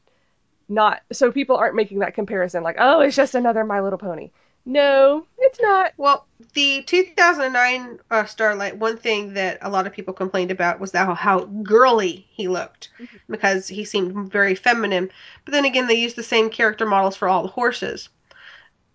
not 0.68 1.02
so 1.12 1.32
people 1.32 1.56
aren't 1.56 1.74
making 1.74 1.98
that 1.98 2.14
comparison 2.14 2.62
like, 2.62 2.76
"Oh, 2.78 3.00
it's 3.00 3.16
just 3.16 3.34
another 3.34 3.64
My 3.64 3.80
Little 3.80 3.98
Pony." 3.98 4.30
No, 4.66 5.26
it's 5.38 5.60
not. 5.60 5.92
Well, 5.96 6.26
the 6.52 6.82
2009 6.82 7.98
uh, 8.10 8.24
Starlight, 8.24 8.76
one 8.76 8.96
thing 8.96 9.34
that 9.34 9.58
a 9.62 9.70
lot 9.70 9.86
of 9.86 9.92
people 9.92 10.12
complained 10.12 10.50
about 10.50 10.80
was 10.80 10.92
how, 10.92 11.14
how 11.14 11.44
girly 11.44 12.26
he 12.30 12.46
looked 12.48 12.90
mm-hmm. 12.98 13.16
because 13.28 13.68
he 13.68 13.84
seemed 13.84 14.30
very 14.30 14.54
feminine. 14.54 15.10
But 15.44 15.52
then 15.52 15.64
again, 15.64 15.86
they 15.86 15.94
used 15.94 16.16
the 16.16 16.22
same 16.22 16.50
character 16.50 16.86
models 16.86 17.16
for 17.16 17.28
all 17.28 17.42
the 17.42 17.48
horses. 17.48 18.08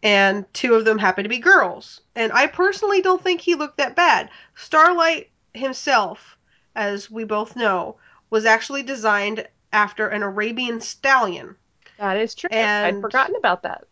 And 0.03 0.45
two 0.53 0.75
of 0.75 0.85
them 0.85 0.99
happen 0.99 1.23
to 1.23 1.29
be 1.29 1.39
girls. 1.39 2.01
And 2.15 2.31
I 2.31 2.45
personally 2.47 3.01
don't 3.01 3.23
think 3.23 3.41
he 3.41 3.55
looked 3.55 3.77
that 3.77 3.95
bad. 3.95 4.29
Starlight 4.53 5.31
himself, 5.53 6.37
as 6.75 7.09
we 7.09 7.23
both 7.23 7.55
know, 7.55 7.97
was 8.29 8.45
actually 8.45 8.83
designed 8.83 9.47
after 9.73 10.07
an 10.07 10.21
Arabian 10.21 10.79
stallion. 10.79 11.55
That 11.97 12.17
is 12.17 12.35
true. 12.35 12.49
And 12.51 12.97
I'd 12.97 13.01
forgotten 13.01 13.35
about 13.35 13.63
that. 13.63 13.85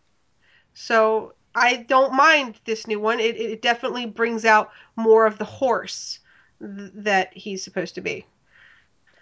So 0.76 1.34
I 1.56 1.78
don't 1.78 2.14
mind 2.14 2.60
this 2.66 2.88
new 2.88 3.00
one. 3.00 3.20
It, 3.20 3.38
it 3.38 3.62
definitely 3.62 4.06
brings 4.06 4.46
out 4.46 4.72
more 4.96 5.26
of 5.26 5.38
the 5.38 5.46
horse 5.46 6.20
th- 6.60 6.92
that 6.96 7.36
he's 7.36 7.64
supposed 7.64 7.96
to 7.96 8.02
be. 8.02 8.26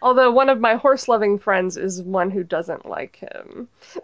Although 0.01 0.31
one 0.31 0.49
of 0.49 0.59
my 0.59 0.75
horse 0.75 1.07
loving 1.07 1.37
friends 1.37 1.77
is 1.77 2.01
one 2.01 2.31
who 2.31 2.43
doesn't 2.43 2.85
like 2.85 3.17
him. 3.17 3.67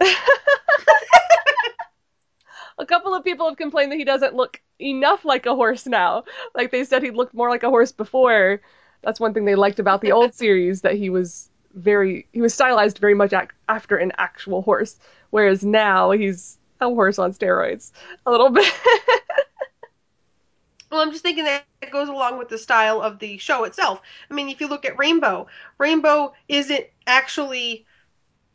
a 2.78 2.86
couple 2.86 3.14
of 3.14 3.24
people 3.24 3.48
have 3.48 3.56
complained 3.56 3.90
that 3.92 3.98
he 3.98 4.04
doesn't 4.04 4.34
look 4.34 4.60
enough 4.80 5.24
like 5.24 5.46
a 5.46 5.54
horse 5.54 5.86
now. 5.86 6.24
Like 6.54 6.70
they 6.70 6.84
said 6.84 7.02
he 7.02 7.10
looked 7.10 7.34
more 7.34 7.50
like 7.50 7.64
a 7.64 7.70
horse 7.70 7.92
before. 7.92 8.60
That's 9.02 9.20
one 9.20 9.34
thing 9.34 9.44
they 9.44 9.54
liked 9.56 9.80
about 9.80 10.00
the 10.00 10.12
old 10.12 10.34
series 10.42 10.82
that 10.82 10.94
he 10.94 11.10
was 11.10 11.50
very 11.74 12.26
he 12.32 12.40
was 12.40 12.54
stylized 12.54 12.98
very 12.98 13.14
much 13.14 13.32
ac- 13.32 13.48
after 13.68 13.96
an 13.96 14.10
actual 14.16 14.62
horse 14.62 14.98
whereas 15.30 15.62
now 15.64 16.10
he's 16.10 16.58
a 16.80 16.88
horse 16.88 17.18
on 17.18 17.32
steroids 17.32 17.92
a 18.26 18.30
little 18.30 18.50
bit. 18.50 18.72
well, 20.90 21.00
I'm 21.00 21.10
just 21.10 21.22
thinking 21.22 21.44
that 21.44 21.64
it 21.82 21.90
goes 21.90 22.08
along 22.08 22.38
with 22.38 22.48
the 22.48 22.58
style 22.58 23.00
of 23.00 23.18
the 23.18 23.38
show 23.38 23.64
itself. 23.64 24.00
I 24.30 24.34
mean, 24.34 24.48
if 24.48 24.60
you 24.60 24.68
look 24.68 24.84
at 24.84 24.98
Rainbow, 24.98 25.46
Rainbow 25.78 26.32
isn't 26.48 26.86
actually 27.06 27.86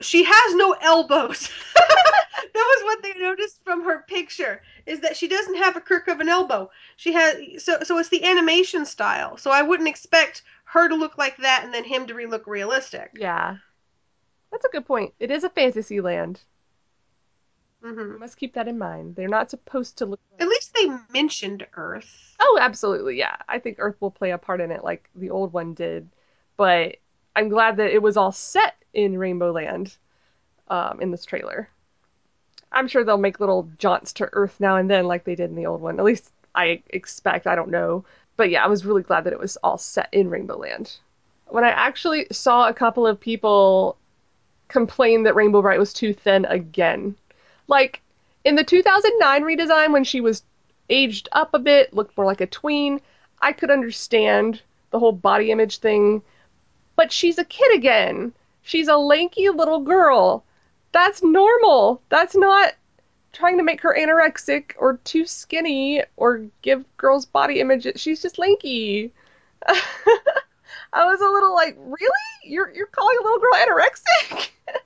she 0.01 0.23
has 0.23 0.55
no 0.55 0.73
elbows. 0.73 1.49
that 1.75 2.49
was 2.53 2.83
what 2.83 3.03
they 3.03 3.19
noticed 3.19 3.63
from 3.63 3.83
her 3.83 4.03
picture 4.07 4.61
is 4.85 4.99
that 4.99 5.15
she 5.15 5.27
doesn't 5.27 5.55
have 5.55 5.75
a 5.75 5.81
crook 5.81 6.07
of 6.07 6.19
an 6.19 6.29
elbow. 6.29 6.69
She 6.97 7.13
has 7.13 7.63
so 7.63 7.79
so 7.83 7.97
it's 7.97 8.09
the 8.09 8.25
animation 8.25 8.85
style. 8.85 9.37
So 9.37 9.51
I 9.51 9.61
wouldn't 9.61 9.89
expect 9.89 10.43
her 10.65 10.87
to 10.87 10.95
look 10.95 11.17
like 11.17 11.37
that 11.37 11.61
and 11.63 11.73
then 11.73 11.83
him 11.83 12.07
to 12.07 12.13
re- 12.13 12.25
look 12.25 12.47
realistic. 12.47 13.11
Yeah. 13.15 13.57
That's 14.51 14.65
a 14.65 14.69
good 14.69 14.85
point. 14.85 15.13
It 15.19 15.31
is 15.31 15.43
a 15.43 15.49
fantasy 15.49 16.01
land. 16.01 16.41
Mm-hmm. 17.83 18.19
must 18.19 18.37
keep 18.37 18.53
that 18.53 18.69
in 18.69 18.77
mind. 18.77 19.15
They're 19.15 19.27
not 19.27 19.49
supposed 19.49 19.97
to 19.97 20.05
look. 20.05 20.19
Like... 20.31 20.41
At 20.41 20.47
least 20.47 20.73
they 20.73 20.89
mentioned 21.11 21.67
Earth. 21.75 22.35
Oh, 22.39 22.57
absolutely, 22.61 23.17
yeah. 23.17 23.35
I 23.49 23.59
think 23.59 23.77
Earth 23.79 23.97
will 23.99 24.11
play 24.11 24.31
a 24.31 24.37
part 24.37 24.61
in 24.61 24.71
it, 24.71 24.83
like 24.83 25.09
the 25.15 25.29
old 25.29 25.51
one 25.51 25.73
did. 25.73 26.07
But 26.55 26.97
I'm 27.35 27.49
glad 27.49 27.77
that 27.77 27.91
it 27.91 28.01
was 28.01 28.15
all 28.15 28.31
set 28.31 28.75
in 28.93 29.17
Rainbow 29.17 29.51
Land, 29.51 29.97
um, 30.69 31.01
in 31.01 31.11
this 31.11 31.25
trailer. 31.25 31.67
I'm 32.71 32.87
sure 32.87 33.03
they'll 33.03 33.17
make 33.17 33.41
little 33.41 33.69
jaunts 33.77 34.13
to 34.13 34.29
Earth 34.31 34.59
now 34.59 34.77
and 34.77 34.89
then, 34.89 35.05
like 35.05 35.25
they 35.25 35.35
did 35.35 35.49
in 35.49 35.55
the 35.55 35.65
old 35.65 35.81
one. 35.81 35.99
At 35.99 36.05
least 36.05 36.31
I 36.55 36.81
expect. 36.89 37.47
I 37.47 37.55
don't 37.55 37.69
know, 37.69 38.05
but 38.37 38.49
yeah, 38.49 38.63
I 38.63 38.67
was 38.67 38.85
really 38.85 39.03
glad 39.03 39.25
that 39.25 39.33
it 39.33 39.39
was 39.39 39.57
all 39.57 39.77
set 39.77 40.07
in 40.13 40.29
Rainbow 40.29 40.57
Land. 40.57 40.97
When 41.47 41.65
I 41.65 41.69
actually 41.69 42.27
saw 42.31 42.69
a 42.69 42.73
couple 42.73 43.05
of 43.05 43.19
people 43.19 43.97
complain 44.69 45.23
that 45.23 45.35
Rainbow 45.35 45.61
Brite 45.61 45.79
was 45.79 45.93
too 45.93 46.13
thin 46.13 46.45
again 46.45 47.15
like 47.67 48.01
in 48.43 48.55
the 48.55 48.63
2009 48.63 49.43
redesign 49.43 49.91
when 49.91 50.03
she 50.03 50.21
was 50.21 50.43
aged 50.89 51.29
up 51.31 51.53
a 51.53 51.59
bit, 51.59 51.93
looked 51.93 52.17
more 52.17 52.25
like 52.25 52.41
a 52.41 52.47
tween, 52.47 52.99
I 53.41 53.53
could 53.53 53.71
understand 53.71 54.61
the 54.91 54.99
whole 54.99 55.11
body 55.11 55.51
image 55.51 55.77
thing. 55.79 56.21
But 56.95 57.11
she's 57.11 57.37
a 57.37 57.45
kid 57.45 57.75
again. 57.75 58.33
She's 58.61 58.87
a 58.87 58.97
lanky 58.97 59.49
little 59.49 59.79
girl. 59.79 60.43
That's 60.91 61.23
normal. 61.23 62.01
That's 62.09 62.35
not 62.35 62.75
trying 63.33 63.57
to 63.57 63.63
make 63.63 63.81
her 63.81 63.95
anorexic 63.97 64.73
or 64.77 64.97
too 65.03 65.25
skinny 65.25 66.03
or 66.17 66.45
give 66.61 66.85
girls 66.97 67.25
body 67.25 67.59
image. 67.59 67.87
She's 67.99 68.21
just 68.21 68.37
lanky. 68.37 69.11
I 69.67 71.05
was 71.05 71.19
a 71.19 71.33
little 71.33 71.53
like, 71.53 71.75
really? 71.79 72.09
You're 72.45 72.71
you're 72.71 72.87
calling 72.87 73.17
a 73.19 73.23
little 73.23 73.39
girl 73.39 73.53
anorexic? 73.53 74.49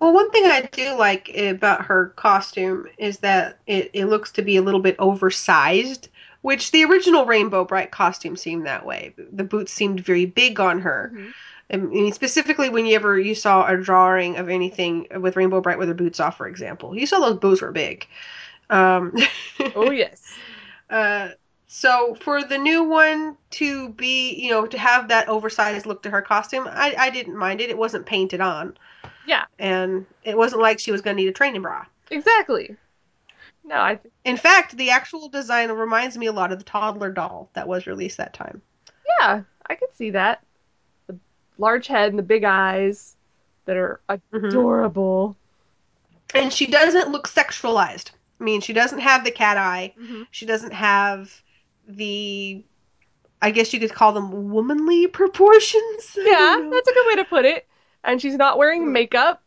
Well, 0.00 0.14
one 0.14 0.30
thing 0.30 0.46
I 0.46 0.62
do 0.72 0.94
like 0.96 1.30
about 1.36 1.84
her 1.84 2.06
costume 2.16 2.86
is 2.96 3.18
that 3.18 3.58
it, 3.66 3.90
it 3.92 4.06
looks 4.06 4.32
to 4.32 4.42
be 4.42 4.56
a 4.56 4.62
little 4.62 4.80
bit 4.80 4.96
oversized, 4.98 6.08
which 6.40 6.70
the 6.70 6.84
original 6.84 7.26
Rainbow 7.26 7.64
Brite 7.64 7.90
costume 7.90 8.34
seemed 8.36 8.66
that 8.66 8.86
way. 8.86 9.14
The 9.32 9.44
boots 9.44 9.72
seemed 9.72 10.00
very 10.00 10.24
big 10.24 10.58
on 10.58 10.80
her. 10.80 11.12
Mm-hmm. 11.14 11.30
I 11.72 11.76
mean, 11.76 12.12
specifically 12.12 12.68
whenever 12.68 12.88
you 12.88 12.96
ever 12.96 13.18
you 13.18 13.34
saw 13.34 13.66
a 13.66 13.76
drawing 13.76 14.36
of 14.36 14.48
anything 14.48 15.06
with 15.20 15.36
Rainbow 15.36 15.60
Brite 15.60 15.78
with 15.78 15.88
her 15.88 15.94
boots 15.94 16.18
off, 16.18 16.36
for 16.36 16.48
example, 16.48 16.96
you 16.96 17.06
saw 17.06 17.20
those 17.20 17.38
boots 17.38 17.60
were 17.60 17.70
big. 17.70 18.06
Um, 18.70 19.14
Oh 19.76 19.90
yes. 19.90 20.22
uh, 20.88 21.30
so 21.68 22.16
for 22.20 22.42
the 22.42 22.58
new 22.58 22.82
one 22.82 23.36
to 23.50 23.90
be, 23.90 24.34
you 24.34 24.50
know, 24.50 24.66
to 24.66 24.78
have 24.78 25.08
that 25.08 25.28
oversized 25.28 25.86
look 25.86 26.02
to 26.02 26.10
her 26.10 26.22
costume, 26.22 26.66
I, 26.68 26.94
I 26.98 27.10
didn't 27.10 27.36
mind 27.36 27.60
it. 27.60 27.70
It 27.70 27.78
wasn't 27.78 28.06
painted 28.06 28.40
on, 28.40 28.76
Yeah, 29.26 29.44
and 29.58 30.06
it 30.24 30.36
wasn't 30.36 30.62
like 30.62 30.78
she 30.78 30.92
was 30.92 31.00
going 31.02 31.16
to 31.16 31.22
need 31.22 31.28
a 31.28 31.32
training 31.32 31.62
bra. 31.62 31.84
exactly. 32.10 32.76
No, 33.64 33.76
I 33.76 33.96
think 33.96 34.12
In 34.24 34.36
fact, 34.36 34.76
the 34.76 34.90
actual 34.90 35.28
design 35.28 35.70
reminds 35.70 36.16
me 36.16 36.26
a 36.26 36.32
lot 36.32 36.50
of 36.50 36.58
the 36.58 36.64
toddler 36.64 37.10
doll 37.12 37.50
that 37.54 37.68
was 37.68 37.86
released 37.86 38.16
that 38.16 38.32
time. 38.34 38.62
yeah, 39.20 39.42
I 39.68 39.74
could 39.74 39.94
see 39.94 40.10
that. 40.10 40.42
The 41.06 41.18
large 41.58 41.86
head 41.86 42.08
and 42.10 42.18
the 42.18 42.22
big 42.24 42.44
eyes 42.44 43.14
that 43.66 43.76
are 43.76 44.00
Mhm. 44.08 44.48
adorable. 44.48 45.36
And 46.34 46.52
she 46.52 46.66
doesn't 46.66 47.10
look 47.12 47.28
sexualized. 47.28 48.10
I 48.40 48.44
mean, 48.44 48.60
she 48.62 48.72
doesn't 48.72 49.00
have 49.00 49.24
the 49.24 49.30
cat 49.30 49.58
eye. 49.58 49.92
Mm-hmm. 50.00 50.22
She 50.30 50.46
doesn't 50.46 50.72
have 50.72 51.30
the, 51.86 52.64
I 53.42 53.50
guess 53.50 53.72
you 53.74 53.80
could 53.80 53.92
call 53.92 54.12
them 54.12 54.50
womanly 54.50 55.06
proportions. 55.06 56.16
Yeah, 56.16 56.68
that's 56.70 56.88
a 56.88 56.94
good 56.94 57.06
way 57.08 57.16
to 57.16 57.24
put 57.24 57.44
it. 57.44 57.66
And 58.04 58.20
she's 58.20 58.36
not 58.36 58.58
wearing 58.58 58.86
Mm. 58.86 58.92
makeup. 58.92 59.42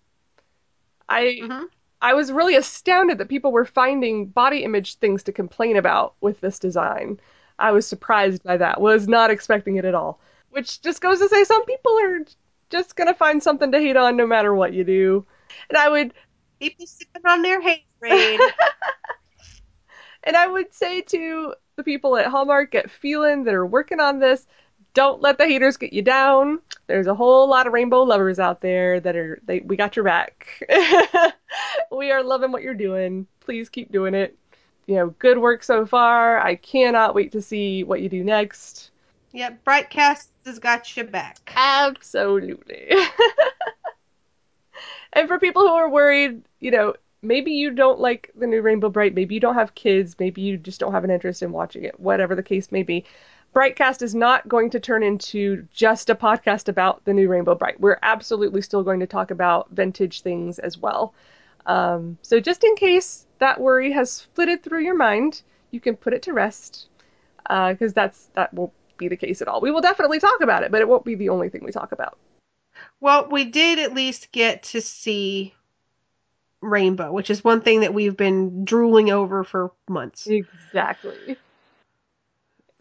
I 1.10 1.40
Mhm. 1.42 1.70
I 2.02 2.14
was 2.14 2.32
really 2.32 2.56
astounded 2.56 3.18
that 3.18 3.30
people 3.30 3.52
were 3.52 3.66
finding 3.66 4.28
body 4.28 4.64
image 4.64 4.96
things 4.96 5.24
to 5.24 5.32
complain 5.32 5.78
about 5.78 6.16
with 6.22 6.40
this 6.42 6.60
design. 6.60 7.20
I 7.60 7.72
was 7.72 7.88
surprised 7.88 8.44
by 8.44 8.58
that. 8.58 8.82
Was 8.82 9.08
not 9.08 9.32
expecting 9.32 9.78
it 9.78 9.86
at 9.86 9.96
all. 9.96 10.20
Which 10.50 10.82
just 10.82 11.02
goes 11.02 11.20
to 11.20 11.30
say 11.30 11.44
some 11.44 11.66
people 11.66 11.98
are 12.00 12.20
just 12.70 12.96
gonna 12.96 13.14
find 13.14 13.42
something 13.42 13.72
to 13.72 13.80
hate 13.80 13.96
on 13.98 14.18
no 14.18 14.28
matter 14.28 14.54
what 14.54 14.74
you 14.74 14.84
do. 14.84 15.26
And 15.70 15.78
I 15.78 15.90
would 15.90 16.14
People 16.60 16.88
sipping 16.88 17.26
on 17.26 17.42
their 17.42 17.62
hate 17.62 17.86
Haterade. 18.02 18.40
and 20.24 20.36
I 20.36 20.48
would 20.48 20.74
say 20.74 21.02
to 21.02 21.56
the 21.76 21.84
people 21.84 22.16
at 22.18 22.28
Hallmark 22.28 22.76
at 22.76 22.90
Feeln 22.92 23.44
that 23.44 23.54
are 23.54 23.66
working 23.66 24.00
on 24.00 24.20
this, 24.20 24.46
don't 24.94 25.22
let 25.22 25.38
the 25.38 25.48
haters 25.48 25.78
get 25.78 25.94
you 25.94 26.02
down. 26.02 26.60
There's 26.88 27.08
a 27.08 27.16
whole 27.16 27.50
lot 27.50 27.68
of 27.68 27.74
rainbow 27.74 28.04
lovers 28.04 28.40
out 28.40 28.62
there 28.62 29.00
that 29.00 29.16
are 29.16 29.40
they 29.46 29.62
we 29.62 29.76
got 29.76 29.96
your 29.96 30.06
back. 30.06 30.48
we 31.92 32.12
are 32.12 32.24
loving 32.24 32.52
what 32.52 32.64
you're 32.64 32.74
doing. 32.74 33.28
Please 33.40 33.70
keep 33.70 33.92
doing 33.92 34.14
it. 34.14 34.38
You 34.86 34.96
know, 34.96 35.10
good 35.20 35.38
work 35.38 35.64
so 35.64 35.86
far. 35.86 36.40
I 36.40 36.56
cannot 36.56 37.16
wait 37.16 37.32
to 37.32 37.42
see 37.42 37.84
what 37.84 38.02
you 38.02 38.10
do 38.10 38.24
next. 38.24 38.92
yep, 39.32 39.64
Brightcast 39.64 40.28
has 40.46 40.60
got 40.60 40.96
your 40.96 41.06
back. 41.06 41.52
Absolutely. 41.56 42.92
and 45.14 45.28
for 45.28 45.40
people 45.40 45.62
who 45.62 45.74
are 45.74 45.90
worried, 45.90 46.44
you 46.60 46.72
know, 46.72 46.94
maybe 47.22 47.52
you 47.52 47.72
don't 47.72 48.00
like 48.00 48.30
the 48.36 48.46
new 48.46 48.62
Rainbow 48.62 48.90
Brite, 48.90 49.16
maybe 49.16 49.34
you 49.34 49.40
don't 49.40 49.56
have 49.56 49.74
kids, 49.74 50.18
maybe 50.20 50.42
you 50.42 50.58
just 50.58 50.82
don't 50.82 50.92
have 50.92 51.06
an 51.06 51.10
interest 51.10 51.42
in 51.42 51.54
watching 51.54 51.84
it, 51.84 51.98
whatever 52.00 52.36
the 52.36 52.44
case 52.44 52.72
may 52.72 52.84
be. 52.84 53.06
Brightcast 53.54 54.02
is 54.02 54.16
not 54.16 54.48
going 54.48 54.72
to 54.72 54.80
turn 54.80 55.04
into 55.04 55.68
just 55.72 56.10
a 56.10 56.16
podcast 56.16 56.70
about 56.70 57.06
the 57.06 57.14
new 57.14 57.28
Rainbow 57.28 57.54
Brite. 57.54 57.80
We're 57.80 58.00
absolutely 58.02 58.62
still 58.62 58.84
going 58.84 59.00
to 59.02 59.08
talk 59.08 59.30
about 59.30 59.70
vintage 59.70 60.22
things 60.22 60.58
as 60.58 60.78
well. 60.78 61.14
Um, 61.66 62.18
so 62.24 62.40
just 62.40 62.64
in 62.64 62.76
case 62.76 63.26
that 63.40 63.62
worry 63.62 63.92
has 63.92 64.22
flitted 64.34 64.64
through 64.64 64.84
your 64.84 64.96
mind, 64.96 65.44
you 65.72 65.80
can 65.80 65.96
put 65.96 66.14
it 66.14 66.24
to 66.24 66.34
rest 66.34 66.88
because 67.44 67.94
that's 67.94 68.30
that 68.34 68.54
won't 68.54 68.74
be 68.98 69.08
the 69.08 69.18
case 69.18 69.42
at 69.42 69.48
all. 69.48 69.62
We 69.62 69.72
will 69.72 69.82
definitely 69.82 70.20
talk 70.20 70.42
about 70.42 70.64
it, 70.64 70.72
but 70.72 70.82
it 70.82 70.88
won't 70.88 71.06
be 71.06 71.16
the 71.16 71.30
only 71.30 71.50
thing 71.50 71.64
we 71.64 71.72
talk 71.72 71.92
about. 71.92 72.18
Well, 73.00 73.28
we 73.30 73.46
did 73.46 73.80
at 73.80 73.94
least 73.94 74.32
get 74.32 74.64
to 74.64 74.82
see 74.82 75.54
Rainbow, 76.62 77.12
which 77.12 77.30
is 77.30 77.44
one 77.44 77.62
thing 77.62 77.82
that 77.82 77.94
we've 77.94 78.18
been 78.18 78.66
drooling 78.66 79.12
over 79.12 79.44
for 79.44 79.72
months. 79.88 80.26
Exactly. 80.26 81.38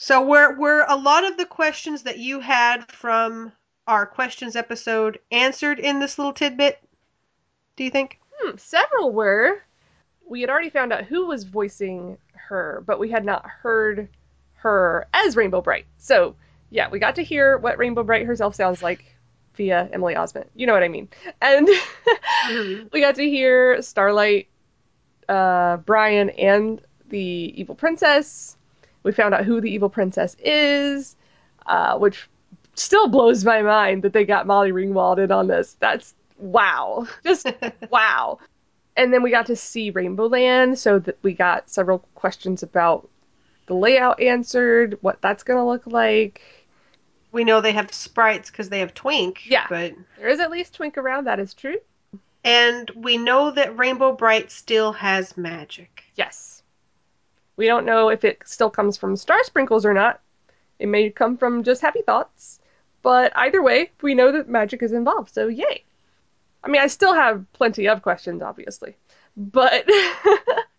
So 0.03 0.21
were 0.21 0.53
were 0.57 0.85
a 0.89 0.97
lot 0.97 1.23
of 1.23 1.37
the 1.37 1.47
questions 1.47 2.03
that 2.03 2.19
you 2.19 2.41
had 2.41 2.91
from 2.91 3.53
our 3.87 4.05
questions 4.05 4.57
episode 4.57 5.21
answered 5.31 5.79
in 5.79 6.01
this 6.01 6.19
little 6.19 6.33
tidbit? 6.33 6.83
Do 7.77 7.85
you 7.85 7.91
think? 7.91 8.19
Hmm, 8.35 8.57
several 8.57 9.13
were. 9.13 9.63
We 10.27 10.41
had 10.41 10.51
already 10.51 10.71
found 10.71 10.93
out 10.93 11.05
who 11.05 11.27
was 11.29 11.45
voicing 11.45 12.19
her, 12.35 12.83
but 12.85 12.99
we 12.99 13.11
had 13.11 13.25
not 13.25 13.47
heard 13.47 14.09
her 14.55 15.07
as 15.15 15.37
Rainbow 15.37 15.61
Brite. 15.61 15.87
So, 15.99 16.35
yeah, 16.71 16.89
we 16.91 16.99
got 16.99 17.15
to 17.15 17.23
hear 17.23 17.57
what 17.57 17.79
Rainbow 17.79 18.03
Brite 18.03 18.27
herself 18.27 18.57
sounds 18.57 18.83
like 18.83 19.05
via 19.55 19.89
Emily 19.93 20.17
Osment. 20.17 20.47
You 20.57 20.67
know 20.67 20.73
what 20.73 20.83
I 20.83 20.89
mean. 20.89 21.11
And 21.41 21.69
we 22.93 23.01
got 23.01 23.15
to 23.15 23.31
hear 23.31 23.81
Starlight, 23.81 24.49
uh, 25.29 25.77
Brian, 25.77 26.31
and 26.31 26.81
the 27.09 27.55
evil 27.55 27.77
princess. 27.77 28.57
We 29.03 29.13
found 29.13 29.35
out 29.35 29.45
who 29.45 29.61
the 29.61 29.71
evil 29.71 29.89
princess 29.89 30.37
is, 30.43 31.17
uh, 31.67 31.99
which 31.99 32.29
still 32.75 33.09
blows 33.09 33.45
my 33.45 33.63
mind 33.63 34.03
that 34.03 34.13
they 34.13 34.25
got 34.25 34.47
Molly 34.47 34.73
Ringwald 34.73 35.19
in 35.23 35.31
on 35.33 35.47
this. 35.49 35.77
That's 35.81 36.15
wow. 36.39 37.07
Just 37.25 37.47
wow. 37.91 38.39
And 38.97 39.13
then 39.13 39.23
we 39.23 39.31
got 39.31 39.47
to 39.47 39.57
see 39.57 39.91
Rainbow 39.91 40.27
Land, 40.27 40.79
so 40.79 40.99
that 40.99 41.19
we 41.23 41.33
got 41.33 41.71
several 41.71 42.01
questions 42.15 42.63
about 42.63 43.09
the 43.67 43.75
layout 43.75 44.21
answered, 44.21 44.99
what 45.01 45.21
that's 45.23 45.43
gonna 45.43 45.67
look 45.67 45.87
like. 45.87 46.43
we 47.33 47.43
know 47.45 47.61
they 47.61 47.73
have 47.73 47.93
sprites 47.95 48.51
because 48.51 48.69
they 48.69 48.81
have 48.81 48.93
Twink. 48.93 49.49
Yeah. 49.49 49.67
But 49.69 49.95
There 50.19 50.29
is 50.29 50.41
at 50.41 50.51
least 50.51 50.75
Twink 50.75 50.99
around, 50.99 51.27
that 51.27 51.41
is 51.41 51.55
true. 51.55 51.79
and 52.45 52.91
we 52.97 53.17
know 53.17 53.51
that 53.53 53.79
Rainbow 53.79 54.13
Brite 54.13 54.51
still 54.51 54.93
has 54.93 55.37
magic. 55.39 56.03
Yes. 56.17 56.52
We 57.57 57.67
don't 57.67 57.87
know 57.87 58.09
if 58.09 58.25
it 58.25 58.43
still 58.45 58.71
comes 58.71 58.97
from 58.97 59.17
star 59.17 59.43
sprinkles 59.45 59.85
or 59.85 59.95
not. 59.95 60.21
It 60.79 60.87
may 60.87 61.11
come 61.11 61.37
from 61.37 61.63
just 61.63 61.83
happy 61.83 62.03
thoughts. 62.03 62.61
But 63.03 63.33
either 63.37 63.63
way, 63.63 63.91
we 64.01 64.15
know 64.15 64.33
that 64.33 64.49
magic 64.49 64.83
is 64.83 64.93
involved, 64.93 65.35
so 65.35 65.49
yay. 65.49 65.85
I 66.65 66.69
mean, 66.69 66.81
I 66.81 66.87
still 66.87 67.15
have 67.15 67.45
plenty 67.53 67.89
of 67.89 68.03
questions, 68.03 68.43
obviously. 68.43 68.97
But 69.37 69.89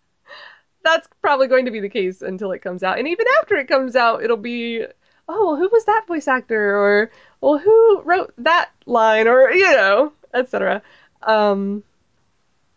that's 0.82 1.08
probably 1.20 1.48
going 1.48 1.66
to 1.66 1.70
be 1.70 1.80
the 1.80 1.88
case 1.88 2.22
until 2.22 2.52
it 2.52 2.62
comes 2.62 2.82
out. 2.82 2.98
And 2.98 3.08
even 3.08 3.26
after 3.40 3.56
it 3.56 3.68
comes 3.68 3.94
out, 3.94 4.22
it'll 4.22 4.36
be, 4.36 4.84
oh, 5.28 5.46
well, 5.46 5.56
who 5.56 5.68
was 5.70 5.84
that 5.84 6.06
voice 6.06 6.28
actor? 6.28 6.76
Or, 6.76 7.10
well, 7.40 7.58
who 7.58 8.00
wrote 8.02 8.32
that 8.38 8.70
line? 8.86 9.28
Or, 9.28 9.50
you 9.50 9.70
know, 9.70 10.12
etc. 10.32 10.82
Um, 11.22 11.82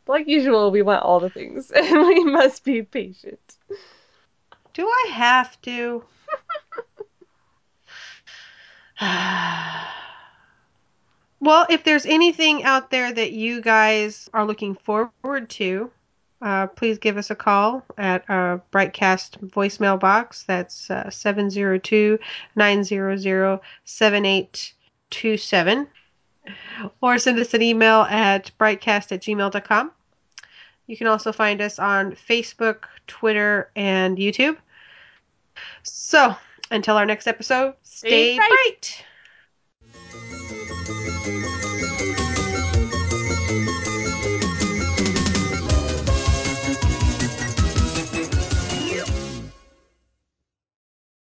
like 0.10 0.28
usual, 0.28 0.72
we 0.72 0.82
want 0.82 1.04
all 1.04 1.20
the 1.20 1.30
things, 1.30 1.72
and 1.76 2.08
we 2.08 2.24
must 2.24 2.64
be 2.64 2.84
patient. 2.84 3.40
Do 4.74 4.88
I 4.88 5.10
have 5.14 5.62
to? 5.64 6.04
well, 11.40 11.66
if 11.70 11.84
there's 11.84 12.06
anything 12.06 12.64
out 12.64 12.92
there 12.92 13.12
that 13.12 13.32
you 13.32 13.62
guys 13.62 14.30
are 14.34 14.46
looking 14.46 14.76
forward 14.76 15.50
to, 15.50 15.92
uh, 16.42 16.68
please 16.68 17.00
give 17.00 17.18
us 17.18 17.32
a 17.32 17.36
call 17.36 17.84
at 17.98 18.24
our 18.30 18.62
Brightcast 18.72 19.50
voicemail 19.50 20.00
box. 20.00 20.44
That's 20.44 20.92
uh, 20.92 21.10
702 21.10 22.20
900 22.56 23.60
7827. 23.86 25.88
Or 27.02 27.18
send 27.18 27.40
us 27.40 27.54
an 27.54 27.62
email 27.62 28.04
at 28.04 28.52
brightcast 28.58 29.12
at 29.12 29.22
gmail.com. 29.22 29.92
You 30.88 30.98
can 30.98 31.08
also 31.08 31.32
find 31.32 31.62
us 31.62 31.80
on 31.80 32.14
Facebook, 32.14 32.84
Twitter, 33.08 33.70
and 33.76 34.18
YouTube. 34.18 34.58
So, 35.84 36.36
until 36.72 36.96
our 36.98 37.06
next 37.06 37.28
episode, 37.28 37.76
stay, 37.84 38.36
Stay 38.36 38.38
bright. 38.38 39.04
bright. 39.92 40.77